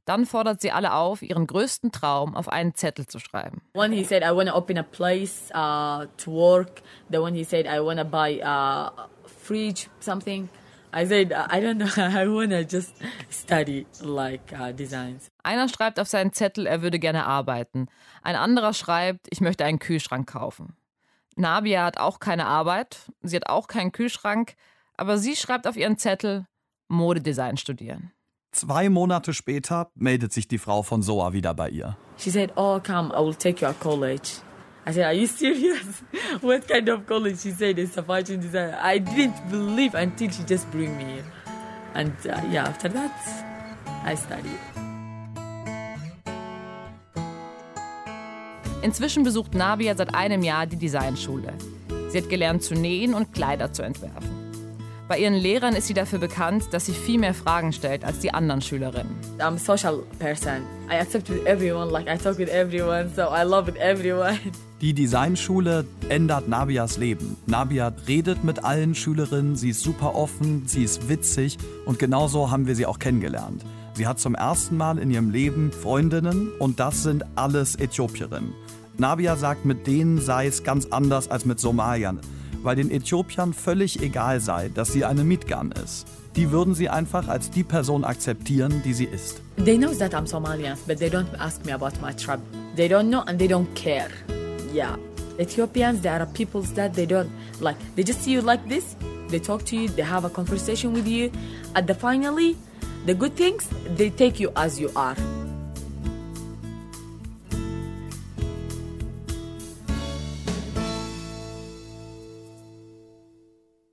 Dann 0.05 0.27
fordert 0.27 0.61
sie 0.61 0.73
alle 0.73 0.95
auf, 0.95 1.23
ihren 1.23 1.47
größten 1.47 1.93
Traum 1.93 2.35
auf 2.35 2.49
einen 2.49 2.75
Zettel 2.75 3.07
zu 3.07 3.21
schreiben. 3.21 3.63
One 3.75 3.95
he 3.95 4.05
said 4.05 4.23
I 4.23 4.35
want 4.35 4.49
to 4.49 4.57
open 4.57 4.77
a 4.77 4.83
place 4.83 5.51
uh, 5.55 6.07
to 6.17 6.33
work. 6.33 6.83
The 7.11 7.19
one 7.19 7.35
he 7.35 7.45
said 7.45 7.67
I 7.67 7.79
want 7.79 8.01
to 8.01 8.05
buy 8.05 8.41
a 8.43 8.93
fridge, 9.27 9.89
something. 10.01 10.49
I 10.93 11.07
said 11.07 11.33
I 11.33 11.61
don't 11.61 11.79
know. 11.79 11.87
I 11.97 12.27
want 12.27 12.51
to 12.51 12.65
just 12.65 12.95
study 13.31 13.87
like 14.03 14.53
uh, 14.53 14.73
designs. 14.73 15.31
Einer 15.45 15.69
schreibt 15.69 16.01
auf 16.01 16.09
seinen 16.09 16.33
Zettel, 16.33 16.67
er 16.67 16.83
würde 16.83 16.99
gerne 16.99 17.25
arbeiten. 17.25 17.87
Ein 18.23 18.35
anderer 18.35 18.75
schreibt, 18.75 19.29
ich 19.31 19.41
möchte 19.41 19.65
einen 19.65 19.79
Kühlschrank 19.79 20.29
kaufen. 20.29 20.77
Nabia 21.37 21.85
hat 21.85 21.99
auch 21.99 22.19
keine 22.19 22.47
Arbeit, 22.47 23.11
sie 23.23 23.37
hat 23.37 23.49
auch 23.49 23.69
keinen 23.69 23.93
Kühlschrank, 23.93 24.55
aber 25.03 25.19
sie 25.19 25.35
schreibt 25.35 25.67
auf 25.67 25.77
ihren 25.77 25.99
Zettel 25.99 26.47
Modedesign 26.89 27.57
studieren. 27.57 28.13
Zwei 28.53 28.89
Monate 28.89 29.35
später 29.35 29.91
meldet 29.97 30.33
sich 30.33 30.47
die 30.47 30.59
Frau 30.59 30.85
von 30.85 31.03
Soa 31.03 31.33
wieder 31.33 31.55
bei 31.55 31.71
ihr. 31.71 31.97
She 32.19 32.31
said, 32.31 32.53
"Oh, 32.55 32.79
come, 32.79 33.13
I 33.13 33.19
will 33.19 33.35
take 33.35 33.67
you 33.67 33.73
to 33.73 33.79
college." 33.81 34.43
I 34.87 34.93
said, 34.93 35.05
"Are 35.05 35.13
you 35.13 35.27
serious? 35.27 36.05
what 36.41 36.69
kind 36.69 36.89
of 36.89 37.05
college?" 37.07 37.41
She 37.43 37.51
said, 37.51 37.81
"It's 37.81 37.99
a 37.99 38.03
fashion 38.05 38.41
design." 38.41 38.75
I 38.81 39.01
didn't 39.01 39.51
believe 39.51 39.99
until 39.99 40.31
she 40.31 40.45
just 40.45 40.71
bring 40.71 40.97
me 40.97 41.05
here, 41.05 41.25
and 41.95 42.13
uh, 42.25 42.41
yeah, 42.53 42.69
after 42.69 42.89
that, 42.91 43.11
I 44.05 44.15
studied. 44.15 44.61
Inzwischen 48.83 49.25
besucht 49.25 49.55
Nabia 49.55 49.97
seit 49.97 50.15
einem 50.15 50.45
Jahr 50.45 50.67
die 50.67 50.77
Designschule. 50.77 51.55
Sie 52.11 52.19
hat 52.19 52.29
gelernt 52.29 52.63
zu 52.63 52.75
nähen 52.75 53.15
und 53.15 53.33
Kleider 53.33 53.73
zu 53.73 53.83
entwerfen. 53.83 54.42
Bei 55.13 55.19
ihren 55.19 55.35
Lehrern 55.35 55.75
ist 55.75 55.89
sie 55.89 55.93
dafür 55.93 56.19
bekannt, 56.19 56.69
dass 56.71 56.87
sie 56.87 56.95
viel 56.95 57.19
mehr 57.19 57.35
Fragen 57.35 57.75
stellt 57.75 58.03
als 58.03 58.21
die 58.21 58.33
anderen 58.33 58.63
Schülerinnen. 58.63 59.15
I'm 59.39 59.57
a 59.57 59.59
social 59.59 60.05
person. 60.19 60.63
I 60.91 60.99
accept 61.01 61.29
with 61.29 61.45
everyone, 61.45 61.91
like 61.91 62.07
I 62.07 62.17
talk 62.17 62.39
with 62.39 62.49
everyone, 62.49 63.11
so 63.15 63.25
I 63.25 63.43
love 63.45 63.67
with 63.67 63.77
everyone. 63.77 64.39
Die 64.81 64.95
Designschule 64.95 65.85
ändert 66.09 66.49
Nabias 66.49 66.97
Leben. 66.97 67.37
Nabia 67.45 67.93
redet 68.09 68.43
mit 68.43 68.65
allen 68.65 68.95
Schülerinnen, 68.95 69.55
sie 69.55 69.69
ist 69.69 69.83
super 69.83 70.15
offen, 70.15 70.63
sie 70.65 70.83
ist 70.83 71.11
witzig 71.11 71.59
und 71.85 71.99
genauso 71.99 72.51
haben 72.51 72.67
wir 72.67 72.75
sie 72.75 72.87
auch 72.87 72.99
kennengelernt. 72.99 73.63
Sie 73.93 74.07
hat 74.07 74.19
zum 74.19 74.35
ersten 74.35 74.79
Mal 74.79 74.97
in 74.97 75.11
ihrem 75.11 75.29
Leben 75.29 75.73
Freundinnen 75.73 76.51
und 76.59 76.81
das 76.81 77.03
sind 77.03 77.27
alles 77.35 77.79
Äthiopierinnen. 77.79 78.55
Nabia 78.97 79.37
sagt, 79.37 79.67
mit 79.67 79.87
denen 79.87 80.23
sei 80.23 80.47
es 80.47 80.65
ganz 80.65 80.87
anders 80.87 81.31
als 81.31 81.45
mit 81.45 81.61
Somaliern, 81.61 82.19
weil 82.63 82.77
den 82.77 82.91
Äthiopiern 82.91 83.53
völlig 83.53 84.03
egal 84.03 84.41
sei, 84.41 84.71
dass 84.75 84.93
sie 84.93 85.05
eine 85.05 85.25
Mitgan 85.25 85.73
ist. 85.73 86.07
Die 86.37 86.51
würden 86.51 86.75
sie 86.75 86.89
einfach 86.89 87.29
als 87.29 87.51
die 87.51 87.63
Person 87.63 88.05
akzeptieren, 88.05 88.83
die 88.85 88.95
sie 88.95 89.05
ist. 89.05 89.43
They 89.63 89.77
know 89.77 89.93
that 89.93 90.15
I'm 90.15 90.27
Somalian, 90.27 90.79
but 90.87 90.99
they 90.99 91.09
don't 91.09 91.27
ask 91.39 91.65
me 91.67 91.75
about 91.75 92.01
my 92.01 92.15
tribe. 92.15 92.41
They 92.75 92.89
don't 92.89 93.09
know 93.09 93.23
and 93.27 93.39
they 93.39 93.49
don't 93.49 93.67
care. 93.75 94.09
Yeah. 94.73 94.97
Ethiopians, 95.39 96.01
they 96.01 96.11
are 96.11 96.27
peoples 96.27 96.73
that 96.75 96.95
they 96.95 97.07
don't 97.07 97.31
like. 97.61 97.77
They 97.97 98.05
just 98.05 98.23
see 98.23 98.33
you 98.33 98.41
like 98.41 98.67
this. 98.69 98.97
They 99.29 99.41
talk 99.41 99.65
to 99.67 99.77
you. 99.77 99.89
They 99.89 100.03
have 100.03 100.25
a 100.25 100.31
conversation 100.31 100.93
with 100.93 101.07
you. 101.07 101.31
At 101.75 101.87
the 101.87 101.95
finally, 101.95 102.57
the 103.07 103.15
good 103.15 103.35
things, 103.35 103.69
they 103.97 104.11
take 104.11 104.41
you 104.41 104.53
as 104.57 104.79
you 104.79 104.91
are. 104.95 105.17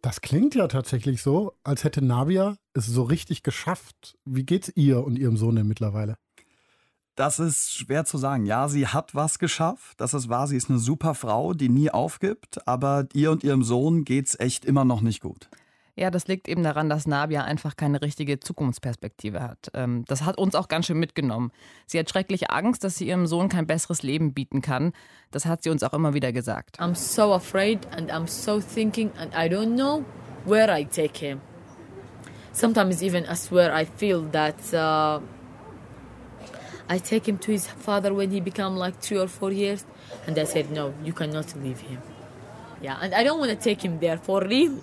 Das 0.09 0.21
klingt 0.21 0.55
ja 0.55 0.67
tatsächlich 0.67 1.21
so, 1.21 1.53
als 1.63 1.83
hätte 1.83 2.03
Nabia 2.03 2.57
es 2.73 2.87
so 2.87 3.03
richtig 3.03 3.43
geschafft. 3.43 4.17
Wie 4.25 4.43
geht's 4.43 4.71
ihr 4.73 5.03
und 5.03 5.19
ihrem 5.19 5.37
Sohn 5.37 5.55
denn 5.55 5.67
mittlerweile? 5.67 6.17
Das 7.13 7.37
ist 7.37 7.75
schwer 7.75 8.05
zu 8.05 8.17
sagen. 8.17 8.47
Ja, 8.47 8.69
sie 8.69 8.87
hat 8.87 9.13
was 9.13 9.37
geschafft. 9.37 10.01
Das 10.01 10.15
ist 10.15 10.27
wahr. 10.27 10.47
Sie 10.47 10.57
ist 10.57 10.67
eine 10.67 10.79
super 10.79 11.13
Frau, 11.13 11.53
die 11.53 11.69
nie 11.69 11.91
aufgibt. 11.91 12.67
Aber 12.67 13.07
ihr 13.13 13.29
und 13.29 13.43
ihrem 13.43 13.61
Sohn 13.61 14.03
geht's 14.03 14.39
echt 14.39 14.65
immer 14.65 14.83
noch 14.83 15.01
nicht 15.01 15.21
gut. 15.21 15.47
Ja, 15.99 16.09
das 16.09 16.29
liegt 16.29 16.47
eben 16.47 16.63
daran, 16.63 16.87
dass 16.87 17.07
Nabia 17.07 17.43
einfach 17.43 17.75
keine 17.75 18.01
richtige 18.01 18.39
Zukunftsperspektive 18.39 19.41
hat. 19.41 19.69
Ähm, 19.73 20.05
das 20.07 20.23
hat 20.23 20.37
uns 20.37 20.55
auch 20.55 20.69
ganz 20.69 20.85
schön 20.85 20.97
mitgenommen. 20.97 21.51
Sie 21.87 21.99
hat 21.99 22.09
schreckliche 22.09 22.51
Angst, 22.51 22.85
dass 22.85 22.95
sie 22.95 23.07
ihrem 23.09 23.27
Sohn 23.27 23.49
kein 23.49 23.67
besseres 23.67 24.01
Leben 24.01 24.33
bieten 24.33 24.61
kann. 24.61 24.93
Das 25.29 25.45
hat 25.45 25.61
sie 25.61 25.69
uns 25.69 25.83
auch 25.83 25.91
immer 25.91 26.13
wieder 26.13 26.31
gesagt. 26.31 26.79
I'm 26.79 26.95
so 26.95 27.33
afraid 27.33 27.79
and 27.91 28.13
I'm 28.13 28.27
so 28.27 28.61
thinking 28.61 29.11
and 29.19 29.33
I 29.33 29.53
don't 29.53 29.75
know 29.75 30.05
where 30.45 30.73
I 30.73 30.85
take 30.85 31.19
him. 31.19 31.41
Sometimes 32.53 33.03
even 33.03 33.25
I 33.25 33.35
swear 33.35 33.75
I 33.75 33.85
feel 33.85 34.23
that 34.31 34.55
uh, 34.73 35.19
I 36.87 36.97
take 36.97 37.29
him 37.29 37.41
to 37.41 37.51
his 37.51 37.67
father 37.67 38.15
when 38.15 38.31
he 38.31 38.39
become 38.39 38.77
like 38.77 39.01
three 39.01 39.19
or 39.19 39.27
four 39.27 39.51
years 39.51 39.85
and 40.25 40.39
I 40.39 40.45
said 40.45 40.71
no, 40.71 40.93
you 41.03 41.11
cannot 41.11 41.53
leave 41.61 41.81
him. 41.81 41.99
Yeah, 42.81 42.97
and 43.01 43.13
I 43.13 43.25
don't 43.25 43.39
want 43.39 43.51
to 43.51 43.57
take 43.57 43.83
him 43.83 43.99
there 43.99 44.17
for 44.17 44.41
real. 44.41 44.79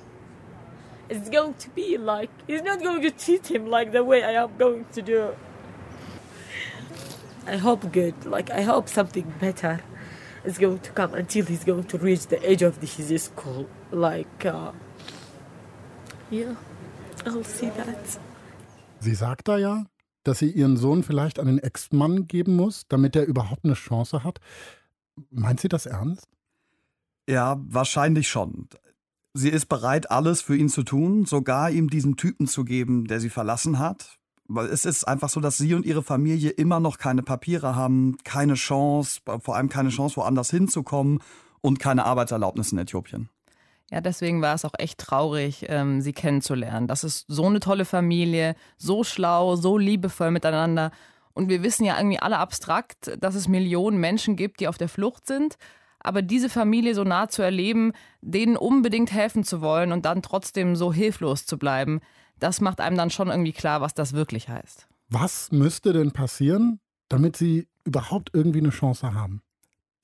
It's 1.08 1.28
going 1.30 1.54
to 1.54 1.70
be 1.70 1.98
like 1.98 2.30
he's 2.46 2.62
not 2.62 2.82
going 2.82 3.02
to 3.02 3.10
treat 3.10 3.50
him 3.50 3.66
like 3.66 3.92
the 3.92 4.02
way 4.02 4.24
I 4.24 4.32
am 4.42 4.56
going 4.58 4.86
to 4.92 5.02
do. 5.02 5.34
I 7.46 7.56
hope 7.56 7.92
good. 7.92 8.26
Like 8.26 8.50
I 8.50 8.62
hope 8.62 8.88
something 8.88 9.32
better 9.40 9.80
is 10.44 10.58
going 10.58 10.80
to 10.80 10.90
come 10.92 11.14
until 11.14 11.44
he's 11.44 11.64
going 11.64 11.84
to 11.84 11.98
reach 11.98 12.26
the 12.28 12.38
age 12.48 12.62
of 12.62 12.80
the, 12.80 12.86
his 12.86 13.22
school. 13.24 13.68
Like, 13.90 14.44
uh, 14.44 14.72
yeah, 16.30 16.54
I'll 17.24 17.44
see 17.44 17.70
that. 17.70 18.20
Sie 19.00 19.14
sagt 19.14 19.48
da 19.48 19.58
ja, 19.58 19.84
dass 20.24 20.38
sie 20.38 20.50
ihren 20.50 20.76
Sohn 20.76 21.02
vielleicht 21.02 21.38
an 21.38 21.46
den 21.46 21.58
Ex-Mann 21.58 22.26
geben 22.26 22.56
muss, 22.56 22.86
damit 22.88 23.14
er 23.14 23.24
überhaupt 23.26 23.64
eine 23.64 23.74
Chance 23.74 24.24
hat. 24.24 24.40
Meint 25.30 25.60
sie 25.60 25.68
das 25.68 25.86
ernst? 25.86 26.28
Ja, 27.28 27.56
wahrscheinlich 27.60 28.28
schon. 28.28 28.68
Sie 29.36 29.50
ist 29.50 29.66
bereit, 29.66 30.10
alles 30.10 30.40
für 30.40 30.56
ihn 30.56 30.70
zu 30.70 30.82
tun, 30.82 31.26
sogar 31.26 31.70
ihm 31.70 31.90
diesen 31.90 32.16
Typen 32.16 32.46
zu 32.46 32.64
geben, 32.64 33.04
der 33.04 33.20
sie 33.20 33.28
verlassen 33.28 33.78
hat. 33.78 34.16
Weil 34.48 34.66
es 34.68 34.86
ist 34.86 35.04
einfach 35.04 35.28
so, 35.28 35.40
dass 35.40 35.58
sie 35.58 35.74
und 35.74 35.84
ihre 35.84 36.02
Familie 36.02 36.50
immer 36.50 36.80
noch 36.80 36.96
keine 36.96 37.22
Papiere 37.22 37.76
haben, 37.76 38.16
keine 38.24 38.54
Chance, 38.54 39.20
vor 39.40 39.54
allem 39.54 39.68
keine 39.68 39.90
Chance, 39.90 40.16
woanders 40.16 40.50
hinzukommen 40.50 41.20
und 41.60 41.78
keine 41.78 42.06
Arbeitserlaubnis 42.06 42.72
in 42.72 42.78
Äthiopien. 42.78 43.28
Ja, 43.90 44.00
deswegen 44.00 44.40
war 44.40 44.54
es 44.54 44.64
auch 44.64 44.72
echt 44.78 44.98
traurig, 44.98 45.66
ähm, 45.68 46.00
sie 46.00 46.14
kennenzulernen. 46.14 46.86
Das 46.86 47.04
ist 47.04 47.26
so 47.28 47.44
eine 47.44 47.60
tolle 47.60 47.84
Familie, 47.84 48.56
so 48.78 49.04
schlau, 49.04 49.56
so 49.56 49.76
liebevoll 49.76 50.30
miteinander. 50.30 50.92
Und 51.34 51.50
wir 51.50 51.62
wissen 51.62 51.84
ja 51.84 51.98
irgendwie 51.98 52.20
alle 52.20 52.38
abstrakt, 52.38 53.14
dass 53.20 53.34
es 53.34 53.48
Millionen 53.48 53.98
Menschen 53.98 54.34
gibt, 54.34 54.60
die 54.60 54.68
auf 54.68 54.78
der 54.78 54.88
Flucht 54.88 55.26
sind. 55.26 55.58
Aber 56.00 56.22
diese 56.22 56.48
Familie 56.48 56.94
so 56.94 57.04
nah 57.04 57.28
zu 57.28 57.42
erleben, 57.42 57.92
denen 58.20 58.56
unbedingt 58.56 59.12
helfen 59.12 59.44
zu 59.44 59.60
wollen 59.60 59.92
und 59.92 60.04
dann 60.04 60.22
trotzdem 60.22 60.76
so 60.76 60.92
hilflos 60.92 61.46
zu 61.46 61.58
bleiben, 61.58 62.00
das 62.38 62.60
macht 62.60 62.80
einem 62.80 62.96
dann 62.96 63.10
schon 63.10 63.28
irgendwie 63.28 63.52
klar, 63.52 63.80
was 63.80 63.94
das 63.94 64.12
wirklich 64.12 64.48
heißt. 64.48 64.86
Was 65.08 65.52
müsste 65.52 65.92
denn 65.92 66.12
passieren, 66.12 66.80
damit 67.08 67.36
sie 67.36 67.68
überhaupt 67.84 68.30
irgendwie 68.32 68.58
eine 68.58 68.70
Chance 68.70 69.14
haben? 69.14 69.42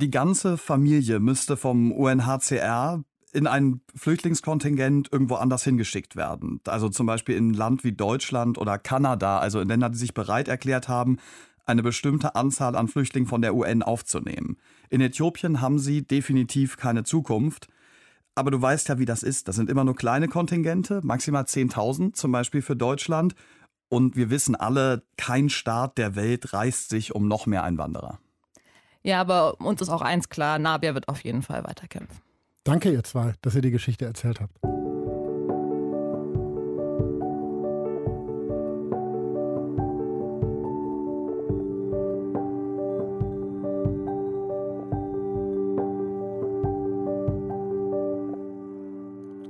Die 0.01 0.11
ganze 0.11 0.59
Familie 0.59 1.21
müsste 1.21 1.57
vom 1.57 1.93
UNHCR 1.93 3.05
in 3.33 3.47
ein 3.47 3.81
Flüchtlingskontingent 3.95 5.09
irgendwo 5.11 5.37
anders 5.37 5.65
hingeschickt 5.65 6.17
werden. 6.17 6.61
Also 6.67 6.89
zum 6.89 7.07
Beispiel 7.07 7.37
in 7.37 7.51
ein 7.51 7.55
Land 7.55 7.83
wie 7.83 7.93
Deutschland 7.93 8.59
oder 8.59 8.79
Kanada, 8.79 9.39
also 9.39 9.61
in 9.61 9.69
Länder, 9.69 9.91
die 9.91 9.99
sich 9.99 10.15
bereit 10.15 10.49
erklärt 10.49 10.89
haben, 10.89 11.19
eine 11.65 11.83
bestimmte 11.83 12.35
Anzahl 12.35 12.77
an 12.77 12.89
Flüchtlingen 12.89 13.29
von 13.29 13.41
der 13.41 13.55
UN 13.55 13.83
aufzunehmen. 13.83 14.59
In 14.93 15.01
Äthiopien 15.01 15.63
haben 15.63 15.79
sie 15.79 16.07
definitiv 16.07 16.77
keine 16.77 17.03
Zukunft. 17.03 17.69
Aber 18.35 18.51
du 18.51 18.61
weißt 18.61 18.91
ja, 18.91 18.99
wie 18.99 19.07
das 19.07 19.23
ist. 19.23 19.49
Das 19.49 19.57
sind 19.57 19.71
immer 19.71 19.85
nur 19.85 19.97
kleine 19.97 20.29
Kontingente, 20.29 21.01
maximal 21.03 21.45
10.000 21.45 22.13
zum 22.13 22.31
Beispiel 22.31 22.61
für 22.61 22.77
Deutschland. 22.77 23.35
Und 23.89 24.17
wir 24.17 24.29
wissen 24.29 24.55
alle, 24.55 25.03
kein 25.17 25.49
Staat 25.49 25.97
der 25.97 26.15
Welt 26.15 26.53
reißt 26.53 26.91
sich 26.91 27.15
um 27.15 27.27
noch 27.27 27.47
mehr 27.47 27.63
Einwanderer. 27.63 28.19
Ja, 29.03 29.19
aber 29.23 29.59
uns 29.63 29.81
ist 29.81 29.89
auch 29.89 30.03
eins 30.03 30.29
klar, 30.29 30.59
Nabia 30.59 30.95
wird 30.95 31.09
auf 31.09 31.25
jeden 31.25 31.41
Fall 31.41 31.65
weiterkämpfen. 31.65 32.21
Danke, 32.63 32.93
ihr 32.93 33.03
zwei, 33.03 33.33
dass 33.41 33.55
ihr 33.55 33.63
die 33.63 33.71
Geschichte 33.71 34.05
erzählt 34.05 34.43
habt. 34.43 34.72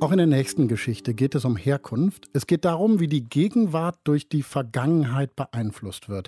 Auch 0.03 0.11
in 0.11 0.19
der 0.19 0.27
nächsten 0.27 0.67
Geschichte 0.67 1.15
geht 1.15 1.37
es 1.37 1.45
um 1.45 1.57
Herkunft. 1.57 2.29
Es 2.33 2.49
geht 2.49 2.65
darum, 2.65 2.99
wie 2.99 3.07
die 3.07 3.23
Gegenwart 3.23 4.01
durch 4.03 4.29
die 4.29 4.43
Vergangenheit 4.43 5.37
beeinflusst 5.37 6.09
wird. 6.09 6.27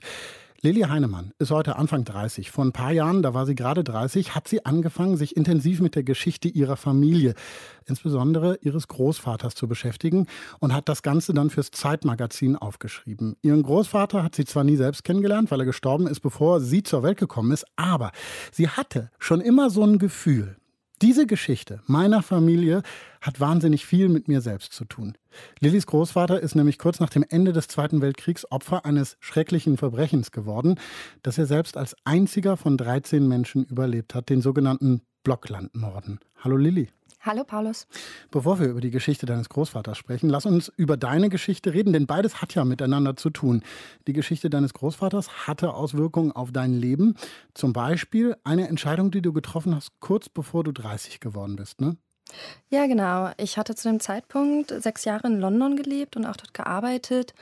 Lilly 0.60 0.82
Heinemann 0.82 1.32
ist 1.40 1.50
heute 1.50 1.74
Anfang 1.74 2.04
30. 2.04 2.52
Vor 2.52 2.64
ein 2.64 2.70
paar 2.70 2.92
Jahren, 2.92 3.24
da 3.24 3.34
war 3.34 3.46
sie 3.46 3.56
gerade 3.56 3.82
30, 3.82 4.36
hat 4.36 4.46
sie 4.46 4.64
angefangen, 4.64 5.16
sich 5.16 5.36
intensiv 5.36 5.80
mit 5.80 5.96
der 5.96 6.04
Geschichte 6.04 6.46
ihrer 6.46 6.76
Familie, 6.76 7.34
insbesondere 7.86 8.58
ihres 8.62 8.86
Großvaters, 8.86 9.56
zu 9.56 9.66
beschäftigen 9.66 10.28
und 10.60 10.72
hat 10.72 10.88
das 10.88 11.02
Ganze 11.02 11.34
dann 11.34 11.50
fürs 11.50 11.72
Zeitmagazin 11.72 12.54
aufgeschrieben. 12.54 13.34
Ihren 13.42 13.64
Großvater 13.64 14.22
hat 14.22 14.36
sie 14.36 14.44
zwar 14.44 14.62
nie 14.62 14.76
selbst 14.76 15.02
kennengelernt, 15.02 15.50
weil 15.50 15.58
er 15.58 15.66
gestorben 15.66 16.06
ist, 16.06 16.20
bevor 16.20 16.60
sie 16.60 16.84
zur 16.84 17.02
Welt 17.02 17.18
gekommen 17.18 17.50
ist, 17.50 17.66
aber 17.74 18.12
sie 18.52 18.68
hatte 18.68 19.10
schon 19.18 19.40
immer 19.40 19.68
so 19.68 19.82
ein 19.82 19.98
Gefühl, 19.98 20.58
diese 21.02 21.26
Geschichte 21.26 21.80
meiner 21.86 22.22
Familie 22.22 22.82
hat 23.20 23.40
wahnsinnig 23.40 23.84
viel 23.84 24.08
mit 24.08 24.28
mir 24.28 24.40
selbst 24.40 24.72
zu 24.72 24.84
tun. 24.84 25.18
Lillys 25.60 25.86
Großvater 25.86 26.40
ist 26.40 26.54
nämlich 26.54 26.78
kurz 26.78 27.00
nach 27.00 27.10
dem 27.10 27.24
Ende 27.28 27.52
des 27.52 27.68
Zweiten 27.68 28.00
Weltkriegs 28.00 28.50
Opfer 28.50 28.84
eines 28.84 29.16
schrecklichen 29.20 29.76
Verbrechens 29.76 30.30
geworden, 30.30 30.78
das 31.22 31.36
er 31.36 31.46
selbst 31.46 31.76
als 31.76 31.96
einziger 32.04 32.56
von 32.56 32.76
13 32.76 33.26
Menschen 33.26 33.64
überlebt 33.64 34.14
hat, 34.14 34.28
den 34.28 34.40
sogenannten 34.40 35.02
Blocklandmorden. 35.24 36.20
Hallo 36.42 36.56
Lilly. 36.56 36.90
Hallo 37.26 37.42
Paulus. 37.42 37.86
Bevor 38.30 38.60
wir 38.60 38.66
über 38.66 38.82
die 38.82 38.90
Geschichte 38.90 39.24
deines 39.24 39.48
Großvaters 39.48 39.96
sprechen, 39.96 40.28
lass 40.28 40.44
uns 40.44 40.70
über 40.76 40.98
deine 40.98 41.30
Geschichte 41.30 41.72
reden, 41.72 41.94
denn 41.94 42.06
beides 42.06 42.42
hat 42.42 42.54
ja 42.54 42.66
miteinander 42.66 43.16
zu 43.16 43.30
tun. 43.30 43.62
Die 44.06 44.12
Geschichte 44.12 44.50
deines 44.50 44.74
Großvaters 44.74 45.46
hatte 45.46 45.72
Auswirkungen 45.72 46.32
auf 46.32 46.52
dein 46.52 46.74
Leben. 46.74 47.16
Zum 47.54 47.72
Beispiel 47.72 48.36
eine 48.44 48.68
Entscheidung, 48.68 49.10
die 49.10 49.22
du 49.22 49.32
getroffen 49.32 49.74
hast, 49.74 49.98
kurz 50.00 50.28
bevor 50.28 50.64
du 50.64 50.72
30 50.72 51.20
geworden 51.20 51.56
bist, 51.56 51.80
ne? 51.80 51.96
Ja, 52.68 52.86
genau. 52.86 53.30
Ich 53.38 53.56
hatte 53.56 53.74
zu 53.74 53.88
dem 53.88 54.00
Zeitpunkt 54.00 54.74
sechs 54.82 55.04
Jahre 55.04 55.28
in 55.28 55.40
London 55.40 55.76
gelebt 55.76 56.16
und 56.16 56.26
auch 56.26 56.36
dort 56.36 56.52
gearbeitet. 56.52 57.34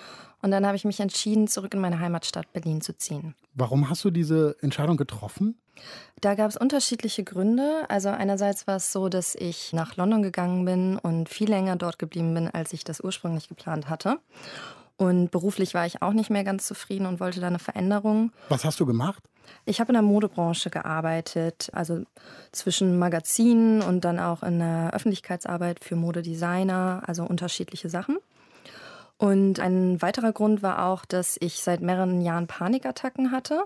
Und 0.42 0.50
dann 0.50 0.66
habe 0.66 0.76
ich 0.76 0.84
mich 0.84 1.00
entschieden, 1.00 1.48
zurück 1.48 1.74
in 1.74 1.80
meine 1.80 1.98
Heimatstadt 1.98 2.52
Berlin 2.52 2.80
zu 2.80 2.96
ziehen. 2.96 3.34
Warum 3.54 3.88
hast 3.88 4.04
du 4.04 4.10
diese 4.10 4.56
Entscheidung 4.60 4.96
getroffen? 4.96 5.56
Da 6.20 6.34
gab 6.34 6.48
es 6.48 6.56
unterschiedliche 6.56 7.24
Gründe. 7.24 7.84
Also 7.88 8.08
einerseits 8.08 8.66
war 8.66 8.76
es 8.76 8.92
so, 8.92 9.08
dass 9.08 9.34
ich 9.34 9.72
nach 9.72 9.96
London 9.96 10.22
gegangen 10.22 10.64
bin 10.64 10.98
und 10.98 11.28
viel 11.28 11.48
länger 11.48 11.76
dort 11.76 11.98
geblieben 11.98 12.32
bin, 12.34 12.48
als 12.48 12.72
ich 12.72 12.84
das 12.84 13.00
ursprünglich 13.00 13.48
geplant 13.48 13.88
hatte. 13.88 14.18
Und 14.96 15.30
beruflich 15.32 15.74
war 15.74 15.84
ich 15.84 16.00
auch 16.00 16.12
nicht 16.12 16.30
mehr 16.30 16.44
ganz 16.44 16.66
zufrieden 16.66 17.06
und 17.06 17.18
wollte 17.18 17.40
da 17.40 17.48
eine 17.48 17.58
Veränderung. 17.58 18.30
Was 18.48 18.64
hast 18.64 18.78
du 18.78 18.86
gemacht? 18.86 19.24
Ich 19.64 19.80
habe 19.80 19.88
in 19.88 19.94
der 19.94 20.02
Modebranche 20.02 20.70
gearbeitet, 20.70 21.70
also 21.72 22.04
zwischen 22.52 22.98
Magazinen 22.98 23.82
und 23.82 24.04
dann 24.04 24.20
auch 24.20 24.44
in 24.44 24.60
der 24.60 24.92
Öffentlichkeitsarbeit 24.92 25.82
für 25.82 25.96
Modedesigner, 25.96 27.02
also 27.06 27.24
unterschiedliche 27.24 27.88
Sachen. 27.88 28.18
Und 29.22 29.60
ein 29.60 30.02
weiterer 30.02 30.32
Grund 30.32 30.64
war 30.64 30.84
auch, 30.84 31.04
dass 31.04 31.36
ich 31.40 31.60
seit 31.60 31.80
mehreren 31.80 32.22
Jahren 32.22 32.48
Panikattacken 32.48 33.30
hatte. 33.30 33.62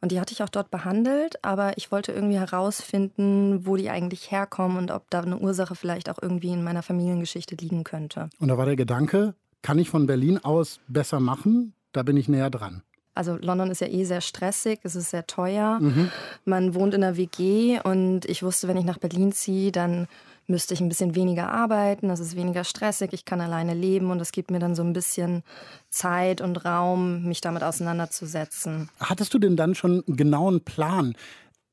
Und 0.00 0.12
die 0.12 0.20
hatte 0.20 0.32
ich 0.32 0.44
auch 0.44 0.48
dort 0.48 0.70
behandelt. 0.70 1.44
Aber 1.44 1.76
ich 1.76 1.90
wollte 1.90 2.12
irgendwie 2.12 2.38
herausfinden, 2.38 3.66
wo 3.66 3.74
die 3.74 3.90
eigentlich 3.90 4.30
herkommen 4.30 4.78
und 4.78 4.92
ob 4.92 5.10
da 5.10 5.22
eine 5.22 5.36
Ursache 5.36 5.74
vielleicht 5.74 6.08
auch 6.10 6.18
irgendwie 6.22 6.52
in 6.52 6.62
meiner 6.62 6.84
Familiengeschichte 6.84 7.56
liegen 7.56 7.82
könnte. 7.82 8.30
Und 8.38 8.46
da 8.46 8.56
war 8.56 8.66
der 8.66 8.76
Gedanke, 8.76 9.34
kann 9.62 9.80
ich 9.80 9.90
von 9.90 10.06
Berlin 10.06 10.38
aus 10.44 10.78
besser 10.86 11.18
machen? 11.18 11.74
Da 11.90 12.04
bin 12.04 12.16
ich 12.16 12.28
näher 12.28 12.48
dran. 12.48 12.84
Also 13.12 13.36
London 13.36 13.72
ist 13.72 13.80
ja 13.80 13.88
eh 13.88 14.04
sehr 14.04 14.20
stressig, 14.20 14.78
es 14.84 14.94
ist 14.94 15.10
sehr 15.10 15.26
teuer. 15.26 15.80
Mhm. 15.80 16.12
Man 16.44 16.76
wohnt 16.76 16.94
in 16.94 17.02
einer 17.02 17.16
WG 17.16 17.80
und 17.82 18.26
ich 18.26 18.44
wusste, 18.44 18.68
wenn 18.68 18.76
ich 18.76 18.84
nach 18.84 18.98
Berlin 18.98 19.32
ziehe, 19.32 19.72
dann 19.72 20.06
müsste 20.50 20.74
ich 20.74 20.80
ein 20.80 20.88
bisschen 20.88 21.14
weniger 21.14 21.50
arbeiten, 21.50 22.08
das 22.08 22.20
ist 22.20 22.36
weniger 22.36 22.64
stressig, 22.64 23.12
ich 23.12 23.24
kann 23.24 23.40
alleine 23.40 23.72
leben 23.72 24.10
und 24.10 24.20
es 24.20 24.32
gibt 24.32 24.50
mir 24.50 24.58
dann 24.58 24.74
so 24.74 24.82
ein 24.82 24.92
bisschen 24.92 25.42
Zeit 25.88 26.40
und 26.40 26.64
Raum, 26.64 27.24
mich 27.24 27.40
damit 27.40 27.62
auseinanderzusetzen. 27.62 28.90
Hattest 28.98 29.32
du 29.32 29.38
denn 29.38 29.56
dann 29.56 29.74
schon 29.74 30.04
einen 30.06 30.16
genauen 30.16 30.62
Plan? 30.62 31.14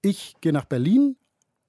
Ich 0.01 0.35
gehe 0.39 0.53
nach 0.53 0.65
Berlin 0.65 1.17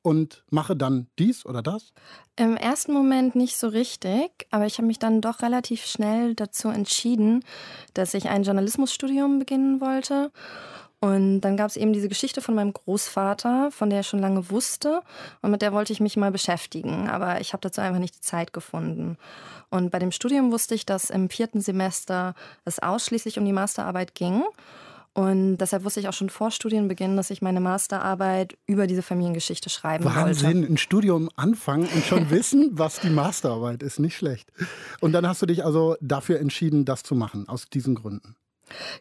und 0.02 0.44
mache 0.50 0.76
dann 0.76 1.09
dies 1.18 1.44
oder 1.44 1.62
das? 1.62 1.92
Im 2.36 2.56
ersten 2.56 2.92
Moment 2.92 3.34
nicht 3.34 3.56
so 3.56 3.68
richtig, 3.68 4.46
aber 4.50 4.66
ich 4.66 4.78
habe 4.78 4.86
mich 4.86 4.98
dann 4.98 5.20
doch 5.20 5.42
relativ 5.42 5.84
schnell 5.84 6.34
dazu 6.34 6.68
entschieden, 6.68 7.44
dass 7.94 8.14
ich 8.14 8.28
ein 8.28 8.44
Journalismusstudium 8.44 9.38
beginnen 9.38 9.80
wollte 9.80 10.30
und 11.01 11.42
dann 11.42 11.57
gab 11.57 11.70
es 11.70 11.76
eben 11.76 11.92
diese 11.92 12.09
Geschichte 12.09 12.40
von 12.40 12.57
meinem 12.57 12.72
Großvater, 12.72 13.70
von 13.70 13.88
der 13.88 14.01
ich 14.01 14.09
schon 14.09 14.18
lange 14.18 14.51
wusste. 14.51 15.03
Und 15.42 15.53
mit 15.53 15.62
der 15.62 15.72
wollte 15.72 15.92
ich 15.92 16.01
mich 16.01 16.16
mal 16.16 16.32
beschäftigen. 16.32 17.09
Aber 17.09 17.40
ich 17.40 17.53
habe 17.53 17.61
dazu 17.61 17.80
einfach 17.80 18.01
nicht 18.01 18.16
die 18.16 18.20
Zeit 18.20 18.53
gefunden. 18.53 19.16
Und 19.70 19.90
bei 19.90 20.01
dem 20.01 20.11
Studium 20.11 20.51
wusste 20.51 20.74
ich, 20.74 20.86
dass 20.86 21.11
im 21.11 21.30
vierten 21.30 21.61
Semester 21.61 22.34
es 22.64 22.80
ausschließlich 22.80 23.38
um 23.38 23.44
die 23.44 23.53
Masterarbeit 23.53 24.16
ging. 24.16 24.42
Und 25.14 25.59
deshalb 25.59 25.84
wusste 25.84 26.01
ich 26.01 26.09
auch 26.09 26.12
schon 26.12 26.30
vor 26.30 26.51
Studienbeginn, 26.51 27.16
dass 27.16 27.30
ich 27.30 27.42
meine 27.42 27.61
Masterarbeit 27.61 28.57
über 28.66 28.86
diese 28.86 29.03
Familiengeschichte 29.03 29.70
schreiben 29.70 30.05
Wahnsinn, 30.05 30.24
wollte. 30.24 30.44
Wahnsinn, 30.44 30.72
ein 30.72 30.78
Studium 30.78 31.30
anfangen 31.36 31.88
und 31.94 32.05
schon 32.05 32.30
wissen, 32.30 32.70
was 32.72 33.01
die 33.01 33.11
Masterarbeit 33.11 33.84
ist. 33.84 34.01
Nicht 34.01 34.16
schlecht. 34.16 34.51
Und 35.01 35.12
dann 35.12 35.28
hast 35.28 35.42
du 35.42 35.46
dich 35.46 35.64
also 35.64 35.96
dafür 36.01 36.40
entschieden, 36.40 36.84
das 36.84 37.05
zu 37.05 37.14
machen, 37.14 37.49
aus 37.49 37.68
diesen 37.68 37.94
Gründen. 37.94 38.36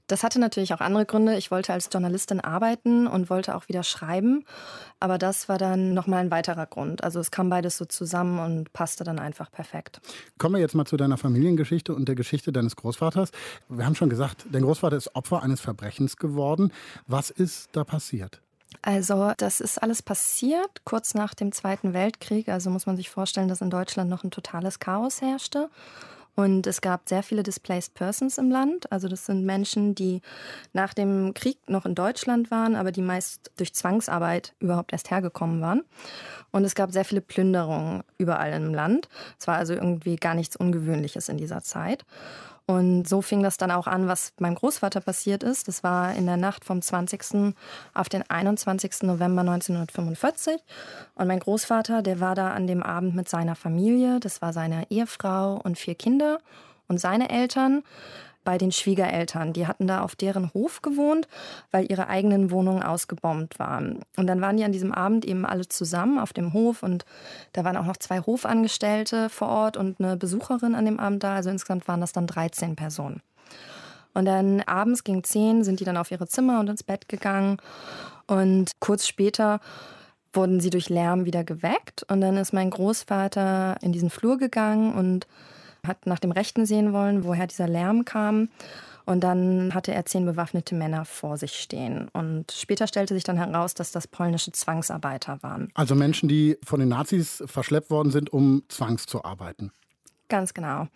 Das 0.08 0.24
hatte 0.24 0.40
natürlich 0.40 0.74
auch 0.74 0.82
andere 0.82 1.06
Gründe. 1.06 1.38
Ich 1.38 1.52
wollte 1.52 1.74
als 1.74 1.90
Journalistin 1.92 2.40
arbeiten 2.40 3.08
und 3.08 3.30
wollte 3.30 3.56
auch 3.56 3.68
wieder 3.68 3.84
schreiben. 3.84 4.46
Aber 5.00 5.18
das 5.18 5.50
war 5.50 5.58
dann 5.58 5.94
nochmal 5.94 6.20
ein 6.20 6.32
weiterer 6.32 6.66
Grund. 6.66 7.04
Also 7.04 7.20
es 7.20 7.32
kam 7.32 7.50
beides 7.50 7.78
so 7.78 7.86
zusammen 7.86 8.40
und 8.40 8.74
passte 8.74 9.04
dann 9.04 9.20
einfach 9.20 9.52
perfekt. 9.52 10.02
Kommen 10.38 10.56
wir 10.56 10.62
jetzt 10.62 10.76
mal 10.76 10.86
zu 10.86 10.98
deiner 10.98 11.18
Familiengeschichte 11.18 11.94
und 11.94 12.08
der 12.08 12.16
Geschichte 12.16 12.52
deines 12.52 12.76
Großvaters. 12.76 13.32
Wir 13.70 13.86
haben 13.86 13.96
schon 13.96 14.10
gesagt, 14.10 14.46
dein 14.52 14.64
Großvater 14.64 14.96
ist 14.96 15.16
Opfer 15.16 15.44
eines 15.44 15.62
Verbrechens 15.62 16.18
geworden. 16.18 16.72
Was 17.08 17.30
ist 17.30 17.70
da 17.74 17.84
passiert? 17.84 18.42
Also 18.82 19.34
das 19.38 19.60
ist 19.60 19.82
alles 19.82 20.02
passiert 20.02 20.86
kurz 20.86 21.14
nach 21.14 21.34
dem 21.34 21.52
Zweiten 21.52 21.94
Weltkrieg. 21.94 22.50
Also 22.50 22.70
muss 22.70 22.86
man 22.86 22.96
sich 22.96 23.10
vorstellen, 23.10 23.48
dass 23.48 23.62
in 23.62 23.70
Deutschland 23.70 24.10
noch 24.10 24.24
ein 24.24 24.32
totales 24.32 24.80
Chaos 24.80 25.22
herrschte. 25.22 25.70
Und 26.38 26.68
es 26.68 26.82
gab 26.82 27.10
sehr 27.10 27.24
viele 27.24 27.42
Displaced 27.42 27.96
Persons 27.96 28.38
im 28.38 28.52
Land. 28.52 28.92
Also 28.92 29.08
das 29.08 29.26
sind 29.26 29.44
Menschen, 29.44 29.96
die 29.96 30.22
nach 30.72 30.94
dem 30.94 31.34
Krieg 31.34 31.58
noch 31.68 31.88
in 31.88 31.96
Deutschland 31.96 32.52
waren, 32.52 32.76
aber 32.76 32.92
die 32.92 33.02
meist 33.02 33.50
durch 33.58 33.74
Zwangsarbeit 33.74 34.54
überhaupt 34.60 34.94
erst 34.94 35.10
hergekommen 35.10 35.62
waren. 35.62 35.82
Und 36.52 36.64
es 36.64 36.76
gab 36.76 36.92
sehr 36.92 37.06
viele 37.06 37.22
Plünderungen 37.22 38.04
überall 38.20 38.54
im 38.54 38.72
Land. 38.72 39.10
Es 39.40 39.48
war 39.48 39.58
also 39.58 39.74
irgendwie 39.74 40.16
gar 40.16 40.36
nichts 40.36 40.56
Ungewöhnliches 40.56 41.28
in 41.28 41.38
dieser 41.38 41.64
Zeit. 41.64 42.06
Und 42.70 43.08
so 43.08 43.22
fing 43.22 43.44
das 43.44 43.56
dann 43.56 43.72
auch 43.72 43.88
an, 43.88 44.10
was 44.10 44.34
meinem 44.40 44.56
Großvater 44.56 45.00
passiert 45.00 45.42
ist. 45.42 45.70
Das 45.70 45.84
war 45.84 46.14
in 46.14 46.26
der 46.26 46.36
Nacht 46.36 46.66
vom 46.66 46.82
20. 46.82 47.54
auf 47.94 48.10
den 48.10 48.30
21. 48.30 49.04
November 49.04 49.40
1945. 49.40 50.62
Und 51.16 51.28
mein 51.28 51.40
Großvater, 51.40 52.02
der 52.02 52.20
war 52.20 52.36
da 52.36 52.52
an 52.52 52.68
dem 52.68 52.84
Abend 52.84 53.16
mit 53.16 53.30
seiner 53.30 53.56
Familie. 53.56 54.20
Das 54.20 54.42
war 54.42 54.52
seine 54.52 54.86
Ehefrau 54.92 55.62
und 55.64 55.78
vier 55.78 55.96
Kinder 55.96 56.40
und 56.90 57.00
seine 57.00 57.30
Eltern 57.30 57.84
bei 58.48 58.58
den 58.58 58.72
Schwiegereltern. 58.72 59.52
Die 59.52 59.68
hatten 59.68 59.88
da 59.88 60.00
auf 60.00 60.16
deren 60.16 60.54
Hof 60.54 60.82
gewohnt, 60.82 61.28
weil 61.70 61.92
ihre 61.92 62.08
eigenen 62.08 62.50
Wohnungen 62.50 62.82
ausgebombt 62.82 63.60
waren. 63.60 64.00
Und 64.16 64.28
dann 64.28 64.40
waren 64.40 64.56
die 64.56 64.64
an 64.64 64.72
diesem 64.72 64.94
Abend 64.94 65.26
eben 65.26 65.46
alle 65.46 65.68
zusammen 65.68 66.18
auf 66.18 66.32
dem 66.32 66.54
Hof 66.54 66.82
und 66.82 67.04
da 67.52 67.66
waren 67.66 67.76
auch 67.76 67.84
noch 67.84 67.98
zwei 67.98 68.22
Hofangestellte 68.22 69.28
vor 69.28 69.50
Ort 69.50 69.76
und 69.76 70.00
eine 70.00 70.16
Besucherin 70.16 70.76
an 70.76 70.86
dem 70.86 70.98
Abend 70.98 71.26
da. 71.26 71.36
Also 71.36 71.50
insgesamt 71.50 71.90
waren 71.90 72.00
das 72.00 72.14
dann 72.14 72.26
13 72.26 72.78
Personen. 72.78 73.22
Und 74.14 74.24
dann 74.24 74.62
abends 74.62 75.04
gegen 75.04 75.26
10 75.26 75.66
sind 75.66 75.82
die 75.82 75.86
dann 75.86 75.98
auf 75.98 76.10
ihre 76.10 76.28
Zimmer 76.28 76.62
und 76.62 76.70
ins 76.70 76.84
Bett 76.84 77.10
gegangen. 77.10 77.58
Und 78.28 78.80
kurz 78.80 79.08
später 79.08 79.60
wurden 80.32 80.62
sie 80.62 80.70
durch 80.70 80.88
Lärm 80.88 81.26
wieder 81.26 81.44
geweckt. 81.44 82.06
Und 82.10 82.22
dann 82.22 82.38
ist 82.38 82.54
mein 82.54 82.70
Großvater 82.70 83.76
in 83.82 83.92
diesen 83.92 84.10
Flur 84.10 84.38
gegangen 84.38 84.94
und 84.94 85.28
hat 85.88 86.06
nach 86.06 86.20
dem 86.20 86.32
Rechten 86.32 86.66
sehen 86.66 86.94
wollen, 86.94 87.24
woher 87.24 87.48
dieser 87.48 87.68
Lärm 87.68 88.06
kam. 88.06 88.50
Und 89.06 89.22
dann 89.22 89.74
hatte 89.74 89.94
er 89.94 90.06
zehn 90.06 90.26
bewaffnete 90.26 90.76
Männer 90.76 91.06
vor 91.06 91.38
sich 91.38 91.54
stehen. 91.54 92.10
Und 92.12 92.52
später 92.52 92.88
stellte 92.88 93.14
sich 93.14 93.24
dann 93.24 93.38
heraus, 93.38 93.74
dass 93.74 93.94
das 93.94 94.06
polnische 94.06 94.52
Zwangsarbeiter 94.52 95.42
waren. 95.42 95.70
Also 95.76 95.96
Menschen, 95.96 96.28
die 96.28 96.58
von 96.66 96.82
den 96.82 96.90
Nazis 96.90 97.42
verschleppt 97.46 97.90
worden 97.90 98.12
sind, 98.12 98.34
um 98.34 98.64
zwangs 98.68 99.06
zu 99.06 99.24
arbeiten. 99.24 99.72
Ganz 100.28 100.54
genau. 100.54 100.88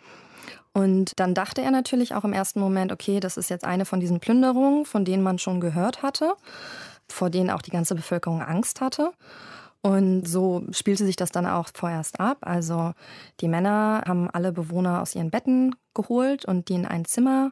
Und 0.73 1.19
dann 1.19 1.33
dachte 1.33 1.61
er 1.61 1.71
natürlich 1.71 2.13
auch 2.13 2.25
im 2.25 2.33
ersten 2.33 2.59
Moment, 2.59 2.91
okay, 2.91 3.19
das 3.19 3.37
ist 3.37 3.49
jetzt 3.49 3.65
eine 3.65 3.85
von 3.85 4.01
diesen 4.01 4.19
Plünderungen, 4.19 4.85
von 4.85 5.05
denen 5.05 5.23
man 5.23 5.39
schon 5.39 5.61
gehört 5.61 6.01
hatte, 6.01 6.33
vor 7.09 7.29
denen 7.29 7.49
auch 7.49 7.61
die 7.61 7.71
ganze 7.71 7.95
Bevölkerung 7.95 8.41
Angst 8.41 8.81
hatte. 8.81 9.11
Und 9.81 10.27
so 10.27 10.63
spielte 10.71 11.05
sich 11.05 11.15
das 11.15 11.31
dann 11.31 11.47
auch 11.47 11.69
vorerst 11.73 12.19
ab. 12.19 12.37
Also 12.41 12.93
die 13.39 13.47
Männer 13.47 14.03
haben 14.05 14.29
alle 14.29 14.51
Bewohner 14.51 15.01
aus 15.01 15.15
ihren 15.15 15.31
Betten 15.31 15.75
geholt 15.93 16.45
und 16.45 16.69
die 16.69 16.75
in 16.75 16.85
ein 16.85 17.05
Zimmer 17.05 17.51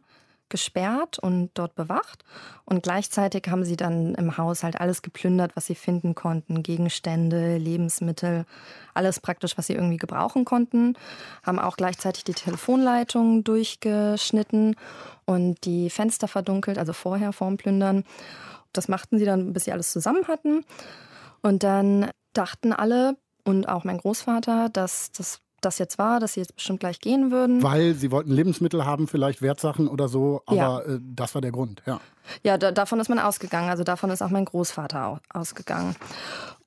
gesperrt 0.49 1.19
und 1.19 1.51
dort 1.53 1.75
bewacht. 1.75 2.23
Und 2.65 2.83
gleichzeitig 2.83 3.47
haben 3.49 3.63
sie 3.63 3.77
dann 3.77 4.15
im 4.15 4.37
Haus 4.37 4.63
halt 4.63 4.79
alles 4.81 5.01
geplündert, 5.01 5.55
was 5.55 5.67
sie 5.67 5.75
finden 5.75 6.15
konnten. 6.15 6.63
Gegenstände, 6.63 7.57
Lebensmittel, 7.57 8.45
alles 8.93 9.19
praktisch, 9.19 9.57
was 9.57 9.67
sie 9.67 9.73
irgendwie 9.73 9.97
gebrauchen 9.97 10.45
konnten. 10.45 10.95
Haben 11.43 11.59
auch 11.59 11.77
gleichzeitig 11.77 12.23
die 12.23 12.33
Telefonleitungen 12.33 13.43
durchgeschnitten 13.43 14.75
und 15.25 15.63
die 15.65 15.89
Fenster 15.89 16.27
verdunkelt, 16.27 16.77
also 16.77 16.93
vorher 16.93 17.31
vorm 17.31 17.57
Plündern. 17.57 18.03
Das 18.73 18.87
machten 18.87 19.17
sie 19.17 19.25
dann, 19.25 19.53
bis 19.53 19.65
sie 19.65 19.71
alles 19.71 19.91
zusammen 19.91 20.27
hatten. 20.27 20.65
Und 21.41 21.63
dann 21.63 22.09
dachten 22.33 22.73
alle 22.73 23.17
und 23.43 23.67
auch 23.67 23.83
mein 23.83 23.97
Großvater, 23.97 24.69
dass 24.69 25.11
das 25.11 25.41
das 25.61 25.77
jetzt 25.77 25.97
war, 25.97 26.21
dass 26.21 26.33
sie 26.33 26.39
jetzt 26.39 26.55
bestimmt 26.55 26.79
gleich 26.79 27.01
gehen 27.01 27.31
würden. 27.31 27.61
Weil 27.61 27.93
sie 27.93 28.11
wollten 28.11 28.31
Lebensmittel 28.31 28.85
haben, 28.85 29.07
vielleicht 29.07 29.41
Wertsachen 29.41 29.89
oder 29.89 30.07
so, 30.07 30.41
aber 30.45 30.55
ja. 30.55 30.79
äh, 30.79 30.99
das 31.01 31.35
war 31.35 31.41
der 31.41 31.51
Grund, 31.51 31.81
ja. 31.85 31.99
Ja, 32.43 32.57
da, 32.57 32.71
davon 32.71 32.99
ist 32.99 33.09
man 33.09 33.19
ausgegangen, 33.19 33.69
also 33.69 33.83
davon 33.83 34.09
ist 34.09 34.21
auch 34.21 34.29
mein 34.29 34.45
Großvater 34.45 35.19
ausgegangen. 35.33 35.95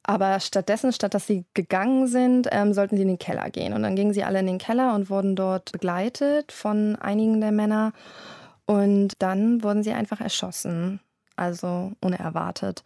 Aber 0.03 0.41
stattdessen, 0.41 0.93
statt 0.93 1.15
dass 1.15 1.27
sie 1.27 1.47
gegangen 1.55 2.09
sind, 2.09 2.49
ähm, 2.51 2.75
sollten 2.75 2.97
sie 2.97 3.03
in 3.03 3.09
den 3.09 3.19
Keller 3.19 3.49
gehen. 3.51 3.73
Und 3.73 3.83
dann 3.83 3.95
gingen 3.95 4.13
sie 4.13 4.25
alle 4.25 4.41
in 4.41 4.47
den 4.47 4.59
Keller 4.59 4.95
und 4.95 5.09
wurden 5.09 5.37
dort 5.37 5.71
begleitet 5.71 6.51
von 6.51 6.97
einigen 6.97 7.41
der 7.41 7.53
Männer. 7.53 7.93
Und 8.67 9.15
dann 9.21 9.63
wurden 9.63 9.85
sie 9.85 9.93
einfach 9.93 10.21
erschossen 10.21 11.01
also 11.37 11.93
unerwartet. 12.01 12.83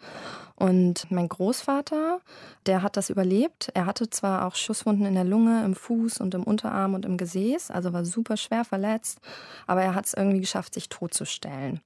Und 0.56 1.10
mein 1.10 1.28
Großvater, 1.28 2.20
der 2.64 2.82
hat 2.82 2.96
das 2.96 3.10
überlebt. 3.10 3.70
Er 3.74 3.84
hatte 3.84 4.08
zwar 4.08 4.46
auch 4.46 4.54
Schusswunden 4.54 5.04
in 5.04 5.14
der 5.14 5.24
Lunge, 5.24 5.62
im 5.64 5.74
Fuß 5.74 6.18
und 6.20 6.34
im 6.34 6.44
Unterarm 6.44 6.94
und 6.94 7.04
im 7.04 7.18
Gesäß, 7.18 7.70
also 7.70 7.92
war 7.92 8.04
super 8.06 8.38
schwer 8.38 8.64
verletzt, 8.64 9.20
aber 9.66 9.82
er 9.82 9.94
hat 9.94 10.06
es 10.06 10.14
irgendwie 10.14 10.40
geschafft, 10.40 10.72
sich 10.72 10.88
totzustellen. 10.88 11.80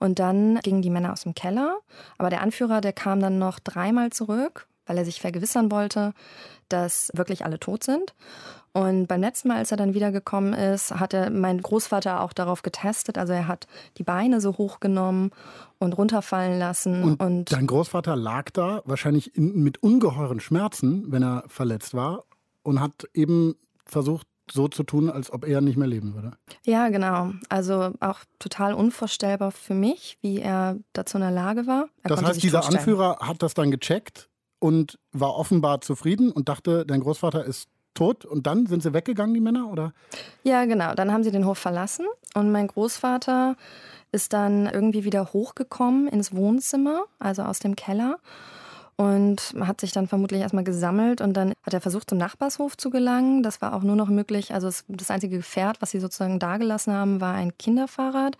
Und 0.00 0.18
dann 0.18 0.58
gingen 0.64 0.82
die 0.82 0.90
Männer 0.90 1.12
aus 1.12 1.22
dem 1.22 1.34
Keller, 1.34 1.76
aber 2.18 2.28
der 2.28 2.40
Anführer, 2.40 2.80
der 2.80 2.92
kam 2.92 3.20
dann 3.20 3.38
noch 3.38 3.60
dreimal 3.60 4.10
zurück, 4.10 4.66
weil 4.86 4.98
er 4.98 5.04
sich 5.04 5.20
vergewissern 5.20 5.70
wollte, 5.70 6.12
dass 6.72 7.10
wirklich 7.14 7.44
alle 7.44 7.58
tot 7.58 7.84
sind. 7.84 8.14
Und 8.72 9.06
beim 9.06 9.20
letzten 9.20 9.48
Mal, 9.48 9.58
als 9.58 9.70
er 9.70 9.76
dann 9.76 9.92
wiedergekommen 9.92 10.54
ist, 10.54 10.92
hat 10.92 11.12
er 11.12 11.28
mein 11.30 11.60
Großvater 11.60 12.22
auch 12.22 12.32
darauf 12.32 12.62
getestet. 12.62 13.18
Also 13.18 13.34
er 13.34 13.46
hat 13.46 13.66
die 13.98 14.02
Beine 14.02 14.40
so 14.40 14.56
hochgenommen 14.56 15.30
und 15.78 15.92
runterfallen 15.92 16.58
lassen. 16.58 17.02
Und, 17.02 17.20
und 17.20 17.52
dein 17.52 17.66
Großvater 17.66 18.16
lag 18.16 18.50
da 18.50 18.82
wahrscheinlich 18.86 19.36
in, 19.36 19.62
mit 19.62 19.82
ungeheuren 19.82 20.40
Schmerzen, 20.40 21.12
wenn 21.12 21.22
er 21.22 21.44
verletzt 21.48 21.92
war, 21.92 22.24
und 22.62 22.80
hat 22.80 23.08
eben 23.12 23.56
versucht, 23.84 24.26
so 24.50 24.68
zu 24.68 24.82
tun, 24.82 25.10
als 25.10 25.32
ob 25.32 25.46
er 25.46 25.60
nicht 25.60 25.76
mehr 25.76 25.86
leben 25.86 26.14
würde. 26.14 26.32
Ja, 26.64 26.88
genau. 26.88 27.32
Also 27.48 27.92
auch 28.00 28.20
total 28.38 28.74
unvorstellbar 28.74 29.50
für 29.50 29.74
mich, 29.74 30.18
wie 30.20 30.40
er 30.40 30.78
dazu 30.92 31.18
in 31.18 31.22
der 31.22 31.30
Lage 31.30 31.66
war. 31.66 31.88
Er 32.02 32.08
das 32.08 32.22
heißt, 32.22 32.42
dieser 32.42 32.66
Anführer 32.66 33.18
hat 33.20 33.42
das 33.42 33.54
dann 33.54 33.70
gecheckt 33.70 34.28
und 34.62 34.96
war 35.10 35.34
offenbar 35.34 35.80
zufrieden 35.80 36.30
und 36.30 36.48
dachte, 36.48 36.86
dein 36.86 37.00
Großvater 37.00 37.44
ist 37.44 37.68
tot 37.94 38.24
und 38.24 38.46
dann 38.46 38.66
sind 38.66 38.82
sie 38.82 38.94
weggegangen, 38.94 39.34
die 39.34 39.40
Männer, 39.40 39.68
oder? 39.68 39.92
Ja, 40.44 40.64
genau. 40.66 40.94
Dann 40.94 41.12
haben 41.12 41.24
sie 41.24 41.32
den 41.32 41.46
Hof 41.46 41.58
verlassen 41.58 42.06
und 42.34 42.52
mein 42.52 42.68
Großvater 42.68 43.56
ist 44.12 44.32
dann 44.32 44.66
irgendwie 44.66 45.02
wieder 45.02 45.32
hochgekommen 45.32 46.06
ins 46.06 46.34
Wohnzimmer, 46.34 47.04
also 47.18 47.42
aus 47.42 47.58
dem 47.58 47.74
Keller 47.74 48.18
und 48.96 49.54
hat 49.58 49.80
sich 49.80 49.90
dann 49.90 50.06
vermutlich 50.06 50.40
erstmal 50.40 50.64
gesammelt 50.64 51.20
und 51.20 51.32
dann 51.32 51.54
hat 51.64 51.74
er 51.74 51.80
versucht, 51.80 52.08
zum 52.08 52.18
Nachbarshof 52.18 52.76
zu 52.76 52.90
gelangen. 52.90 53.42
Das 53.42 53.60
war 53.60 53.74
auch 53.74 53.82
nur 53.82 53.96
noch 53.96 54.08
möglich. 54.08 54.54
Also 54.54 54.70
das 54.86 55.10
einzige 55.10 55.38
Gefährt, 55.38 55.82
was 55.82 55.90
sie 55.90 55.98
sozusagen 55.98 56.38
dagelassen 56.38 56.92
haben, 56.92 57.20
war 57.20 57.34
ein 57.34 57.58
Kinderfahrrad. 57.58 58.36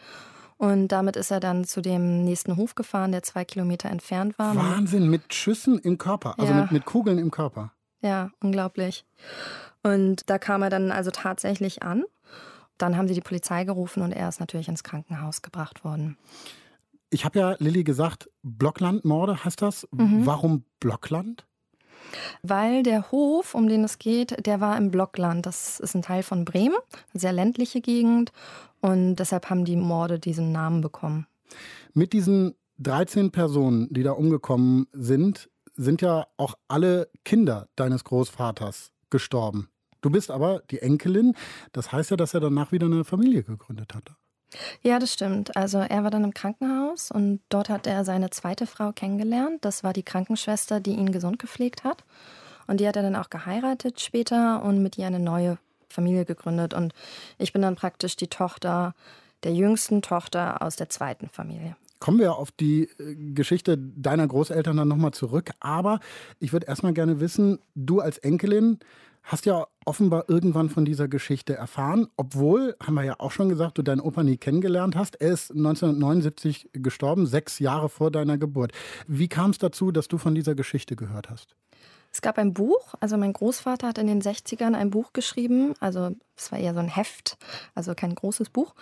Und 0.62 0.86
damit 0.92 1.16
ist 1.16 1.32
er 1.32 1.40
dann 1.40 1.64
zu 1.64 1.80
dem 1.80 2.22
nächsten 2.22 2.56
Hof 2.56 2.76
gefahren, 2.76 3.10
der 3.10 3.24
zwei 3.24 3.44
Kilometer 3.44 3.90
entfernt 3.90 4.38
war. 4.38 4.54
Wahnsinn, 4.54 5.10
mit 5.10 5.34
Schüssen 5.34 5.76
im 5.80 5.98
Körper, 5.98 6.38
also 6.38 6.52
ja. 6.52 6.60
mit, 6.60 6.70
mit 6.70 6.84
Kugeln 6.84 7.18
im 7.18 7.32
Körper. 7.32 7.72
Ja, 8.00 8.30
unglaublich. 8.40 9.04
Und 9.82 10.30
da 10.30 10.38
kam 10.38 10.62
er 10.62 10.70
dann 10.70 10.92
also 10.92 11.10
tatsächlich 11.10 11.82
an. 11.82 12.04
Dann 12.78 12.96
haben 12.96 13.08
sie 13.08 13.14
die 13.14 13.20
Polizei 13.20 13.64
gerufen 13.64 14.04
und 14.04 14.12
er 14.12 14.28
ist 14.28 14.38
natürlich 14.38 14.68
ins 14.68 14.84
Krankenhaus 14.84 15.42
gebracht 15.42 15.82
worden. 15.82 16.16
Ich 17.10 17.24
habe 17.24 17.40
ja 17.40 17.56
Lilly 17.58 17.82
gesagt, 17.82 18.30
Blocklandmorde 18.44 19.44
heißt 19.44 19.62
das. 19.62 19.88
Mhm. 19.90 20.26
Warum 20.26 20.64
Blockland? 20.78 21.44
Weil 22.42 22.82
der 22.82 23.10
Hof, 23.10 23.54
um 23.54 23.68
den 23.68 23.84
es 23.84 23.98
geht, 23.98 24.46
der 24.46 24.60
war 24.60 24.76
im 24.76 24.90
Blockland. 24.90 25.46
Das 25.46 25.80
ist 25.80 25.94
ein 25.94 26.02
Teil 26.02 26.22
von 26.22 26.44
Bremen, 26.44 26.76
eine 27.12 27.20
sehr 27.20 27.32
ländliche 27.32 27.80
Gegend. 27.80 28.32
Und 28.80 29.16
deshalb 29.16 29.50
haben 29.50 29.64
die 29.64 29.76
Morde 29.76 30.18
diesen 30.18 30.52
Namen 30.52 30.80
bekommen. 30.80 31.26
Mit 31.94 32.12
diesen 32.12 32.54
13 32.78 33.30
Personen, 33.30 33.88
die 33.90 34.02
da 34.02 34.12
umgekommen 34.12 34.86
sind, 34.92 35.50
sind 35.74 36.02
ja 36.02 36.26
auch 36.36 36.54
alle 36.68 37.08
Kinder 37.24 37.68
deines 37.76 38.04
Großvaters 38.04 38.92
gestorben. 39.10 39.68
Du 40.00 40.10
bist 40.10 40.30
aber 40.30 40.62
die 40.70 40.80
Enkelin. 40.80 41.34
Das 41.72 41.92
heißt 41.92 42.10
ja, 42.10 42.16
dass 42.16 42.34
er 42.34 42.40
danach 42.40 42.72
wieder 42.72 42.86
eine 42.86 43.04
Familie 43.04 43.44
gegründet 43.44 43.94
hatte. 43.94 44.16
Ja, 44.82 44.98
das 44.98 45.12
stimmt. 45.12 45.57
Also 45.57 45.78
er 45.78 46.05
war 46.05 46.11
dann 46.11 46.24
im 46.24 46.34
Krankenhaus 46.34 47.11
und 47.11 47.40
dort 47.48 47.68
hat 47.68 47.86
er 47.86 48.05
seine 48.05 48.30
zweite 48.30 48.66
Frau 48.66 48.92
kennengelernt. 48.92 49.64
Das 49.64 49.84
war 49.84 49.92
die 49.92 50.03
Krankenschwester, 50.03 50.80
die 50.80 50.92
ihn 50.92 51.12
gesund 51.12 51.38
gepflegt 51.38 51.84
hat. 51.84 52.05
Und 52.66 52.80
die 52.80 52.88
hat 52.88 52.96
er 52.96 53.03
dann 53.03 53.16
auch 53.16 53.30
geheiratet 53.30 54.00
später 54.00 54.62
und 54.62 54.82
mit 54.82 54.98
ihr 54.98 55.07
eine 55.07 55.20
neue 55.20 55.59
Familie 55.88 56.24
gegründet. 56.24 56.74
Und 56.74 56.94
ich 57.38 57.53
bin 57.53 57.62
dann 57.62 57.76
praktisch 57.76 58.16
die 58.16 58.28
Tochter 58.28 58.94
der 59.42 59.53
jüngsten 59.53 60.03
Tochter 60.03 60.62
aus 60.62 60.76
der 60.76 60.88
zweiten 60.88 61.28
Familie 61.28 61.76
kommen 62.03 62.18
wir 62.18 62.34
auf 62.34 62.50
die 62.50 62.88
äh, 62.98 63.14
Geschichte 63.32 63.78
deiner 63.78 64.26
Großeltern 64.26 64.76
dann 64.76 64.88
nochmal 64.88 65.12
zurück. 65.12 65.53
Aber 65.61 66.00
ich 66.40 66.53
würde 66.53 66.66
erstmal 66.66 66.92
gerne 66.92 67.20
wissen, 67.20 67.61
du 67.76 68.00
als 68.00 68.18
Enkelin 68.18 68.80
hast 69.23 69.47
ja 69.47 69.66
offenbar 69.85 70.25
irgendwann 70.29 70.68
von 70.68 70.85
dieser 70.85 71.09
Geschichte 71.09 71.55
erfahren, 71.55 72.09
obwohl, 72.16 72.77
haben 72.83 72.95
wir 72.95 73.05
ja 73.05 73.14
auch 73.18 73.31
schon 73.31 73.49
gesagt, 73.49 73.79
du 73.79 73.83
deinen 73.83 74.01
Opa 74.01 74.23
nie 74.23 74.37
kennengelernt 74.37 74.97
hast. 74.97 75.20
Er 75.20 75.33
ist 75.33 75.51
1979 75.51 76.70
gestorben, 76.73 77.27
sechs 77.27 77.59
Jahre 77.59 77.89
vor 77.89 78.11
deiner 78.11 78.39
Geburt. 78.39 78.73
Wie 79.07 79.29
kam 79.29 79.51
es 79.51 79.59
dazu, 79.59 79.93
dass 79.93 80.09
du 80.09 80.18
von 80.18 80.35
dieser 80.35 80.55
Geschichte 80.55 80.97
gehört 80.97 81.31
hast? 81.31 81.57
Es 82.12 82.20
gab 82.20 82.37
ein 82.37 82.53
Buch, 82.53 82.95
also 83.01 83.16
mein 83.16 83.33
Großvater 83.33 83.89
hat 83.89 83.97
in 83.97 84.07
den 84.07 84.20
60ern 84.20 84.75
ein 84.75 84.91
Buch 84.91 85.14
geschrieben, 85.14 85.73
also 85.81 86.11
es 86.43 86.53
war 86.53 86.59
eher 86.59 86.74
so 86.74 86.80
ein 86.80 86.88
Heft, 86.88 87.38
also 87.74 87.95
kein 87.95 88.14
großes 88.14 88.51
Buch. 88.51 88.74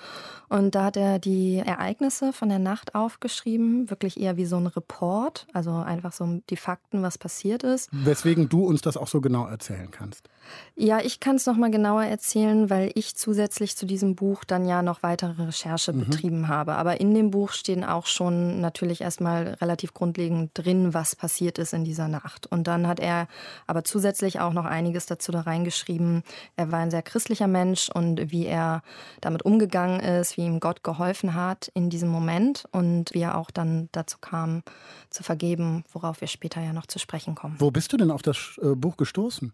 Und 0.49 0.75
da 0.75 0.85
hat 0.85 0.97
er 0.97 1.19
die 1.19 1.59
Ereignisse 1.59 2.33
von 2.33 2.49
der 2.49 2.59
Nacht 2.59 2.95
aufgeschrieben, 2.95 3.91
wirklich 3.91 4.19
eher 4.19 4.37
wie 4.37 4.47
so 4.47 4.57
ein 4.57 4.67
Report, 4.67 5.47
also 5.53 5.73
einfach 5.73 6.13
so 6.13 6.41
die 6.51 6.57
Fakten, 6.57 7.03
was 7.03 7.19
passiert 7.19 7.63
ist. 7.63 7.89
Weswegen 7.93 8.49
du 8.49 8.65
uns 8.65 8.81
das 8.81 8.97
auch 8.97 9.09
so 9.09 9.21
genau 9.21 9.47
erzählen 9.47 9.91
kannst. 9.91 10.29
Ja, 10.75 11.01
ich 11.01 11.21
kann 11.21 11.37
es 11.37 11.47
nochmal 11.47 11.71
genauer 11.71 12.05
erzählen, 12.05 12.71
weil 12.71 12.91
ich 12.95 13.15
zusätzlich 13.15 13.77
zu 13.77 13.87
diesem 13.87 14.15
Buch 14.15 14.45
dann 14.45 14.67
ja 14.67 14.83
noch 14.83 15.03
weitere 15.03 15.43
Recherche 15.43 15.93
mhm. 15.93 16.01
betrieben 16.01 16.49
habe. 16.49 16.75
Aber 16.75 17.01
in 17.01 17.15
dem 17.15 17.31
Buch 17.31 17.53
stehen 17.53 17.85
auch 17.85 18.07
schon 18.07 18.61
natürlich 18.61 19.03
erstmal 19.03 19.59
relativ 19.61 19.93
grundlegend 19.93 20.51
drin, 20.55 20.95
was 20.95 21.15
passiert 21.15 21.59
ist 21.59 21.75
in 21.75 21.85
dieser 21.85 22.09
Nacht. 22.09 22.47
Und 22.47 22.67
dann 22.67 22.87
hat 22.87 23.01
er 23.01 23.29
aber 23.67 23.85
zusätzlich 23.85 24.41
auch 24.41 24.53
noch 24.53 24.65
einiges 24.65 25.07
dazu 25.07 25.33
da 25.33 25.43
reingeschrieben. 25.43 26.23
Er 26.57 26.73
war 26.73 26.81
ein 26.81 26.91
sehr 26.91 27.03
christlicher 27.03 27.47
Mensch 27.51 27.91
und 27.91 28.31
wie 28.31 28.47
er 28.47 28.83
damit 29.21 29.45
umgegangen 29.45 30.01
ist, 30.01 30.37
wie 30.37 30.47
ihm 30.47 30.61
Gott 30.61 30.83
geholfen 30.83 31.35
hat 31.35 31.71
in 31.75 31.91
diesem 31.91 32.09
Moment 32.09 32.65
und 32.73 33.13
wie 33.13 33.21
er 33.21 33.37
auch 33.37 33.51
dann 33.51 33.89
dazu 33.93 34.19
kam, 34.21 34.63
zu 35.11 35.23
vergeben, 35.23 35.85
worauf 35.93 36.21
wir 36.21 36.29
später 36.29 36.61
ja 36.61 36.73
noch 36.73 36.87
zu 36.87 36.99
sprechen 36.99 37.35
kommen. 37.35 37.57
Wo 37.59 37.71
bist 37.71 37.93
du 37.93 37.97
denn 37.97 38.11
auf 38.11 38.23
das 38.23 38.59
äh, 38.63 38.75
Buch 38.75 38.97
gestoßen? 38.97 39.53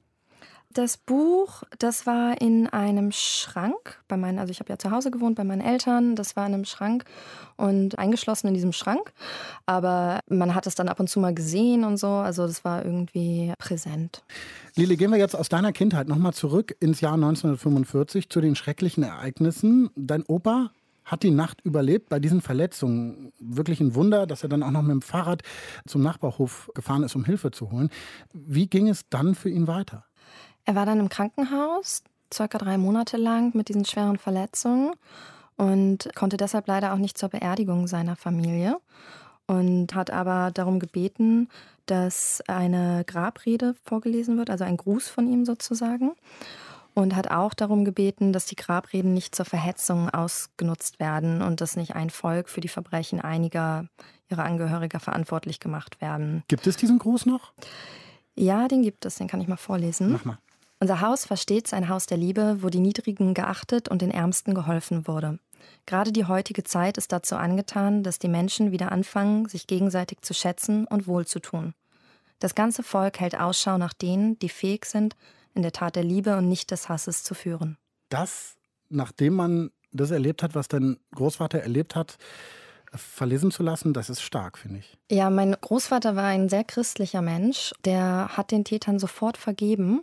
Das 0.72 0.98
Buch, 0.98 1.62
das 1.78 2.06
war 2.06 2.40
in 2.40 2.66
einem 2.66 3.10
Schrank 3.10 3.98
bei 4.08 4.16
meinen, 4.16 4.38
also 4.38 4.50
ich 4.50 4.60
habe 4.60 4.68
ja 4.70 4.78
zu 4.78 4.90
Hause 4.90 5.10
gewohnt 5.10 5.36
bei 5.36 5.44
meinen 5.44 5.62
Eltern, 5.62 6.16
das 6.16 6.36
war 6.36 6.46
in 6.46 6.52
einem 6.52 6.64
Schrank 6.66 7.04
und 7.56 7.98
eingeschlossen 7.98 8.48
in 8.48 8.54
diesem 8.54 8.72
Schrank. 8.72 9.12
Aber 9.64 10.20
man 10.28 10.54
hat 10.54 10.66
es 10.66 10.74
dann 10.74 10.88
ab 10.88 11.00
und 11.00 11.08
zu 11.08 11.18
mal 11.18 11.34
gesehen 11.34 11.84
und 11.84 11.96
so, 11.96 12.08
also 12.08 12.46
das 12.46 12.64
war 12.64 12.84
irgendwie 12.84 13.54
präsent. 13.58 14.22
Lili, 14.74 14.96
gehen 14.96 15.10
wir 15.10 15.18
jetzt 15.18 15.34
aus 15.34 15.48
deiner 15.48 15.72
Kindheit 15.72 16.08
nochmal 16.08 16.34
zurück 16.34 16.76
ins 16.80 17.00
Jahr 17.00 17.14
1945 17.14 18.28
zu 18.28 18.40
den 18.40 18.54
schrecklichen 18.54 19.02
Ereignissen. 19.02 19.88
Dein 19.96 20.24
Opa 20.24 20.70
hat 21.06 21.22
die 21.22 21.30
Nacht 21.30 21.60
überlebt 21.62 22.08
bei 22.08 22.18
diesen 22.18 22.42
Verletzungen. 22.42 23.32
Wirklich 23.38 23.80
ein 23.80 23.94
Wunder, 23.94 24.26
dass 24.26 24.42
er 24.42 24.48
dann 24.48 24.62
auch 24.62 24.72
noch 24.72 24.82
mit 24.82 24.90
dem 24.90 25.02
Fahrrad 25.02 25.42
zum 25.86 26.02
Nachbarhof 26.02 26.70
gefahren 26.74 27.04
ist, 27.04 27.14
um 27.14 27.24
Hilfe 27.24 27.52
zu 27.52 27.70
holen. 27.70 27.90
Wie 28.32 28.66
ging 28.66 28.88
es 28.88 29.08
dann 29.08 29.34
für 29.34 29.48
ihn 29.48 29.68
weiter? 29.68 30.04
Er 30.66 30.74
war 30.74 30.84
dann 30.84 31.00
im 31.00 31.08
Krankenhaus, 31.08 32.02
circa 32.32 32.58
drei 32.58 32.76
Monate 32.76 33.16
lang 33.16 33.56
mit 33.56 33.68
diesen 33.68 33.84
schweren 33.84 34.18
Verletzungen 34.18 34.92
und 35.56 36.10
konnte 36.14 36.36
deshalb 36.36 36.66
leider 36.66 36.92
auch 36.92 36.98
nicht 36.98 37.16
zur 37.16 37.28
Beerdigung 37.28 37.86
seiner 37.86 38.16
Familie 38.16 38.78
und 39.46 39.94
hat 39.94 40.10
aber 40.10 40.50
darum 40.52 40.80
gebeten, 40.80 41.48
dass 41.86 42.42
eine 42.48 43.04
Grabrede 43.06 43.76
vorgelesen 43.84 44.36
wird, 44.38 44.50
also 44.50 44.64
ein 44.64 44.76
Gruß 44.76 45.08
von 45.08 45.28
ihm 45.28 45.44
sozusagen. 45.44 46.12
und 46.96 47.14
hat 47.14 47.30
auch 47.30 47.52
darum 47.52 47.84
gebeten, 47.84 48.32
dass 48.32 48.46
die 48.46 48.56
Grabreden 48.56 49.12
nicht 49.12 49.34
zur 49.34 49.44
Verhetzung 49.44 50.08
ausgenutzt 50.08 50.98
werden 50.98 51.42
und 51.42 51.60
dass 51.60 51.76
nicht 51.76 51.94
ein 51.94 52.08
Volk 52.08 52.48
für 52.48 52.62
die 52.62 52.68
Verbrechen 52.68 53.20
einiger 53.20 53.84
ihrer 54.30 54.44
Angehöriger 54.44 54.98
verantwortlich 54.98 55.60
gemacht 55.60 56.00
werden. 56.00 56.42
Gibt 56.48 56.66
es 56.66 56.78
diesen 56.78 56.98
Gruß 56.98 57.26
noch? 57.26 57.52
Ja, 58.34 58.66
den 58.66 58.82
gibt 58.82 59.04
es, 59.04 59.16
den 59.16 59.28
kann 59.28 59.42
ich 59.42 59.46
mal 59.46 59.58
vorlesen. 59.58 60.10
Mach 60.12 60.24
mal. 60.24 60.38
Unser 60.78 61.00
Haus 61.00 61.30
war 61.30 61.36
stets 61.36 61.72
ein 61.72 61.88
Haus 61.88 62.06
der 62.06 62.18
Liebe, 62.18 62.58
wo 62.62 62.68
die 62.68 62.80
Niedrigen 62.80 63.32
geachtet 63.32 63.88
und 63.88 64.02
den 64.02 64.10
Ärmsten 64.10 64.54
geholfen 64.54 65.06
wurde. 65.06 65.38
Gerade 65.86 66.12
die 66.12 66.26
heutige 66.26 66.64
Zeit 66.64 66.98
ist 66.98 67.12
dazu 67.12 67.36
angetan, 67.36 68.02
dass 68.02 68.18
die 68.18 68.28
Menschen 68.28 68.72
wieder 68.72 68.92
anfangen, 68.92 69.48
sich 69.48 69.66
gegenseitig 69.66 70.20
zu 70.20 70.34
schätzen 70.34 70.86
und 70.86 71.06
wohlzutun. 71.06 71.74
Das 72.40 72.54
ganze 72.54 72.82
Volk 72.82 73.20
hält 73.20 73.38
Ausschau 73.38 73.78
nach 73.78 73.94
denen, 73.94 74.38
die 74.38 74.50
fähig 74.50 74.84
sind, 74.84 75.16
in 75.54 75.62
der 75.62 75.72
Tat 75.72 75.96
der 75.96 76.04
Liebe 76.04 76.36
und 76.36 76.48
nicht 76.48 76.70
des 76.70 76.90
Hasses 76.90 77.22
zu 77.24 77.32
führen. 77.32 77.78
Das, 78.10 78.56
nachdem 78.90 79.34
man 79.34 79.70
das 79.92 80.10
erlebt 80.10 80.42
hat, 80.42 80.54
was 80.54 80.68
dein 80.68 80.98
Großvater 81.14 81.60
erlebt 81.60 81.96
hat, 81.96 82.18
verlesen 82.92 83.50
zu 83.50 83.62
lassen, 83.62 83.94
das 83.94 84.10
ist 84.10 84.20
stark, 84.20 84.58
finde 84.58 84.80
ich. 84.80 84.98
Ja, 85.10 85.30
mein 85.30 85.56
Großvater 85.58 86.16
war 86.16 86.24
ein 86.24 86.50
sehr 86.50 86.64
christlicher 86.64 87.22
Mensch. 87.22 87.72
Der 87.84 88.36
hat 88.36 88.50
den 88.50 88.64
Tätern 88.64 88.98
sofort 88.98 89.38
vergeben. 89.38 90.02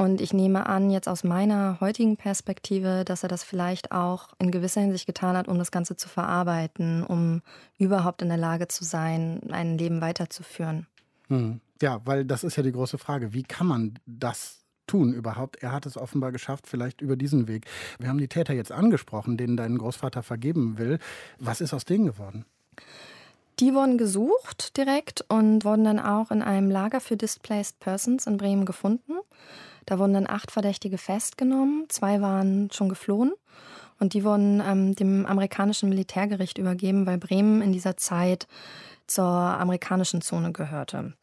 Und 0.00 0.20
ich 0.20 0.32
nehme 0.32 0.66
an, 0.66 0.90
jetzt 0.90 1.08
aus 1.08 1.24
meiner 1.24 1.78
heutigen 1.80 2.16
Perspektive, 2.16 3.04
dass 3.04 3.24
er 3.24 3.28
das 3.28 3.42
vielleicht 3.42 3.90
auch 3.90 4.28
in 4.38 4.52
gewisser 4.52 4.80
Hinsicht 4.80 5.06
getan 5.06 5.36
hat, 5.36 5.48
um 5.48 5.58
das 5.58 5.72
Ganze 5.72 5.96
zu 5.96 6.08
verarbeiten, 6.08 7.02
um 7.02 7.42
überhaupt 7.78 8.22
in 8.22 8.28
der 8.28 8.38
Lage 8.38 8.68
zu 8.68 8.84
sein, 8.84 9.40
ein 9.50 9.76
Leben 9.76 10.00
weiterzuführen. 10.00 10.86
Hm. 11.26 11.60
Ja, 11.82 12.00
weil 12.04 12.24
das 12.24 12.44
ist 12.44 12.56
ja 12.56 12.62
die 12.62 12.70
große 12.70 12.96
Frage. 12.96 13.32
Wie 13.32 13.42
kann 13.42 13.66
man 13.66 13.98
das 14.06 14.60
tun 14.86 15.12
überhaupt? 15.12 15.56
Er 15.64 15.72
hat 15.72 15.84
es 15.84 15.96
offenbar 15.96 16.30
geschafft, 16.30 16.68
vielleicht 16.68 17.00
über 17.00 17.16
diesen 17.16 17.48
Weg. 17.48 17.66
Wir 17.98 18.08
haben 18.08 18.18
die 18.18 18.28
Täter 18.28 18.54
jetzt 18.54 18.70
angesprochen, 18.70 19.36
denen 19.36 19.56
dein 19.56 19.78
Großvater 19.78 20.22
vergeben 20.22 20.78
will. 20.78 21.00
Was 21.40 21.60
ist 21.60 21.74
aus 21.74 21.84
denen 21.84 22.06
geworden? 22.06 22.44
Die 23.58 23.74
wurden 23.74 23.98
gesucht 23.98 24.76
direkt 24.76 25.24
und 25.28 25.64
wurden 25.64 25.82
dann 25.82 25.98
auch 25.98 26.30
in 26.30 26.42
einem 26.42 26.70
Lager 26.70 27.00
für 27.00 27.16
Displaced 27.16 27.80
Persons 27.80 28.28
in 28.28 28.36
Bremen 28.36 28.64
gefunden. 28.64 29.14
Da 29.88 29.98
wurden 29.98 30.12
dann 30.12 30.26
acht 30.26 30.50
Verdächtige 30.50 30.98
festgenommen, 30.98 31.86
zwei 31.88 32.20
waren 32.20 32.70
schon 32.70 32.90
geflohen 32.90 33.32
und 33.98 34.12
die 34.12 34.22
wurden 34.22 34.60
ähm, 34.60 34.94
dem 34.94 35.24
amerikanischen 35.24 35.88
Militärgericht 35.88 36.58
übergeben, 36.58 37.06
weil 37.06 37.16
Bremen 37.16 37.62
in 37.62 37.72
dieser 37.72 37.96
Zeit 37.96 38.46
zur 39.06 39.24
amerikanischen 39.24 40.20
Zone 40.20 40.52
gehörte. 40.52 41.14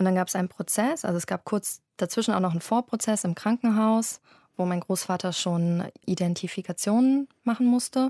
Und 0.00 0.04
dann 0.04 0.16
gab 0.16 0.26
es 0.26 0.34
einen 0.34 0.48
Prozess, 0.48 1.04
also 1.04 1.16
es 1.16 1.28
gab 1.28 1.44
kurz 1.44 1.80
dazwischen 1.96 2.34
auch 2.34 2.40
noch 2.40 2.50
einen 2.50 2.60
Vorprozess 2.60 3.22
im 3.22 3.36
Krankenhaus, 3.36 4.20
wo 4.56 4.66
mein 4.66 4.80
Großvater 4.80 5.32
schon 5.32 5.84
Identifikationen 6.04 7.28
machen 7.44 7.66
musste. 7.66 8.06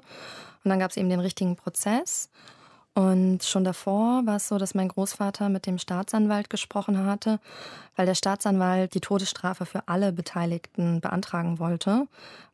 Und 0.64 0.70
dann 0.70 0.78
gab 0.78 0.90
es 0.90 0.96
eben 0.96 1.10
den 1.10 1.20
richtigen 1.20 1.56
Prozess. 1.56 2.30
Und 2.94 3.42
schon 3.42 3.64
davor 3.64 4.26
war 4.26 4.36
es 4.36 4.48
so, 4.48 4.58
dass 4.58 4.74
mein 4.74 4.88
Großvater 4.88 5.48
mit 5.48 5.66
dem 5.66 5.78
Staatsanwalt 5.78 6.50
gesprochen 6.50 7.06
hatte, 7.06 7.40
weil 7.96 8.04
der 8.04 8.14
Staatsanwalt 8.14 8.92
die 8.94 9.00
Todesstrafe 9.00 9.64
für 9.64 9.88
alle 9.88 10.12
Beteiligten 10.12 11.00
beantragen 11.00 11.58
wollte, 11.58 12.06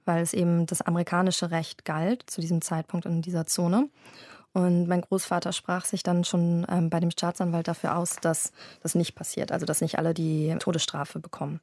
weil 0.05 0.23
es 0.23 0.33
eben 0.33 0.67
das 0.67 0.81
amerikanische 0.81 1.51
Recht 1.51 1.85
galt 1.85 2.25
zu 2.29 2.41
diesem 2.41 2.63
Zeitpunkt 2.63 3.05
in 3.05 3.21
dieser 3.21 3.47
Zone. 3.47 3.89
Und 4.53 4.87
mein 4.87 5.03
Großvater 5.03 5.53
sprach 5.53 5.85
sich 5.85 6.03
dann 6.03 6.25
schon 6.25 6.65
ähm, 6.71 6.89
bei 6.89 7.01
dem 7.01 7.11
Staatsanwalt 7.11 7.69
dafür 7.69 7.97
aus, 7.97 8.17
dass 8.17 8.53
das 8.83 8.95
nicht 8.95 9.15
passiert, 9.15 9.53
also 9.53 9.67
dass 9.67 9.81
nicht 9.81 9.99
alle 9.99 10.15
die 10.15 10.55
Todesstrafe 10.59 11.19
bekommen. 11.19 11.61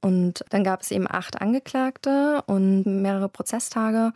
Und 0.00 0.44
dann 0.50 0.62
gab 0.62 0.82
es 0.82 0.90
eben 0.90 1.06
acht 1.10 1.40
Angeklagte 1.40 2.42
und 2.46 2.84
mehrere 2.86 3.28
Prozesstage. 3.28 4.12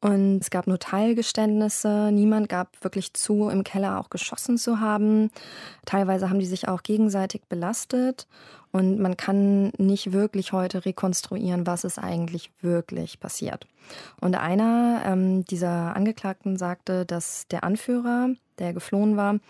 Und 0.00 0.38
es 0.40 0.50
gab 0.50 0.66
nur 0.68 0.78
Teilgeständnisse. 0.78 2.10
Niemand 2.12 2.48
gab 2.48 2.82
wirklich 2.84 3.14
zu, 3.14 3.48
im 3.48 3.64
Keller 3.64 3.98
auch 3.98 4.10
geschossen 4.10 4.56
zu 4.56 4.80
haben. 4.80 5.30
Teilweise 5.86 6.30
haben 6.30 6.38
die 6.38 6.46
sich 6.46 6.68
auch 6.68 6.84
gegenseitig 6.84 7.42
belastet. 7.48 8.28
Und 8.70 9.00
man 9.00 9.16
kann 9.16 9.72
nicht 9.78 10.12
wirklich 10.12 10.52
heute 10.52 10.84
rekonstruieren, 10.84 11.66
was 11.66 11.84
ist 11.84 11.98
eigentlich 11.98 12.52
wirklich 12.60 13.18
passiert. 13.18 13.66
Und 14.20 14.36
einer 14.36 15.02
ähm, 15.04 15.44
dieser 15.46 15.96
Angeklagten 15.96 16.56
sagte, 16.56 17.06
dass 17.06 17.48
der 17.48 17.64
Anführer, 17.64 18.28
der 18.58 18.74
geflohen 18.74 19.16
war, 19.16 19.40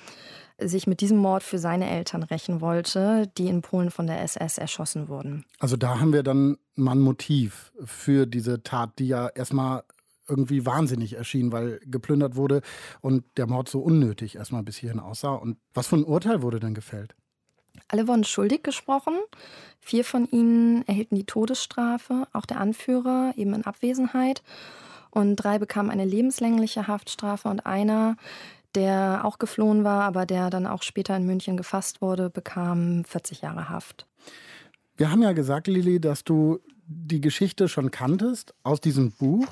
sich 0.60 0.86
mit 0.86 1.00
diesem 1.00 1.18
Mord 1.18 1.42
für 1.42 1.58
seine 1.58 1.88
Eltern 1.90 2.22
rächen 2.22 2.60
wollte, 2.60 3.30
die 3.38 3.48
in 3.48 3.62
Polen 3.62 3.90
von 3.90 4.06
der 4.06 4.22
SS 4.22 4.58
erschossen 4.58 5.08
wurden. 5.08 5.44
Also 5.58 5.76
da 5.76 6.00
haben 6.00 6.12
wir 6.12 6.22
dann 6.22 6.56
mal 6.74 6.92
ein 6.92 7.00
Motiv 7.00 7.72
für 7.84 8.26
diese 8.26 8.62
Tat, 8.62 8.98
die 8.98 9.08
ja 9.08 9.28
erstmal 9.28 9.84
irgendwie 10.28 10.66
wahnsinnig 10.66 11.14
erschien, 11.14 11.52
weil 11.52 11.80
geplündert 11.84 12.36
wurde 12.36 12.62
und 13.00 13.24
der 13.36 13.46
Mord 13.46 13.68
so 13.68 13.80
unnötig 13.80 14.36
erstmal 14.36 14.62
bis 14.62 14.76
hierhin 14.76 15.00
aussah. 15.00 15.34
Und 15.34 15.58
was 15.74 15.86
für 15.86 15.96
ein 15.96 16.04
Urteil 16.04 16.42
wurde 16.42 16.60
denn 16.60 16.74
gefällt? 16.74 17.14
Alle 17.88 18.06
wurden 18.08 18.24
schuldig 18.24 18.62
gesprochen. 18.62 19.14
Vier 19.80 20.04
von 20.04 20.26
ihnen 20.26 20.86
erhielten 20.86 21.16
die 21.16 21.24
Todesstrafe, 21.24 22.26
auch 22.32 22.44
der 22.44 22.60
Anführer 22.60 23.32
eben 23.36 23.54
in 23.54 23.64
Abwesenheit. 23.64 24.42
Und 25.10 25.36
drei 25.36 25.58
bekamen 25.58 25.90
eine 25.90 26.04
lebenslängliche 26.04 26.86
Haftstrafe 26.86 27.48
und 27.48 27.64
einer, 27.64 28.16
der 28.74 29.22
auch 29.24 29.38
geflohen 29.38 29.84
war, 29.84 30.02
aber 30.02 30.26
der 30.26 30.50
dann 30.50 30.66
auch 30.66 30.82
später 30.82 31.16
in 31.16 31.24
München 31.24 31.56
gefasst 31.56 32.02
wurde, 32.02 32.28
bekam 32.28 33.04
40 33.04 33.40
Jahre 33.40 33.70
Haft. 33.70 34.06
Wir 34.96 35.10
haben 35.10 35.22
ja 35.22 35.32
gesagt, 35.32 35.66
Lili, 35.66 36.00
dass 36.00 36.24
du 36.24 36.58
die 36.86 37.20
Geschichte 37.20 37.68
schon 37.68 37.90
kanntest 37.90 38.54
aus 38.62 38.80
diesem 38.80 39.12
Buch 39.12 39.46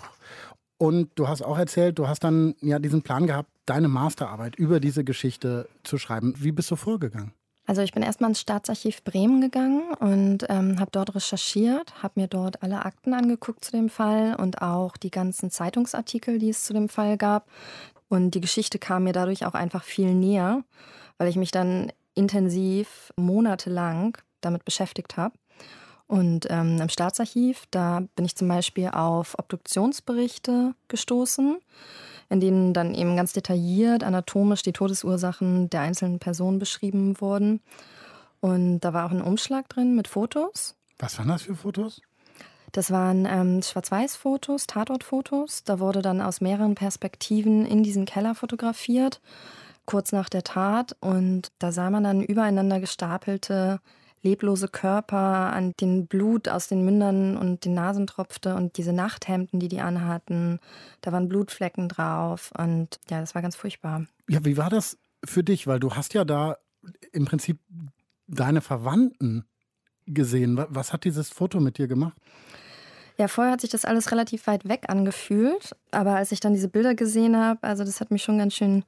und 0.79 1.11
du 1.15 1.29
hast 1.29 1.43
auch 1.43 1.59
erzählt, 1.59 1.99
du 1.99 2.09
hast 2.09 2.25
dann 2.25 2.55
ja 2.61 2.79
diesen 2.79 3.03
Plan 3.03 3.27
gehabt, 3.27 3.51
deine 3.65 3.89
Masterarbeit 3.89 4.57
über 4.57 4.81
diese 4.81 5.05
Geschichte 5.05 5.69
zu 5.83 5.99
schreiben. 5.99 6.35
Wie 6.39 6.53
bist 6.53 6.71
du 6.71 6.77
vorgegangen? 6.77 7.33
Also 7.67 7.83
ich 7.83 7.93
bin 7.93 8.05
erstmal 8.05 8.31
ins 8.31 8.41
Staatsarchiv 8.41 9.03
Bremen 9.03 9.41
gegangen 9.41 9.93
und 9.99 10.47
ähm, 10.49 10.79
habe 10.79 10.91
dort 10.93 11.17
recherchiert, 11.17 12.01
habe 12.01 12.21
mir 12.21 12.29
dort 12.29 12.63
alle 12.63 12.85
Akten 12.85 13.13
angeguckt 13.13 13.65
zu 13.65 13.73
dem 13.73 13.89
Fall 13.89 14.37
und 14.37 14.63
auch 14.63 14.97
die 14.97 15.11
ganzen 15.11 15.51
Zeitungsartikel, 15.51 16.39
die 16.39 16.51
es 16.51 16.65
zu 16.65 16.73
dem 16.73 16.89
Fall 16.89 17.17
gab. 17.17 17.49
Und 18.09 18.33
die 18.33 18.41
Geschichte 18.41 18.79
kam 18.79 19.05
mir 19.05 19.13
dadurch 19.13 19.47
auch 19.47 19.55
einfach 19.55 19.83
viel 19.83 20.15
näher, 20.15 20.63
weil 21.19 21.29
ich 21.29 21.35
mich 21.35 21.51
dann 21.51 21.91
intensiv 22.15 23.13
monatelang 23.17 24.17
damit 24.41 24.65
beschäftigt 24.65 25.17
habe. 25.17 25.35
Und 26.09 26.47
ähm, 26.51 26.81
im 26.81 26.89
Staatsarchiv, 26.89 27.65
da 27.71 28.03
bin 28.15 28.25
ich 28.25 28.37
zum 28.37 28.49
Beispiel 28.49 28.89
auf 28.89 29.37
Obduktionsberichte 29.39 30.75
gestoßen, 30.89 31.59
in 32.29 32.41
denen 32.41 32.73
dann 32.73 32.95
eben 32.95 33.17
ganz 33.17 33.33
detailliert 33.33 34.05
anatomisch 34.05 34.63
die 34.63 34.73
Todesursachen 34.73 35.69
der 35.71 35.81
einzelnen 35.81 36.19
Personen 36.19 36.59
beschrieben 36.59 37.21
wurden. 37.21 37.61
Und 38.41 38.81
da 38.81 38.93
war 38.93 39.07
auch 39.07 39.11
ein 39.11 39.23
Umschlag 39.23 39.69
drin 39.69 39.97
mit 39.97 40.07
Fotos. 40.07 40.77
Was 40.99 41.19
waren 41.19 41.29
das 41.29 41.43
für 41.43 41.57
Fotos? 41.57 42.01
Das 42.73 42.91
waren 42.91 43.27
ähm, 43.27 43.63
Schwarz-Weiß-Fotos, 43.63 44.67
Tatortfotos. 44.67 45.65
Da 45.65 45.81
wurde 45.81 46.03
dann 46.03 46.21
aus 46.21 46.41
mehreren 46.41 46.75
Perspektiven 46.75 47.65
in 47.65 47.83
diesen 47.83 48.05
Keller 48.05 48.35
fotografiert, 48.35 49.21
kurz 49.87 50.13
nach 50.13 50.29
der 50.29 50.45
Tat. 50.45 50.95
Und 51.01 51.53
da 51.59 51.73
sah 51.73 51.91
man 51.91 52.05
dann 52.05 52.23
übereinander 52.23 52.79
gestapelte 52.79 53.81
leblose 54.27 54.69
Körper, 54.69 55.53
an 55.53 55.73
den 55.81 56.07
Blut 56.07 56.49
aus 56.49 56.69
den 56.69 56.85
Mündern 56.85 57.37
und 57.37 57.65
den 57.65 57.75
Nasen 57.75 58.07
tropfte 58.07 58.55
und 58.55 58.77
diese 58.77 58.93
Nachthemden, 58.93 59.61
die 59.61 59.69
die 59.69 59.81
anhatten, 59.81 60.59
da 61.01 61.13
waren 61.13 61.29
Blutflecken 61.29 61.89
drauf 61.89 62.53
und 62.59 62.99
ja, 63.09 63.21
das 63.21 63.35
war 63.35 63.43
ganz 63.43 63.57
furchtbar. 63.57 64.07
Ja, 64.29 64.45
wie 64.45 64.57
war 64.57 64.71
das 64.71 64.99
für 65.25 65.45
dich? 65.45 65.67
Weil 65.67 65.81
du 65.81 65.95
hast 65.95 66.15
ja 66.15 66.25
da 66.25 66.57
im 67.13 67.25
Prinzip 67.25 67.59
deine 68.27 68.61
Verwandten 68.61 69.45
gesehen. 70.07 70.65
Was 70.69 70.93
hat 70.93 71.05
dieses 71.05 71.31
Foto 71.31 71.61
mit 71.61 71.79
dir 71.79 71.89
gemacht? 71.89 72.17
Ja, 73.19 73.29
vorher 73.29 73.53
hat 73.53 73.63
sich 73.63 73.71
das 73.71 73.85
alles 73.85 74.13
relativ 74.13 74.47
weit 74.47 74.69
weg 74.69 74.85
angefühlt, 74.89 75.75
aber 75.91 76.17
als 76.17 76.33
ich 76.33 76.41
dann 76.41 76.53
diese 76.53 76.69
Bilder 76.69 76.95
gesehen 76.95 77.37
habe, 77.37 77.63
also 77.63 77.83
das 77.83 78.01
hat 78.01 78.11
mich 78.11 78.23
schon 78.23 78.39
ganz 78.39 78.55
schön 78.55 78.85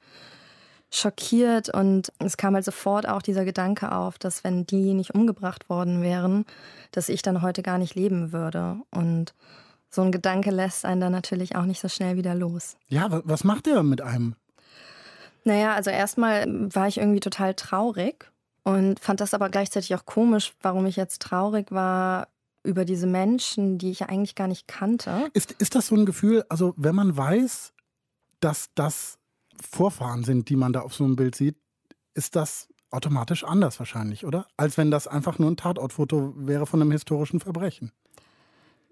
schockiert 0.91 1.73
und 1.73 2.11
es 2.19 2.37
kam 2.37 2.55
halt 2.55 2.65
sofort 2.65 3.07
auch 3.07 3.21
dieser 3.21 3.45
Gedanke 3.45 3.91
auf, 3.91 4.17
dass 4.17 4.43
wenn 4.43 4.65
die 4.65 4.93
nicht 4.93 5.13
umgebracht 5.13 5.69
worden 5.69 6.01
wären, 6.01 6.45
dass 6.91 7.09
ich 7.09 7.21
dann 7.21 7.41
heute 7.41 7.61
gar 7.61 7.77
nicht 7.77 7.95
leben 7.95 8.31
würde. 8.31 8.77
Und 8.91 9.33
so 9.89 10.01
ein 10.01 10.11
Gedanke 10.11 10.51
lässt 10.51 10.85
einen 10.85 11.01
dann 11.01 11.11
natürlich 11.11 11.55
auch 11.55 11.65
nicht 11.65 11.79
so 11.79 11.87
schnell 11.89 12.17
wieder 12.17 12.35
los. 12.35 12.77
Ja, 12.87 13.07
was 13.09 13.43
macht 13.43 13.67
der 13.67 13.83
mit 13.83 14.01
einem? 14.01 14.35
Naja, 15.43 15.73
also 15.73 15.89
erstmal 15.89 16.45
war 16.73 16.87
ich 16.87 16.97
irgendwie 16.97 17.19
total 17.19 17.53
traurig 17.53 18.31
und 18.63 18.99
fand 18.99 19.21
das 19.21 19.33
aber 19.33 19.49
gleichzeitig 19.49 19.93
auch 19.95 20.05
komisch, 20.05 20.53
warum 20.61 20.85
ich 20.85 20.95
jetzt 20.95 21.21
traurig 21.21 21.71
war 21.71 22.27
über 22.63 22.83
diese 22.83 23.07
Menschen, 23.07 23.77
die 23.77 23.91
ich 23.91 24.01
ja 24.01 24.09
eigentlich 24.09 24.35
gar 24.35 24.47
nicht 24.47 24.67
kannte. 24.67 25.29
Ist, 25.33 25.53
ist 25.53 25.75
das 25.75 25.87
so 25.87 25.95
ein 25.95 26.05
Gefühl, 26.05 26.43
also 26.49 26.73
wenn 26.77 26.95
man 26.95 27.15
weiß, 27.15 27.73
dass 28.41 28.69
das 28.75 29.18
Vorfahren 29.61 30.23
sind, 30.23 30.49
die 30.49 30.55
man 30.55 30.73
da 30.73 30.81
auf 30.81 30.93
so 30.93 31.03
einem 31.03 31.15
Bild 31.15 31.35
sieht, 31.35 31.57
ist 32.13 32.35
das 32.35 32.67
automatisch 32.91 33.43
anders 33.43 33.79
wahrscheinlich, 33.79 34.25
oder? 34.25 34.47
Als 34.57 34.77
wenn 34.77 34.91
das 34.91 35.07
einfach 35.07 35.39
nur 35.39 35.49
ein 35.51 35.57
Tatortfoto 35.57 36.33
wäre 36.35 36.65
von 36.65 36.81
einem 36.81 36.91
historischen 36.91 37.39
Verbrechen. 37.39 37.91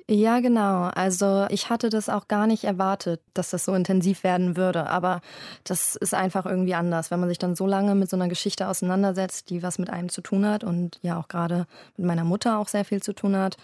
Ja, 0.09 0.39
genau. 0.39 0.83
Also 0.83 1.47
ich 1.49 1.69
hatte 1.69 1.89
das 1.89 2.07
auch 2.07 2.29
gar 2.29 2.47
nicht 2.47 2.63
erwartet, 2.63 3.21
dass 3.33 3.49
das 3.49 3.65
so 3.65 3.73
intensiv 3.73 4.23
werden 4.23 4.55
würde. 4.55 4.87
Aber 4.87 5.19
das 5.65 5.97
ist 5.97 6.13
einfach 6.13 6.45
irgendwie 6.45 6.75
anders, 6.75 7.11
wenn 7.11 7.19
man 7.19 7.27
sich 7.27 7.39
dann 7.39 7.57
so 7.57 7.67
lange 7.67 7.93
mit 7.93 8.09
so 8.09 8.15
einer 8.15 8.29
Geschichte 8.29 8.69
auseinandersetzt, 8.69 9.49
die 9.49 9.63
was 9.63 9.79
mit 9.79 9.89
einem 9.89 10.07
zu 10.07 10.21
tun 10.21 10.45
hat 10.45 10.63
und 10.63 10.97
ja 11.01 11.19
auch 11.19 11.27
gerade 11.27 11.67
mit 11.97 12.07
meiner 12.07 12.23
Mutter 12.23 12.57
auch 12.57 12.69
sehr 12.69 12.85
viel 12.85 13.03
zu 13.03 13.11
tun 13.11 13.35
hat. 13.35 13.57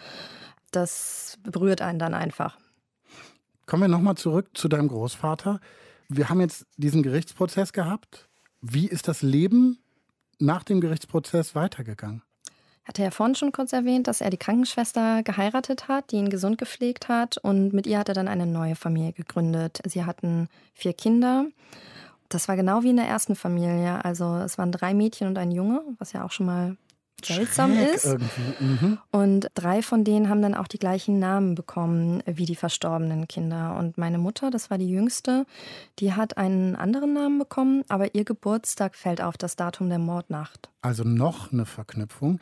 Das 0.71 1.37
berührt 1.43 1.81
einen 1.81 1.99
dann 1.99 2.13
einfach. 2.13 2.57
Kommen 3.65 3.83
wir 3.83 3.87
nochmal 3.87 4.15
zurück 4.15 4.49
zu 4.53 4.67
deinem 4.67 4.89
Großvater. 4.89 5.61
Wir 6.15 6.29
haben 6.29 6.41
jetzt 6.41 6.65
diesen 6.77 7.03
Gerichtsprozess 7.03 7.73
gehabt. 7.73 8.29
Wie 8.61 8.87
ist 8.87 9.07
das 9.07 9.21
Leben 9.21 9.79
nach 10.39 10.63
dem 10.63 10.79
Gerichtsprozess 10.79 11.55
weitergegangen? 11.55 12.21
hatte 12.85 13.01
ja 13.01 13.11
vorhin 13.11 13.35
schon 13.35 13.51
kurz 13.51 13.71
erwähnt, 13.71 14.07
dass 14.07 14.21
er 14.21 14.29
die 14.29 14.37
Krankenschwester 14.37 15.23
geheiratet 15.23 15.87
hat, 15.87 16.11
die 16.11 16.17
ihn 16.17 16.29
gesund 16.29 16.57
gepflegt 16.57 17.07
hat. 17.07 17.37
Und 17.37 17.73
mit 17.73 17.87
ihr 17.87 17.97
hat 17.97 18.09
er 18.09 18.15
dann 18.15 18.27
eine 18.27 18.45
neue 18.45 18.75
Familie 18.75 19.13
gegründet. 19.13 19.81
Sie 19.85 20.03
hatten 20.03 20.49
vier 20.73 20.93
Kinder. 20.93 21.45
Das 22.29 22.47
war 22.47 22.55
genau 22.55 22.83
wie 22.83 22.89
in 22.89 22.97
der 22.97 23.07
ersten 23.07 23.35
Familie. 23.35 24.03
Also 24.03 24.35
es 24.37 24.57
waren 24.57 24.71
drei 24.71 24.93
Mädchen 24.93 25.27
und 25.27 25.37
ein 25.37 25.51
Junge, 25.51 25.81
was 25.97 26.11
ja 26.13 26.25
auch 26.25 26.31
schon 26.31 26.45
mal 26.45 26.77
seltsam 27.25 27.73
Schräg 27.73 27.93
ist. 27.93 28.17
Mhm. 28.59 28.97
Und 29.11 29.49
drei 29.53 29.81
von 29.81 30.03
denen 30.03 30.29
haben 30.29 30.41
dann 30.41 30.55
auch 30.55 30.67
die 30.67 30.79
gleichen 30.79 31.19
Namen 31.19 31.55
bekommen 31.55 32.23
wie 32.25 32.45
die 32.45 32.55
verstorbenen 32.55 33.27
Kinder. 33.27 33.75
Und 33.77 33.97
meine 33.97 34.17
Mutter, 34.17 34.51
das 34.51 34.69
war 34.69 34.77
die 34.77 34.89
jüngste, 34.89 35.45
die 35.99 36.13
hat 36.13 36.37
einen 36.37 36.75
anderen 36.75 37.13
Namen 37.13 37.39
bekommen, 37.39 37.83
aber 37.89 38.15
ihr 38.15 38.25
Geburtstag 38.25 38.95
fällt 38.95 39.21
auf 39.21 39.37
das 39.37 39.55
Datum 39.55 39.89
der 39.89 39.99
Mordnacht. 39.99 40.69
Also 40.81 41.03
noch 41.03 41.51
eine 41.51 41.65
Verknüpfung. 41.65 42.39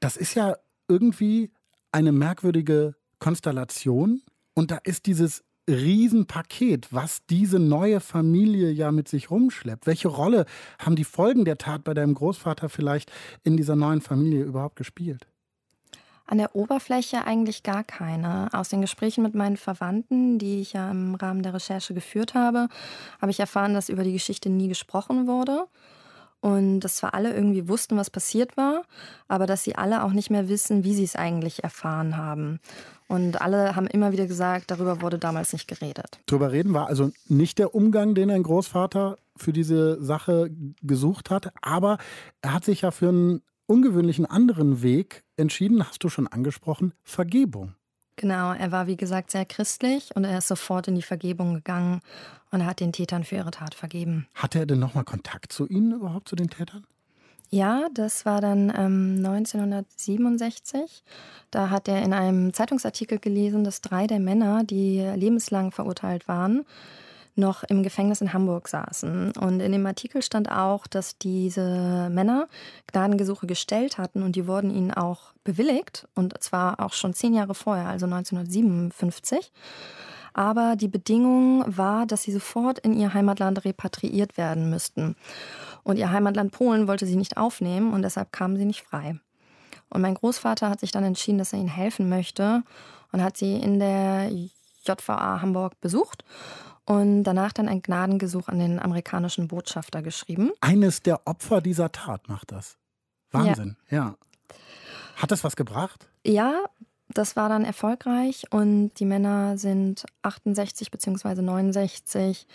Das 0.00 0.16
ist 0.16 0.34
ja 0.34 0.56
irgendwie 0.88 1.50
eine 1.92 2.12
merkwürdige 2.12 2.94
Konstellation. 3.18 4.22
Und 4.54 4.70
da 4.70 4.78
ist 4.84 5.06
dieses 5.06 5.44
Riesenpaket, 5.68 6.92
was 6.92 7.24
diese 7.26 7.58
neue 7.58 8.00
Familie 8.00 8.70
ja 8.70 8.92
mit 8.92 9.08
sich 9.08 9.30
rumschleppt. 9.30 9.86
Welche 9.86 10.08
Rolle 10.08 10.44
haben 10.78 10.96
die 10.96 11.04
Folgen 11.04 11.44
der 11.44 11.58
Tat 11.58 11.84
bei 11.84 11.94
deinem 11.94 12.14
Großvater 12.14 12.68
vielleicht 12.68 13.10
in 13.42 13.56
dieser 13.56 13.76
neuen 13.76 14.00
Familie 14.00 14.44
überhaupt 14.44 14.76
gespielt? 14.76 15.26
An 16.26 16.38
der 16.38 16.54
Oberfläche 16.56 17.26
eigentlich 17.26 17.62
gar 17.62 17.84
keine. 17.84 18.48
Aus 18.52 18.70
den 18.70 18.80
Gesprächen 18.80 19.22
mit 19.22 19.34
meinen 19.34 19.58
Verwandten, 19.58 20.38
die 20.38 20.60
ich 20.60 20.72
ja 20.72 20.90
im 20.90 21.14
Rahmen 21.14 21.42
der 21.42 21.52
Recherche 21.52 21.92
geführt 21.92 22.34
habe, 22.34 22.68
habe 23.20 23.30
ich 23.30 23.40
erfahren, 23.40 23.74
dass 23.74 23.90
über 23.90 24.04
die 24.04 24.12
Geschichte 24.12 24.48
nie 24.48 24.68
gesprochen 24.68 25.26
wurde. 25.26 25.66
Und 26.44 26.80
dass 26.80 26.96
zwar 26.96 27.14
alle 27.14 27.32
irgendwie 27.32 27.68
wussten, 27.68 27.96
was 27.96 28.10
passiert 28.10 28.58
war, 28.58 28.82
aber 29.28 29.46
dass 29.46 29.64
sie 29.64 29.76
alle 29.76 30.04
auch 30.04 30.12
nicht 30.12 30.28
mehr 30.28 30.46
wissen, 30.46 30.84
wie 30.84 30.92
sie 30.92 31.04
es 31.04 31.16
eigentlich 31.16 31.64
erfahren 31.64 32.18
haben. 32.18 32.60
Und 33.08 33.40
alle 33.40 33.76
haben 33.76 33.86
immer 33.86 34.12
wieder 34.12 34.26
gesagt, 34.26 34.70
darüber 34.70 35.00
wurde 35.00 35.18
damals 35.18 35.54
nicht 35.54 35.66
geredet. 35.66 36.20
Drüber 36.26 36.52
reden 36.52 36.74
war 36.74 36.88
also 36.88 37.12
nicht 37.28 37.58
der 37.58 37.74
Umgang, 37.74 38.14
den 38.14 38.30
ein 38.30 38.42
Großvater 38.42 39.16
für 39.38 39.54
diese 39.54 40.04
Sache 40.04 40.50
gesucht 40.82 41.30
hat, 41.30 41.50
aber 41.62 41.96
er 42.42 42.52
hat 42.52 42.66
sich 42.66 42.82
ja 42.82 42.90
für 42.90 43.08
einen 43.08 43.40
ungewöhnlichen 43.64 44.26
anderen 44.26 44.82
Weg 44.82 45.24
entschieden, 45.38 45.82
hast 45.88 46.04
du 46.04 46.10
schon 46.10 46.26
angesprochen, 46.26 46.92
Vergebung. 47.04 47.74
Genau, 48.16 48.52
er 48.52 48.70
war 48.70 48.86
wie 48.86 48.96
gesagt 48.96 49.30
sehr 49.30 49.44
christlich 49.44 50.14
und 50.14 50.24
er 50.24 50.38
ist 50.38 50.48
sofort 50.48 50.88
in 50.88 50.94
die 50.94 51.02
Vergebung 51.02 51.54
gegangen 51.54 52.00
und 52.50 52.64
hat 52.64 52.80
den 52.80 52.92
Tätern 52.92 53.24
für 53.24 53.36
ihre 53.36 53.50
Tat 53.50 53.74
vergeben. 53.74 54.28
Hatte 54.34 54.60
er 54.60 54.66
denn 54.66 54.78
nochmal 54.78 55.04
Kontakt 55.04 55.52
zu 55.52 55.66
ihnen 55.66 55.92
überhaupt, 55.92 56.28
zu 56.28 56.36
den 56.36 56.48
Tätern? 56.48 56.86
Ja, 57.50 57.88
das 57.92 58.24
war 58.24 58.40
dann 58.40 58.72
ähm, 58.76 59.16
1967. 59.24 61.04
Da 61.50 61.70
hat 61.70 61.88
er 61.88 62.02
in 62.02 62.12
einem 62.12 62.52
Zeitungsartikel 62.52 63.18
gelesen, 63.18 63.64
dass 63.64 63.80
drei 63.80 64.06
der 64.06 64.18
Männer, 64.18 64.64
die 64.64 65.00
lebenslang 65.00 65.70
verurteilt 65.70 66.26
waren, 66.26 66.64
noch 67.36 67.64
im 67.64 67.82
Gefängnis 67.82 68.20
in 68.20 68.32
Hamburg 68.32 68.68
saßen. 68.68 69.32
Und 69.32 69.60
in 69.60 69.72
dem 69.72 69.86
Artikel 69.86 70.22
stand 70.22 70.50
auch, 70.50 70.86
dass 70.86 71.18
diese 71.18 72.08
Männer 72.10 72.48
Gnadengesuche 72.86 73.46
gestellt 73.46 73.98
hatten 73.98 74.22
und 74.22 74.36
die 74.36 74.46
wurden 74.46 74.70
ihnen 74.70 74.92
auch 74.92 75.32
bewilligt. 75.42 76.08
Und 76.14 76.40
zwar 76.42 76.80
auch 76.80 76.92
schon 76.92 77.14
zehn 77.14 77.34
Jahre 77.34 77.54
vorher, 77.54 77.88
also 77.88 78.06
1957. 78.06 79.52
Aber 80.32 80.74
die 80.76 80.88
Bedingung 80.88 81.64
war, 81.66 82.06
dass 82.06 82.22
sie 82.22 82.32
sofort 82.32 82.80
in 82.80 82.92
ihr 82.92 83.14
Heimatland 83.14 83.64
repatriiert 83.64 84.36
werden 84.36 84.70
müssten. 84.70 85.14
Und 85.84 85.96
ihr 85.96 86.10
Heimatland 86.10 86.50
Polen 86.52 86.88
wollte 86.88 87.06
sie 87.06 87.16
nicht 87.16 87.36
aufnehmen 87.36 87.92
und 87.92 88.02
deshalb 88.02 88.32
kamen 88.32 88.56
sie 88.56 88.64
nicht 88.64 88.82
frei. 88.82 89.18
Und 89.90 90.00
mein 90.00 90.14
Großvater 90.14 90.70
hat 90.70 90.80
sich 90.80 90.90
dann 90.90 91.04
entschieden, 91.04 91.38
dass 91.38 91.52
er 91.52 91.60
ihnen 91.60 91.68
helfen 91.68 92.08
möchte 92.08 92.62
und 93.12 93.22
hat 93.22 93.36
sie 93.36 93.54
in 93.56 93.78
der 93.78 94.28
JVA 94.84 95.40
Hamburg 95.40 95.80
besucht 95.80 96.24
und 96.86 97.24
danach 97.24 97.52
dann 97.52 97.68
ein 97.68 97.82
Gnadengesuch 97.82 98.48
an 98.48 98.58
den 98.58 98.78
amerikanischen 98.78 99.48
Botschafter 99.48 100.02
geschrieben. 100.02 100.52
Eines 100.60 101.02
der 101.02 101.26
Opfer 101.26 101.60
dieser 101.60 101.92
Tat 101.92 102.28
macht 102.28 102.52
das. 102.52 102.76
Wahnsinn, 103.30 103.76
ja. 103.90 103.96
ja. 103.96 104.16
Hat 105.16 105.30
das 105.30 105.44
was 105.44 105.56
gebracht? 105.56 106.08
Ja, 106.24 106.64
das 107.08 107.36
war 107.36 107.48
dann 107.48 107.64
erfolgreich 107.64 108.46
und 108.50 108.92
die 108.98 109.04
Männer 109.04 109.58
sind 109.58 110.04
68 110.22 110.90
bzw. 110.90 111.42
69 111.42 112.46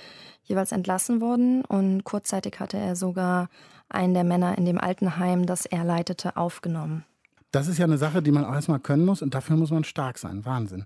jeweils 0.43 0.71
entlassen 0.71 1.21
worden 1.21 1.63
und 1.63 2.03
kurzzeitig 2.03 2.59
hatte 2.59 2.77
er 2.77 2.95
sogar 2.95 3.49
einen 3.89 4.13
der 4.13 4.23
Männer 4.23 4.57
in 4.57 4.65
dem 4.65 4.79
Altenheim, 4.79 5.45
das 5.45 5.65
er 5.65 5.83
leitete, 5.83 6.37
aufgenommen. 6.37 7.05
Das 7.51 7.67
ist 7.67 7.77
ja 7.77 7.85
eine 7.85 7.97
Sache, 7.97 8.21
die 8.21 8.31
man 8.31 8.45
auch 8.45 8.53
erstmal 8.53 8.79
können 8.79 9.05
muss 9.05 9.21
und 9.21 9.33
dafür 9.33 9.55
muss 9.55 9.71
man 9.71 9.83
stark 9.83 10.17
sein. 10.17 10.45
Wahnsinn. 10.45 10.85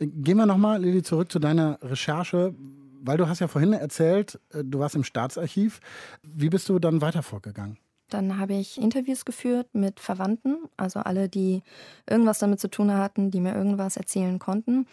Gehen 0.00 0.38
wir 0.38 0.46
nochmal, 0.46 0.82
Lili, 0.82 1.02
zurück 1.02 1.30
zu 1.30 1.38
deiner 1.38 1.78
Recherche, 1.82 2.54
weil 3.02 3.18
du 3.18 3.28
hast 3.28 3.40
ja 3.40 3.48
vorhin 3.48 3.74
erzählt, 3.74 4.40
äh, 4.52 4.64
du 4.64 4.78
warst 4.78 4.94
im 4.94 5.04
Staatsarchiv. 5.04 5.80
Wie 6.22 6.48
bist 6.48 6.70
du 6.70 6.78
dann 6.78 7.02
weiter 7.02 7.22
vorgegangen? 7.22 7.76
Dann 8.08 8.38
habe 8.38 8.54
ich 8.54 8.80
Interviews 8.80 9.26
geführt 9.26 9.68
mit 9.74 10.00
Verwandten, 10.00 10.56
also 10.78 11.00
alle, 11.00 11.28
die 11.28 11.62
irgendwas 12.08 12.38
damit 12.38 12.60
zu 12.60 12.68
tun 12.68 12.92
hatten, 12.92 13.30
die 13.30 13.40
mir 13.40 13.54
irgendwas 13.54 13.98
erzählen 13.98 14.38
konnten. 14.38 14.86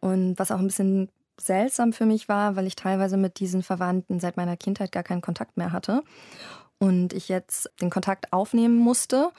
Und 0.00 0.38
was 0.38 0.52
auch 0.52 0.58
ein 0.58 0.68
bisschen 0.68 1.08
seltsam 1.40 1.92
für 1.92 2.06
mich 2.06 2.28
war, 2.28 2.54
weil 2.54 2.66
ich 2.66 2.76
teilweise 2.76 3.16
mit 3.16 3.40
diesen 3.40 3.62
Verwandten 3.64 4.20
seit 4.20 4.36
meiner 4.36 4.56
Kindheit 4.56 4.92
gar 4.92 5.02
keinen 5.02 5.20
Kontakt 5.20 5.56
mehr 5.56 5.72
hatte. 5.72 6.02
Und 6.78 7.12
ich 7.12 7.28
jetzt 7.28 7.70
den 7.80 7.90
Kontakt 7.90 8.32
aufnehmen 8.32 8.76
musste 8.76 9.30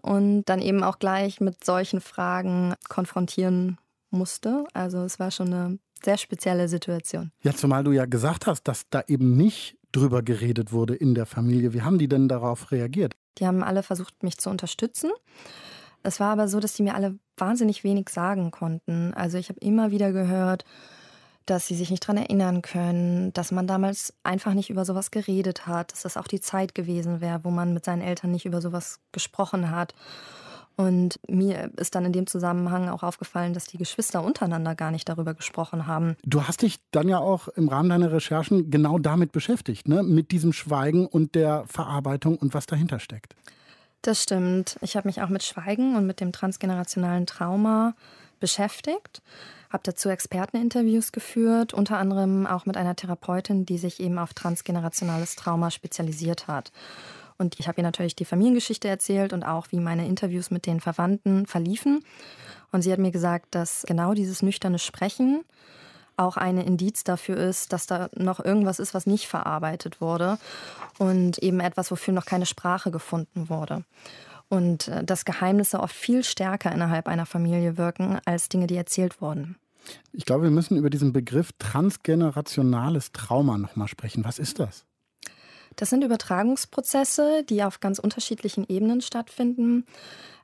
und 0.00 0.44
dann 0.46 0.62
eben 0.62 0.82
auch 0.82 0.98
gleich 0.98 1.40
mit 1.40 1.62
solchen 1.62 2.00
Fragen 2.00 2.74
konfrontieren 2.88 3.78
musste. 4.10 4.64
Also 4.72 5.02
es 5.02 5.18
war 5.18 5.30
schon 5.30 5.52
eine 5.52 5.78
sehr 6.04 6.18
spezielle 6.18 6.68
Situation. 6.68 7.32
Ja, 7.42 7.54
zumal 7.54 7.84
du 7.84 7.92
ja 7.92 8.04
gesagt 8.06 8.46
hast, 8.46 8.64
dass 8.64 8.88
da 8.90 9.02
eben 9.06 9.36
nicht 9.36 9.76
drüber 9.92 10.22
geredet 10.22 10.72
wurde 10.72 10.94
in 10.94 11.14
der 11.14 11.26
Familie. 11.26 11.72
Wie 11.72 11.82
haben 11.82 11.98
die 11.98 12.08
denn 12.08 12.28
darauf 12.28 12.70
reagiert? 12.70 13.16
Die 13.38 13.46
haben 13.46 13.62
alle 13.62 13.82
versucht, 13.82 14.22
mich 14.22 14.38
zu 14.38 14.50
unterstützen. 14.50 15.10
Es 16.02 16.20
war 16.20 16.32
aber 16.32 16.48
so, 16.48 16.60
dass 16.60 16.74
die 16.74 16.82
mir 16.82 16.94
alle 16.94 17.18
wahnsinnig 17.36 17.82
wenig 17.82 18.08
sagen 18.10 18.50
konnten. 18.50 19.12
Also 19.14 19.38
ich 19.38 19.48
habe 19.48 19.58
immer 19.60 19.90
wieder 19.90 20.12
gehört, 20.12 20.64
dass 21.46 21.66
sie 21.66 21.76
sich 21.76 21.90
nicht 21.90 22.04
daran 22.04 22.16
erinnern 22.16 22.60
können, 22.60 23.32
dass 23.32 23.52
man 23.52 23.66
damals 23.66 24.12
einfach 24.24 24.54
nicht 24.54 24.68
über 24.68 24.84
sowas 24.84 25.10
geredet 25.10 25.66
hat, 25.66 25.92
dass 25.92 26.02
das 26.02 26.16
auch 26.16 26.26
die 26.26 26.40
Zeit 26.40 26.74
gewesen 26.74 27.20
wäre, 27.20 27.40
wo 27.44 27.50
man 27.50 27.72
mit 27.72 27.84
seinen 27.84 28.02
Eltern 28.02 28.32
nicht 28.32 28.46
über 28.46 28.60
sowas 28.60 29.00
gesprochen 29.12 29.70
hat. 29.70 29.94
Und 30.76 31.18
mir 31.26 31.70
ist 31.76 31.94
dann 31.94 32.04
in 32.04 32.12
dem 32.12 32.26
Zusammenhang 32.26 32.90
auch 32.90 33.02
aufgefallen, 33.02 33.54
dass 33.54 33.64
die 33.64 33.78
Geschwister 33.78 34.22
untereinander 34.22 34.74
gar 34.74 34.90
nicht 34.90 35.08
darüber 35.08 35.32
gesprochen 35.32 35.86
haben. 35.86 36.16
Du 36.22 36.42
hast 36.42 36.60
dich 36.60 36.78
dann 36.90 37.08
ja 37.08 37.18
auch 37.18 37.48
im 37.48 37.68
Rahmen 37.68 37.88
deiner 37.88 38.12
Recherchen 38.12 38.70
genau 38.70 38.98
damit 38.98 39.32
beschäftigt, 39.32 39.88
ne? 39.88 40.02
mit 40.02 40.32
diesem 40.32 40.52
Schweigen 40.52 41.06
und 41.06 41.34
der 41.34 41.64
Verarbeitung 41.66 42.36
und 42.36 42.52
was 42.52 42.66
dahinter 42.66 43.00
steckt. 43.00 43.34
Das 44.02 44.22
stimmt. 44.22 44.76
Ich 44.82 44.96
habe 44.96 45.08
mich 45.08 45.22
auch 45.22 45.30
mit 45.30 45.42
Schweigen 45.42 45.96
und 45.96 46.06
mit 46.06 46.20
dem 46.20 46.30
transgenerationalen 46.30 47.26
Trauma 47.26 47.94
beschäftigt, 48.38 49.22
habe 49.70 49.82
dazu 49.82 50.10
Experteninterviews 50.10 51.10
geführt, 51.10 51.72
unter 51.72 51.96
anderem 51.98 52.46
auch 52.46 52.66
mit 52.66 52.76
einer 52.76 52.94
Therapeutin, 52.94 53.64
die 53.64 53.78
sich 53.78 53.98
eben 53.98 54.18
auf 54.18 54.34
transgenerationales 54.34 55.36
Trauma 55.36 55.70
spezialisiert 55.70 56.46
hat. 56.46 56.70
Und 57.38 57.58
ich 57.58 57.68
habe 57.68 57.80
ihr 57.80 57.84
natürlich 57.84 58.16
die 58.16 58.24
Familiengeschichte 58.24 58.88
erzählt 58.88 59.32
und 59.32 59.44
auch, 59.44 59.68
wie 59.70 59.80
meine 59.80 60.06
Interviews 60.06 60.50
mit 60.50 60.66
den 60.66 60.80
Verwandten 60.80 61.46
verliefen. 61.46 62.04
Und 62.72 62.82
sie 62.82 62.92
hat 62.92 62.98
mir 62.98 63.10
gesagt, 63.10 63.54
dass 63.54 63.84
genau 63.86 64.14
dieses 64.14 64.42
nüchterne 64.42 64.78
Sprechen 64.78 65.44
auch 66.16 66.36
ein 66.36 66.58
Indiz 66.58 67.04
dafür 67.04 67.36
ist, 67.36 67.72
dass 67.72 67.86
da 67.86 68.08
noch 68.16 68.42
irgendwas 68.42 68.78
ist, 68.78 68.94
was 68.94 69.06
nicht 69.06 69.26
verarbeitet 69.26 70.00
wurde 70.00 70.38
und 70.98 71.38
eben 71.38 71.60
etwas, 71.60 71.90
wofür 71.90 72.14
noch 72.14 72.24
keine 72.24 72.46
Sprache 72.46 72.90
gefunden 72.90 73.48
wurde. 73.48 73.84
Und 74.48 74.88
äh, 74.88 75.04
dass 75.04 75.24
Geheimnisse 75.24 75.80
oft 75.80 75.94
viel 75.94 76.24
stärker 76.24 76.72
innerhalb 76.72 77.08
einer 77.08 77.26
Familie 77.26 77.76
wirken 77.76 78.18
als 78.24 78.48
Dinge, 78.48 78.66
die 78.66 78.76
erzählt 78.76 79.20
wurden. 79.20 79.56
Ich 80.12 80.24
glaube, 80.24 80.44
wir 80.44 80.50
müssen 80.50 80.76
über 80.76 80.90
diesen 80.90 81.12
Begriff 81.12 81.50
transgenerationales 81.58 83.12
Trauma 83.12 83.58
nochmal 83.58 83.88
sprechen. 83.88 84.24
Was 84.24 84.38
ist 84.38 84.58
das? 84.58 84.84
Das 85.76 85.90
sind 85.90 86.02
Übertragungsprozesse, 86.02 87.44
die 87.44 87.62
auf 87.62 87.80
ganz 87.80 87.98
unterschiedlichen 87.98 88.66
Ebenen 88.68 89.02
stattfinden. 89.02 89.84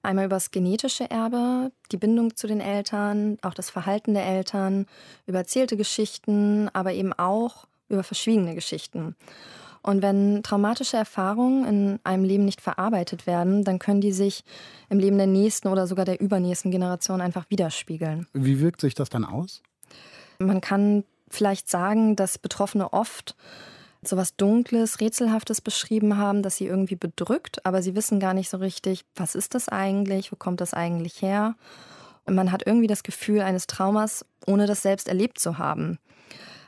Einmal 0.02 0.26
über 0.26 0.36
das 0.36 0.50
genetische 0.50 1.10
Erbe, 1.10 1.72
die 1.90 1.96
Bindung 1.96 2.36
zu 2.36 2.46
den 2.46 2.60
Eltern, 2.60 3.38
auch 3.42 3.54
das 3.54 3.70
Verhalten 3.70 4.14
der 4.14 4.26
Eltern, 4.26 4.86
über 5.26 5.38
erzählte 5.38 5.76
Geschichten, 5.76 6.68
aber 6.72 6.92
eben 6.92 7.12
auch 7.12 7.66
über 7.88 8.02
verschwiegene 8.02 8.54
Geschichten. 8.54 9.16
Und 9.82 10.00
wenn 10.00 10.42
traumatische 10.42 10.96
Erfahrungen 10.96 11.64
in 11.64 11.98
einem 12.04 12.24
Leben 12.24 12.44
nicht 12.44 12.60
verarbeitet 12.60 13.26
werden, 13.26 13.64
dann 13.64 13.78
können 13.78 14.00
die 14.00 14.12
sich 14.12 14.44
im 14.88 14.98
Leben 14.98 15.18
der 15.18 15.26
nächsten 15.26 15.68
oder 15.68 15.86
sogar 15.86 16.04
der 16.04 16.20
übernächsten 16.20 16.70
Generation 16.70 17.20
einfach 17.20 17.46
widerspiegeln. 17.48 18.26
Wie 18.32 18.60
wirkt 18.60 18.80
sich 18.80 18.94
das 18.94 19.08
dann 19.08 19.24
aus? 19.24 19.62
Man 20.38 20.60
kann 20.60 21.04
vielleicht 21.28 21.68
sagen, 21.68 22.14
dass 22.14 22.38
Betroffene 22.38 22.92
oft 22.92 23.34
so 24.04 24.16
was 24.16 24.36
Dunkles, 24.36 25.00
Rätselhaftes 25.00 25.60
beschrieben 25.60 26.16
haben, 26.18 26.42
das 26.42 26.56
sie 26.56 26.66
irgendwie 26.66 26.96
bedrückt, 26.96 27.64
aber 27.64 27.82
sie 27.82 27.94
wissen 27.94 28.20
gar 28.20 28.34
nicht 28.34 28.50
so 28.50 28.56
richtig, 28.56 29.04
was 29.14 29.34
ist 29.34 29.54
das 29.54 29.68
eigentlich, 29.68 30.32
wo 30.32 30.36
kommt 30.36 30.60
das 30.60 30.74
eigentlich 30.74 31.22
her. 31.22 31.54
Und 32.24 32.34
man 32.34 32.52
hat 32.52 32.66
irgendwie 32.66 32.86
das 32.86 33.02
Gefühl 33.02 33.40
eines 33.40 33.66
Traumas, 33.66 34.24
ohne 34.46 34.66
das 34.66 34.82
selbst 34.82 35.08
erlebt 35.08 35.38
zu 35.38 35.58
haben. 35.58 35.98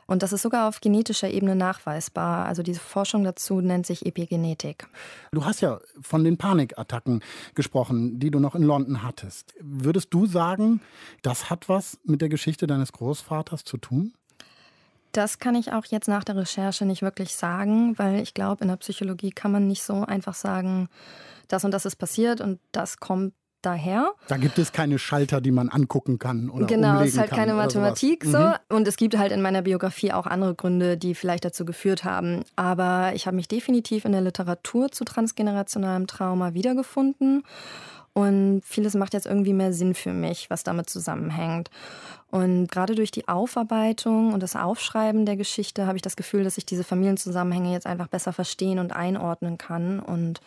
Und 0.07 0.21
das 0.21 0.33
ist 0.33 0.43
sogar 0.43 0.69
auf 0.69 0.81
genetischer 0.81 1.29
Ebene 1.29 1.55
nachweisbar. 1.55 2.45
Also 2.45 2.61
diese 2.61 2.79
Forschung 2.79 3.23
dazu 3.23 3.59
nennt 3.61 3.87
sich 3.87 4.05
Epigenetik. 4.05 4.87
Du 5.31 5.45
hast 5.45 5.61
ja 5.61 5.79
von 5.99 6.23
den 6.23 6.37
Panikattacken 6.37 7.21
gesprochen, 7.55 8.19
die 8.19 8.29
du 8.29 8.39
noch 8.39 8.55
in 8.55 8.63
London 8.63 9.01
hattest. 9.01 9.55
Würdest 9.59 10.13
du 10.13 10.27
sagen, 10.27 10.81
das 11.23 11.49
hat 11.49 11.69
was 11.69 11.97
mit 12.03 12.21
der 12.21 12.29
Geschichte 12.29 12.67
deines 12.67 12.91
Großvaters 12.91 13.63
zu 13.63 13.77
tun? 13.77 14.13
Das 15.15 15.39
kann 15.39 15.55
ich 15.55 15.71
auch 15.71 15.85
jetzt 15.85 16.09
nach 16.09 16.25
der 16.25 16.35
Recherche 16.35 16.85
nicht 16.85 17.01
wirklich 17.01 17.35
sagen, 17.35 17.97
weil 17.97 18.21
ich 18.21 18.33
glaube, 18.33 18.63
in 18.63 18.67
der 18.67 18.75
Psychologie 18.75 19.31
kann 19.31 19.49
man 19.49 19.65
nicht 19.65 19.81
so 19.81 20.03
einfach 20.03 20.33
sagen, 20.33 20.89
das 21.47 21.63
und 21.63 21.71
das 21.71 21.85
ist 21.85 21.95
passiert 21.95 22.41
und 22.41 22.59
das 22.73 22.99
kommt 22.99 23.33
daher. 23.61 24.13
Da 24.27 24.35
gibt 24.35 24.59
es 24.59 24.73
keine 24.73 24.99
Schalter, 24.99 25.39
die 25.39 25.51
man 25.51 25.69
angucken 25.69 26.19
kann 26.19 26.49
oder 26.49 26.65
Genau, 26.65 26.99
es 26.99 27.13
ist 27.13 27.17
halt 27.17 27.31
keine 27.31 27.53
Mathematik 27.53 28.25
so. 28.25 28.37
Mhm. 28.37 28.53
Und 28.69 28.87
es 28.87 28.97
gibt 28.97 29.17
halt 29.17 29.31
in 29.31 29.41
meiner 29.41 29.61
Biografie 29.61 30.11
auch 30.11 30.27
andere 30.27 30.53
Gründe, 30.53 30.97
die 30.97 31.15
vielleicht 31.15 31.45
dazu 31.45 31.63
geführt 31.63 32.03
haben. 32.03 32.43
Aber 32.57 33.13
ich 33.15 33.25
habe 33.25 33.37
mich 33.37 33.47
definitiv 33.47 34.03
in 34.03 34.11
der 34.11 34.21
Literatur 34.21 34.91
zu 34.91 35.05
transgenerationalem 35.05 36.07
Trauma 36.07 36.53
wiedergefunden. 36.53 37.43
Und 38.15 38.61
vieles 38.63 38.95
macht 38.95 39.13
jetzt 39.13 39.25
irgendwie 39.25 39.51
mehr 39.51 39.73
Sinn 39.73 39.93
für 39.93 40.13
mich, 40.13 40.49
was 40.49 40.63
damit 40.63 40.89
zusammenhängt. 40.89 41.69
Und 42.31 42.71
gerade 42.71 42.95
durch 42.95 43.11
die 43.11 43.27
Aufarbeitung 43.27 44.31
und 44.31 44.41
das 44.41 44.55
Aufschreiben 44.55 45.25
der 45.25 45.35
Geschichte 45.35 45.85
habe 45.85 45.97
ich 45.97 46.01
das 46.01 46.15
Gefühl, 46.15 46.45
dass 46.45 46.57
ich 46.57 46.65
diese 46.65 46.85
Familienzusammenhänge 46.85 47.73
jetzt 47.73 47.85
einfach 47.85 48.07
besser 48.07 48.31
verstehen 48.31 48.79
und 48.79 48.95
einordnen 48.95 49.57
kann 49.57 49.99
und 49.99 50.39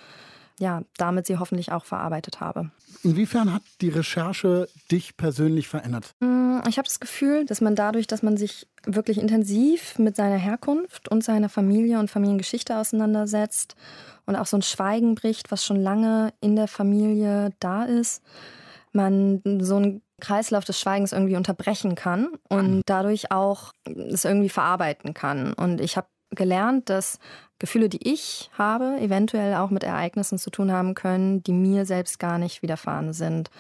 ja, 0.59 0.83
damit 0.97 1.27
sie 1.27 1.39
hoffentlich 1.39 1.73
auch 1.73 1.85
verarbeitet 1.85 2.41
habe. 2.41 2.71
Inwiefern 3.03 3.53
hat 3.53 3.63
die 3.81 3.89
Recherche 3.89 4.69
dich 4.91 5.17
persönlich 5.17 5.69
verändert? 5.69 6.15
Mm, 6.21 6.59
ich 6.69 6.79
habe 6.79 6.87
das 6.87 7.01
Gefühl, 7.01 7.45
dass 7.47 7.61
man 7.61 7.75
dadurch, 7.75 8.07
dass 8.07 8.23
man 8.23 8.37
sich 8.37 8.67
wirklich 8.85 9.19
intensiv 9.19 9.99
mit 9.99 10.17
seiner 10.17 10.37
Herkunft 10.37 11.09
und 11.09 11.23
seiner 11.23 11.49
Familie 11.49 11.99
und 11.99 12.11
Familiengeschichte 12.11 12.77
auseinandersetzt 12.77 13.77
und 14.27 14.37
auch 14.37 14.47
so 14.47 14.57
ein 14.57 14.63
Schweigen 14.63 15.15
bricht, 15.15 15.51
was 15.51 15.65
schon 15.65 15.81
lange 15.81 16.33
in 16.41 16.57
der 16.57 16.69
Familie 16.69 17.51
da 17.61 17.85
ist, 17.85 18.23
man 18.93 19.43
so 19.61 19.77
einen 19.77 20.03
Kreislauf 20.21 20.65
des 20.65 20.81
Schweigens 20.81 21.13
irgendwie 21.13 21.37
unterbrechen 21.37 21.95
kann 21.95 22.31
und 22.49 22.83
dadurch 22.87 23.31
auch 23.31 23.73
es 23.85 24.25
irgendwie 24.25 24.49
verarbeiten 24.49 25.15
kann. 25.15 25.53
Und 25.53 25.81
ich 25.81 25.97
habe 25.97 26.09
gelernt, 26.31 26.89
dass 26.91 27.19
Gefühle, 27.59 27.89
die 27.89 28.09
ich 28.09 28.51
habe, 28.57 28.99
eventuell 29.01 29.55
auch 29.55 29.71
mit 29.71 29.83
Ereignissen 29.83 30.39
zu 30.39 30.51
tun 30.51 30.71
haben 30.71 30.95
können, 30.95 31.43
die 31.43 31.53
mir 31.53 31.85
selbst 31.87 32.19
gar 32.19 32.39
nicht 32.39 32.63
widerfahren 32.63 33.13
sind. 33.13 33.51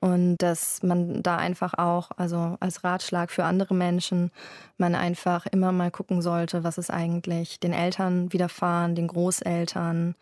Und 0.00 0.38
dass 0.38 0.82
man 0.82 1.22
da 1.22 1.36
einfach 1.36 1.74
auch, 1.74 2.10
also 2.16 2.56
als 2.58 2.82
Ratschlag 2.82 3.30
für 3.30 3.44
andere 3.44 3.74
Menschen, 3.74 4.32
man 4.76 4.96
einfach 4.96 5.46
immer 5.46 5.70
mal 5.70 5.92
gucken 5.92 6.22
sollte, 6.22 6.64
was 6.64 6.76
ist 6.76 6.90
eigentlich 6.90 7.60
den 7.60 7.72
Eltern 7.72 8.32
widerfahren, 8.32 8.96
den 8.96 9.06
Großeltern, 9.06 10.16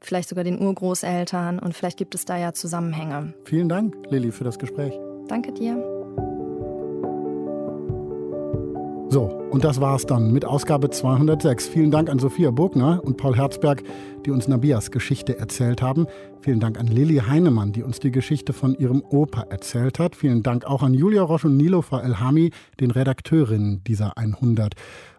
vielleicht 0.00 0.30
sogar 0.30 0.44
den 0.44 0.60
Urgroßeltern. 0.60 1.58
Und 1.58 1.74
vielleicht 1.74 1.98
gibt 1.98 2.14
es 2.14 2.24
da 2.24 2.38
ja 2.38 2.54
Zusammenhänge. 2.54 3.34
Vielen 3.44 3.68
Dank, 3.68 3.94
Lilly, 4.08 4.32
für 4.32 4.44
das 4.44 4.58
Gespräch. 4.58 4.98
Danke 5.28 5.52
dir. 5.52 6.01
So, 9.12 9.24
und 9.24 9.62
das 9.62 9.78
war's 9.78 10.06
dann 10.06 10.32
mit 10.32 10.46
Ausgabe 10.46 10.88
206. 10.88 11.68
Vielen 11.68 11.90
Dank 11.90 12.08
an 12.08 12.18
Sophia 12.18 12.50
Burgner 12.50 13.04
und 13.04 13.18
Paul 13.18 13.36
Herzberg, 13.36 13.82
die 14.24 14.30
uns 14.30 14.48
Nabias 14.48 14.90
Geschichte 14.90 15.38
erzählt 15.38 15.82
haben. 15.82 16.06
Vielen 16.40 16.60
Dank 16.60 16.80
an 16.80 16.86
Lilly 16.86 17.18
Heinemann, 17.18 17.72
die 17.72 17.82
uns 17.82 18.00
die 18.00 18.10
Geschichte 18.10 18.54
von 18.54 18.74
ihrem 18.74 19.02
Opa 19.02 19.42
erzählt 19.50 19.98
hat. 19.98 20.16
Vielen 20.16 20.42
Dank 20.42 20.64
auch 20.64 20.82
an 20.82 20.94
Julia 20.94 21.20
Roche 21.20 21.48
und 21.48 21.58
Nilofer 21.58 22.02
Elhami, 22.02 22.52
den 22.80 22.90
Redakteurinnen 22.90 23.84
dieser 23.84 24.16
100. 24.16 24.76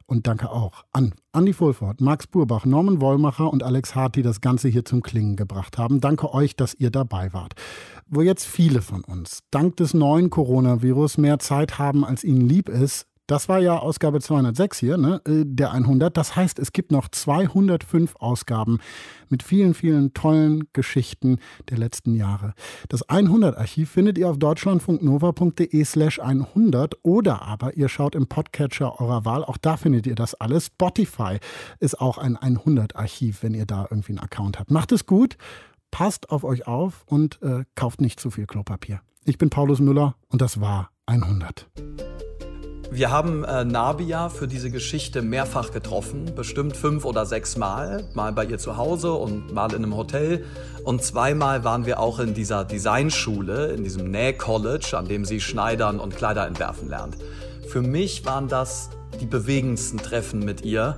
Und 0.08 0.26
danke 0.26 0.50
auch 0.50 0.86
an 0.91 1.14
Andi 1.32 1.54
Fulford, 1.54 2.02
Max 2.02 2.26
Burbach, 2.26 2.66
Norman 2.66 3.00
Wollmacher 3.00 3.54
und 3.54 3.62
Alex 3.62 3.94
Hart, 3.94 4.16
die 4.16 4.24
das 4.24 4.41
Ganze 4.41 4.70
hier 4.70 4.86
zum 4.86 5.04
Klingen 5.04 5.36
gebracht 5.36 5.78
haben. 5.78 6.02
Danke 6.02 6.34
euch, 6.34 6.56
dass 6.56 6.74
ihr 6.74 6.89
dabei 6.89 7.32
wart. 7.32 7.54
Wo 8.08 8.22
jetzt 8.22 8.48
viele 8.48 8.82
von 8.82 9.04
uns 9.04 9.41
dank 9.52 9.78
des 9.78 9.94
neuen 9.94 10.32
Coronavirus 10.32 11.20
mehr 11.20 11.38
Zeit 11.38 11.78
haben, 11.78 12.04
als 12.04 12.24
ihnen 12.24 12.41
lieb 12.41 12.70
ist, 12.70 13.06
das 13.28 13.47
war 13.47 13.59
ja 13.59 13.78
Ausgabe 13.78 14.19
206 14.19 14.80
hier, 14.80 14.97
ne, 14.97 15.21
äh, 15.26 15.43
der 15.45 15.71
100. 15.71 16.15
Das 16.15 16.36
heißt, 16.36 16.59
es 16.59 16.74
gibt 16.74 16.91
noch 16.91 17.07
205 17.07 18.15
Ausgaben 18.17 18.80
mit 19.30 19.43
vielen, 19.43 19.74
vielen 19.74 20.13
tollen 20.13 20.65
Geschichten 20.74 21.39
der 21.69 21.78
letzten 21.78 22.15
Jahre. 22.15 22.53
Das 22.89 23.07
100-Archiv 23.07 23.89
findet 23.89 24.17
ihr 24.17 24.30
auf 24.30 24.38
deutschlandfunknova.de 24.38 25.84
slash 25.86 26.19
100 26.19 26.95
oder 27.03 27.41
aber 27.41 27.76
ihr 27.76 27.89
schaut 27.89 28.15
im 28.15 28.28
Podcatcher 28.28 28.99
eurer 28.99 29.26
Wahl. 29.26 29.43
Auch 29.43 29.57
da 29.57 29.78
findet 29.78 30.05
ihr 30.05 30.15
das 30.15 30.36
alles. 30.36 30.67
Spotify 30.67 31.38
ist 31.80 31.99
auch 31.99 32.17
ein 32.17 32.38
100-Archiv, 32.38 33.43
wenn 33.43 33.53
ihr 33.53 33.65
da 33.65 33.88
irgendwie 33.89 34.11
einen 34.11 34.19
Account 34.19 34.59
habt. 34.59 34.69
Macht 34.69 34.91
es 34.91 35.05
gut, 35.05 35.38
passt 35.91 36.30
auf 36.30 36.43
euch 36.43 36.67
auf 36.67 37.03
und 37.05 37.41
äh, 37.41 37.63
kauft 37.76 38.01
nicht 38.01 38.19
zu 38.19 38.32
viel 38.32 38.47
Klopapier. 38.47 39.01
Ich 39.24 39.38
bin 39.38 39.49
Paulus 39.49 39.80
Müller 39.80 40.15
und 40.28 40.41
das 40.41 40.59
war 40.59 40.89
100. 41.05 41.69
Wir 42.96 43.10
haben 43.10 43.44
äh, 43.44 43.66
Nabia 43.66 44.30
für 44.30 44.48
diese 44.48 44.70
Geschichte 44.70 45.24
mehrfach 45.24 45.72
getroffen, 45.72 46.32
bestimmt 46.36 46.78
fünf 46.78 47.06
oder 47.06 47.26
sechs 47.26 47.58
Mal. 47.58 48.04
Mal 48.14 48.34
bei 48.34 48.46
ihr 48.46 48.60
zu 48.60 48.78
Hause 48.78 49.14
und 49.14 49.52
mal 49.52 49.72
in 49.72 49.78
einem 49.78 49.96
Hotel. 49.96 50.46
Und 50.84 51.02
zweimal 51.02 51.64
waren 51.64 51.88
wir 51.88 52.00
auch 52.00 52.20
in 52.20 52.36
dieser 52.36 52.64
Designschule, 52.64 53.72
in 53.72 53.84
diesem 53.84 54.12
Näh-College, 54.12 54.96
an 54.96 55.08
dem 55.08 55.26
sie 55.26 55.41
schneidern 55.41 56.00
und 56.00 56.16
Kleider 56.16 56.46
entwerfen 56.46 56.88
lernt. 56.88 57.18
Für 57.68 57.82
mich 57.82 58.28
waren 58.28 58.48
das 58.48 58.91
die 59.20 59.26
bewegendsten 59.26 59.98
Treffen 59.98 60.41
mit 60.46 60.64
ihr 60.64 60.96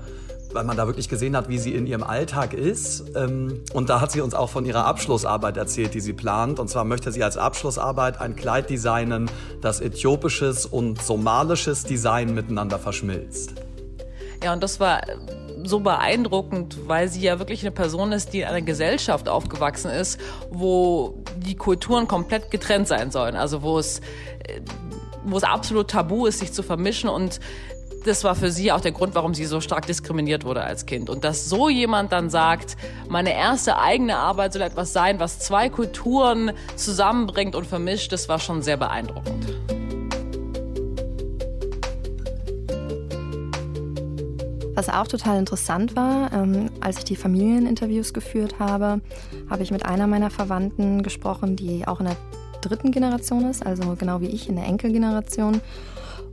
weil 0.56 0.64
man 0.64 0.78
da 0.78 0.88
wirklich 0.88 1.10
gesehen 1.10 1.36
hat, 1.36 1.50
wie 1.50 1.60
sie 1.60 1.76
in 1.76 1.86
ihrem 1.86 2.04
Alltag 2.04 2.54
ist. 2.54 3.04
Ähm, 3.16 3.62
und 3.74 3.90
da 3.90 4.02
hat 4.02 4.12
sie 4.12 4.22
uns 4.22 4.34
auch 4.34 4.50
von 4.50 4.66
ihrer 4.66 4.86
Abschlussarbeit 4.86 5.58
erzählt, 5.58 5.94
die 5.94 6.00
sie 6.00 6.14
plant. 6.14 6.60
Und 6.60 6.70
zwar 6.70 6.86
möchte 6.86 7.12
sie 7.12 7.24
als 7.24 7.38
Abschlussarbeit 7.38 8.20
ein 8.20 8.36
Kleid 8.36 8.70
designen, 8.70 9.30
das 9.62 9.82
äthiopisches 9.82 10.66
und 10.66 11.02
somalisches 11.02 11.84
Design 11.84 12.34
miteinander 12.34 12.80
verschmilzt. 12.80 13.54
Ja, 14.44 14.54
und 14.54 14.64
das 14.64 14.80
war 14.80 15.02
so 15.64 15.80
beeindruckend, 15.80 16.88
weil 16.88 17.10
sie 17.10 17.22
ja 17.22 17.40
wirklich 17.40 17.62
eine 17.62 17.72
Person 17.72 18.12
ist, 18.12 18.34
die 18.34 18.42
in 18.42 18.48
einer 18.48 18.62
Gesellschaft 18.62 19.28
aufgewachsen 19.28 19.92
ist, 19.92 20.20
wo 20.52 21.24
die 21.38 21.56
Kulturen 21.56 22.08
komplett 22.08 22.52
getrennt 22.52 22.88
sein 22.88 23.12
sollen. 23.12 23.36
Also 23.36 23.62
wo 23.62 23.78
es 23.80 24.00
äh, 24.48 24.62
wo 25.26 25.38
es 25.38 25.44
absolut 25.44 25.90
tabu 25.90 26.28
ist, 26.28 26.40
sich 26.40 26.54
zu 26.54 26.64
vermischen 26.64 27.10
und 27.10 27.40
das 28.06 28.24
war 28.24 28.36
für 28.36 28.52
sie 28.52 28.72
auch 28.72 28.82
der 28.82 28.92
Grund, 28.92 29.16
warum 29.16 29.34
sie 29.34 29.46
so 29.46 29.62
stark 29.62 29.88
diskriminiert 29.88 30.46
wurde 30.46 30.64
als 30.64 30.86
Kind. 30.86 31.10
Und 31.10 31.24
dass 31.24 31.50
so 31.50 31.70
jemand 31.70 32.12
dann 32.12 32.30
sagt, 32.30 32.78
meine 33.10 33.34
erste 33.34 33.78
eigene 33.78 34.18
Arbeit 34.18 34.54
soll 34.54 34.62
etwas 34.62 34.94
sein, 34.94 35.20
was 35.20 35.40
zwei 35.40 35.70
Kulturen 35.70 36.52
zusammenbringt 36.76 37.56
und 37.56 37.66
vermischt, 37.66 38.12
das 38.12 38.30
war 38.30 38.40
schon 38.40 38.62
sehr 38.62 38.78
beeindruckend. 38.78 39.46
Was 44.76 44.90
auch 44.90 45.08
total 45.08 45.40
interessant 45.40 45.96
war, 45.96 46.32
ähm, 46.34 46.70
als 46.82 46.98
ich 46.98 47.06
die 47.06 47.16
Familieninterviews 47.16 48.14
geführt 48.14 48.60
habe, 48.60 49.00
habe 49.50 49.64
ich 49.64 49.72
mit 49.72 49.86
einer 49.86 50.06
meiner 50.06 50.30
Verwandten 50.30 51.02
gesprochen, 51.02 51.56
die 51.56 51.88
auch 51.88 52.02
in 52.02 52.08
der 52.08 52.18
dritten 52.62 52.92
Generation 52.92 53.50
ist, 53.50 53.66
also 53.66 53.96
genau 53.98 54.22
wie 54.22 54.28
ich 54.28 54.50
in 54.50 54.58
der 54.58 54.66
Enkelgeneration. 54.66 55.62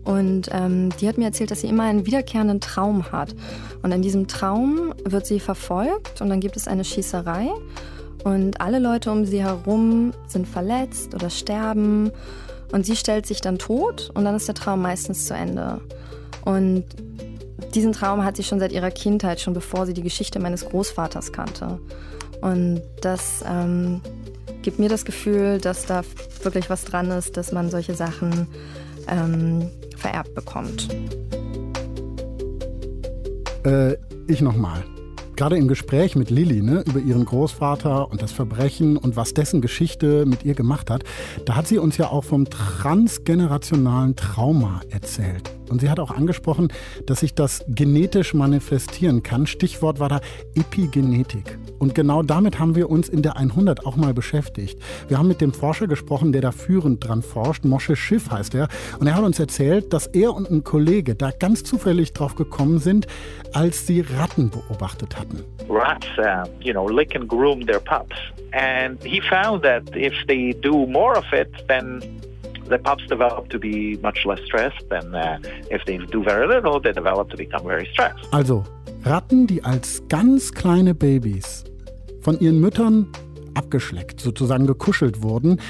Und 0.04 0.48
ähm, 0.52 0.90
die 1.00 1.08
hat 1.08 1.18
mir 1.18 1.26
erzählt, 1.26 1.50
dass 1.50 1.60
sie 1.60 1.68
immer 1.68 1.84
einen 1.84 2.06
wiederkehrenden 2.06 2.60
Traum 2.60 3.12
hat. 3.12 3.34
Und 3.82 3.92
in 3.92 4.02
diesem 4.02 4.26
Traum 4.26 4.94
wird 5.04 5.26
sie 5.26 5.38
verfolgt 5.38 6.20
und 6.20 6.28
dann 6.28 6.40
gibt 6.40 6.56
es 6.56 6.66
eine 6.66 6.84
Schießerei. 6.84 7.50
Und 8.24 8.60
alle 8.60 8.78
Leute 8.78 9.10
um 9.10 9.24
sie 9.24 9.42
herum 9.42 10.12
sind 10.26 10.46
verletzt 10.46 11.14
oder 11.14 11.30
sterben. 11.30 12.10
Und 12.72 12.86
sie 12.86 12.96
stellt 12.96 13.26
sich 13.26 13.40
dann 13.40 13.58
tot 13.58 14.10
und 14.14 14.24
dann 14.24 14.34
ist 14.34 14.48
der 14.48 14.54
Traum 14.54 14.82
meistens 14.82 15.26
zu 15.26 15.34
Ende. 15.34 15.80
Und 16.44 16.84
diesen 17.74 17.92
Traum 17.92 18.24
hat 18.24 18.36
sie 18.36 18.42
schon 18.42 18.60
seit 18.60 18.72
ihrer 18.72 18.90
Kindheit, 18.90 19.40
schon 19.40 19.54
bevor 19.54 19.86
sie 19.86 19.94
die 19.94 20.02
Geschichte 20.02 20.40
meines 20.40 20.64
Großvaters 20.64 21.32
kannte. 21.32 21.78
Und 22.40 22.82
das 23.00 23.44
ähm, 23.46 24.00
gibt 24.62 24.78
mir 24.78 24.88
das 24.88 25.04
Gefühl, 25.04 25.58
dass 25.58 25.86
da 25.86 26.02
wirklich 26.42 26.70
was 26.70 26.84
dran 26.84 27.10
ist, 27.10 27.36
dass 27.36 27.52
man 27.52 27.70
solche 27.70 27.94
Sachen 27.94 28.48
ähm, 29.08 29.70
vererbt 30.02 30.34
bekommt. 30.34 30.88
Äh, 33.64 33.96
ich 34.26 34.40
nochmal. 34.42 34.84
Gerade 35.36 35.56
im 35.56 35.66
Gespräch 35.66 36.14
mit 36.14 36.30
Lilly 36.30 36.60
ne, 36.60 36.84
über 36.86 37.00
ihren 37.00 37.24
Großvater 37.24 38.10
und 38.10 38.20
das 38.20 38.32
Verbrechen 38.32 38.96
und 38.96 39.16
was 39.16 39.32
dessen 39.32 39.60
Geschichte 39.60 40.26
mit 40.26 40.44
ihr 40.44 40.54
gemacht 40.54 40.90
hat, 40.90 41.04
da 41.46 41.56
hat 41.56 41.66
sie 41.66 41.78
uns 41.78 41.96
ja 41.96 42.10
auch 42.10 42.24
vom 42.24 42.50
transgenerationalen 42.50 44.14
Trauma 44.14 44.82
erzählt. 44.90 45.50
Und 45.72 45.80
sie 45.80 45.88
hat 45.88 45.98
auch 45.98 46.10
angesprochen, 46.10 46.68
dass 47.06 47.20
sich 47.20 47.34
das 47.34 47.64
genetisch 47.66 48.34
manifestieren 48.34 49.22
kann. 49.22 49.46
Stichwort 49.46 49.98
war 50.00 50.10
da 50.10 50.20
Epigenetik. 50.54 51.58
Und 51.78 51.94
genau 51.94 52.22
damit 52.22 52.58
haben 52.58 52.76
wir 52.76 52.90
uns 52.90 53.08
in 53.08 53.22
der 53.22 53.38
100 53.38 53.86
auch 53.86 53.96
mal 53.96 54.12
beschäftigt. 54.12 54.78
Wir 55.08 55.18
haben 55.18 55.28
mit 55.28 55.40
dem 55.40 55.54
Forscher 55.54 55.86
gesprochen, 55.86 56.32
der 56.32 56.42
da 56.42 56.52
führend 56.52 57.08
dran 57.08 57.22
forscht. 57.22 57.64
Mosche 57.64 57.96
Schiff 57.96 58.30
heißt 58.30 58.54
er. 58.54 58.68
Und 59.00 59.06
er 59.06 59.14
hat 59.14 59.24
uns 59.24 59.40
erzählt, 59.40 59.94
dass 59.94 60.06
er 60.08 60.34
und 60.34 60.50
ein 60.50 60.62
Kollege 60.62 61.14
da 61.14 61.30
ganz 61.30 61.64
zufällig 61.64 62.12
drauf 62.12 62.34
gekommen 62.34 62.78
sind, 62.78 63.06
als 63.54 63.86
sie 63.86 64.02
Ratten 64.02 64.50
beobachtet 64.50 65.18
hatten. 65.18 65.42
Rats, 65.70 66.06
uh, 66.18 66.46
you 66.60 66.72
know, 66.72 66.86
lick 66.86 67.16
and 67.16 67.26
groom 67.26 67.66
their 67.66 67.80
pups. 67.80 68.16
And 68.52 69.02
he 69.02 69.22
found 69.22 69.62
that 69.62 69.84
if 69.96 70.12
they 70.28 70.52
do 70.52 70.86
more 70.86 71.16
of 71.16 71.24
it, 71.32 71.48
then 71.66 72.02
the 72.68 72.78
pups 72.78 73.06
develop 73.08 73.48
to 73.50 73.58
be 73.58 73.98
much 74.02 74.24
less 74.24 74.40
stressed 74.44 74.88
than 74.88 75.14
uh, 75.14 75.38
if 75.70 75.84
they 75.84 75.98
do 75.98 76.22
very 76.22 76.46
little, 76.46 76.80
they 76.80 76.92
develop 76.92 77.30
to 77.30 77.36
become 77.36 77.64
very 77.64 77.86
stressed. 77.92 78.26
Also, 78.32 78.64
Ratten, 79.04 79.46
die 79.46 79.62
als 79.64 80.02
ganz 80.08 80.52
kleine 80.52 80.94
Babys 80.94 81.64
von 82.20 82.38
ihren 82.40 82.60
Müttern 82.60 83.08
abgeschleckt, 83.54 84.20
sozusagen 84.20 84.66
gekuschelt 84.66 85.22
wurden, 85.22 85.60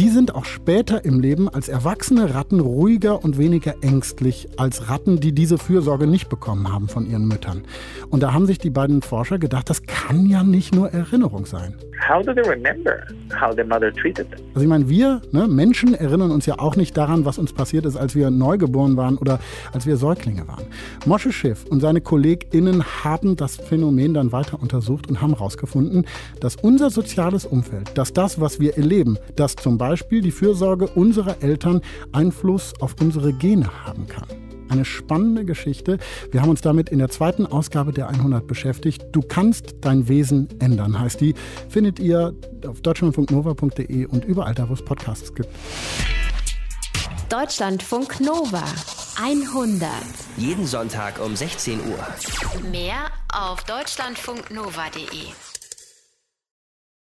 die 0.00 0.08
sind 0.08 0.34
auch 0.34 0.46
später 0.46 1.04
im 1.04 1.20
Leben 1.20 1.46
als 1.46 1.68
erwachsene 1.68 2.34
Ratten 2.34 2.58
ruhiger 2.58 3.22
und 3.22 3.36
weniger 3.36 3.74
ängstlich 3.82 4.48
als 4.56 4.88
Ratten, 4.88 5.20
die 5.20 5.32
diese 5.32 5.58
Fürsorge 5.58 6.06
nicht 6.06 6.30
bekommen 6.30 6.72
haben 6.72 6.88
von 6.88 7.04
ihren 7.04 7.28
Müttern. 7.28 7.64
Und 8.08 8.22
da 8.22 8.32
haben 8.32 8.46
sich 8.46 8.56
die 8.56 8.70
beiden 8.70 9.02
Forscher 9.02 9.38
gedacht, 9.38 9.68
das 9.68 9.82
kann 9.82 10.24
ja 10.24 10.42
nicht 10.42 10.74
nur 10.74 10.88
Erinnerung 10.88 11.44
sein. 11.44 11.74
How 12.08 12.24
do 12.24 12.32
they 12.32 12.42
remember 12.48 12.96
how 13.38 13.54
their 13.54 13.66
mother 13.66 13.92
treated 13.92 14.30
them? 14.30 14.40
Also 14.54 14.62
ich 14.62 14.68
meine, 14.68 14.88
wir 14.88 15.20
ne, 15.32 15.46
Menschen 15.46 15.92
erinnern 15.92 16.30
uns 16.30 16.46
ja 16.46 16.58
auch 16.58 16.76
nicht 16.76 16.96
daran, 16.96 17.26
was 17.26 17.36
uns 17.36 17.52
passiert 17.52 17.84
ist, 17.84 17.96
als 17.96 18.14
wir 18.14 18.30
neugeboren 18.30 18.96
waren 18.96 19.18
oder 19.18 19.38
als 19.72 19.86
wir 19.86 19.98
Säuglinge 19.98 20.48
waren. 20.48 20.64
Mosche 21.04 21.30
Schiff 21.30 21.66
und 21.66 21.80
seine 21.80 22.00
KollegInnen 22.00 22.82
haben 23.04 23.36
das 23.36 23.56
Phänomen 23.56 24.14
dann 24.14 24.32
weiter 24.32 24.62
untersucht 24.62 25.10
und 25.10 25.20
haben 25.20 25.34
herausgefunden, 25.34 26.06
dass 26.40 26.56
unser 26.56 26.88
soziales 26.88 27.44
Umfeld, 27.44 27.90
dass 27.98 28.14
das, 28.14 28.40
was 28.40 28.60
wir 28.60 28.78
erleben, 28.78 29.18
dass 29.36 29.56
zum 29.56 29.76
Beispiel 29.90 30.20
die 30.20 30.30
Fürsorge 30.30 30.86
unserer 30.86 31.42
Eltern 31.42 31.80
Einfluss 32.12 32.74
auf 32.78 32.94
unsere 33.00 33.32
Gene 33.32 33.84
haben 33.84 34.06
kann. 34.06 34.28
Eine 34.68 34.84
spannende 34.84 35.44
Geschichte. 35.44 35.98
Wir 36.30 36.42
haben 36.42 36.50
uns 36.50 36.60
damit 36.60 36.90
in 36.90 37.00
der 37.00 37.08
zweiten 37.08 37.44
Ausgabe 37.44 37.92
der 37.92 38.08
100 38.08 38.46
beschäftigt. 38.46 39.06
Du 39.10 39.20
kannst 39.20 39.74
dein 39.80 40.06
Wesen 40.06 40.46
ändern, 40.60 41.00
heißt 41.00 41.20
die. 41.20 41.34
Findet 41.68 41.98
ihr 41.98 42.34
auf 42.64 42.80
deutschlandfunknova.de 42.82 44.06
und 44.06 44.24
überall 44.24 44.54
da, 44.54 44.68
wo 44.68 44.74
es 44.74 44.84
Podcasts 44.84 45.34
gibt. 45.34 45.48
Deutschlandfunk 47.28 48.20
Nova 48.20 48.62
100. 49.20 49.90
Jeden 50.36 50.66
Sonntag 50.66 51.20
um 51.20 51.34
16 51.34 51.80
Uhr. 51.80 52.70
Mehr 52.70 53.06
auf 53.32 53.64
deutschlandfunknova.de. 53.64 55.49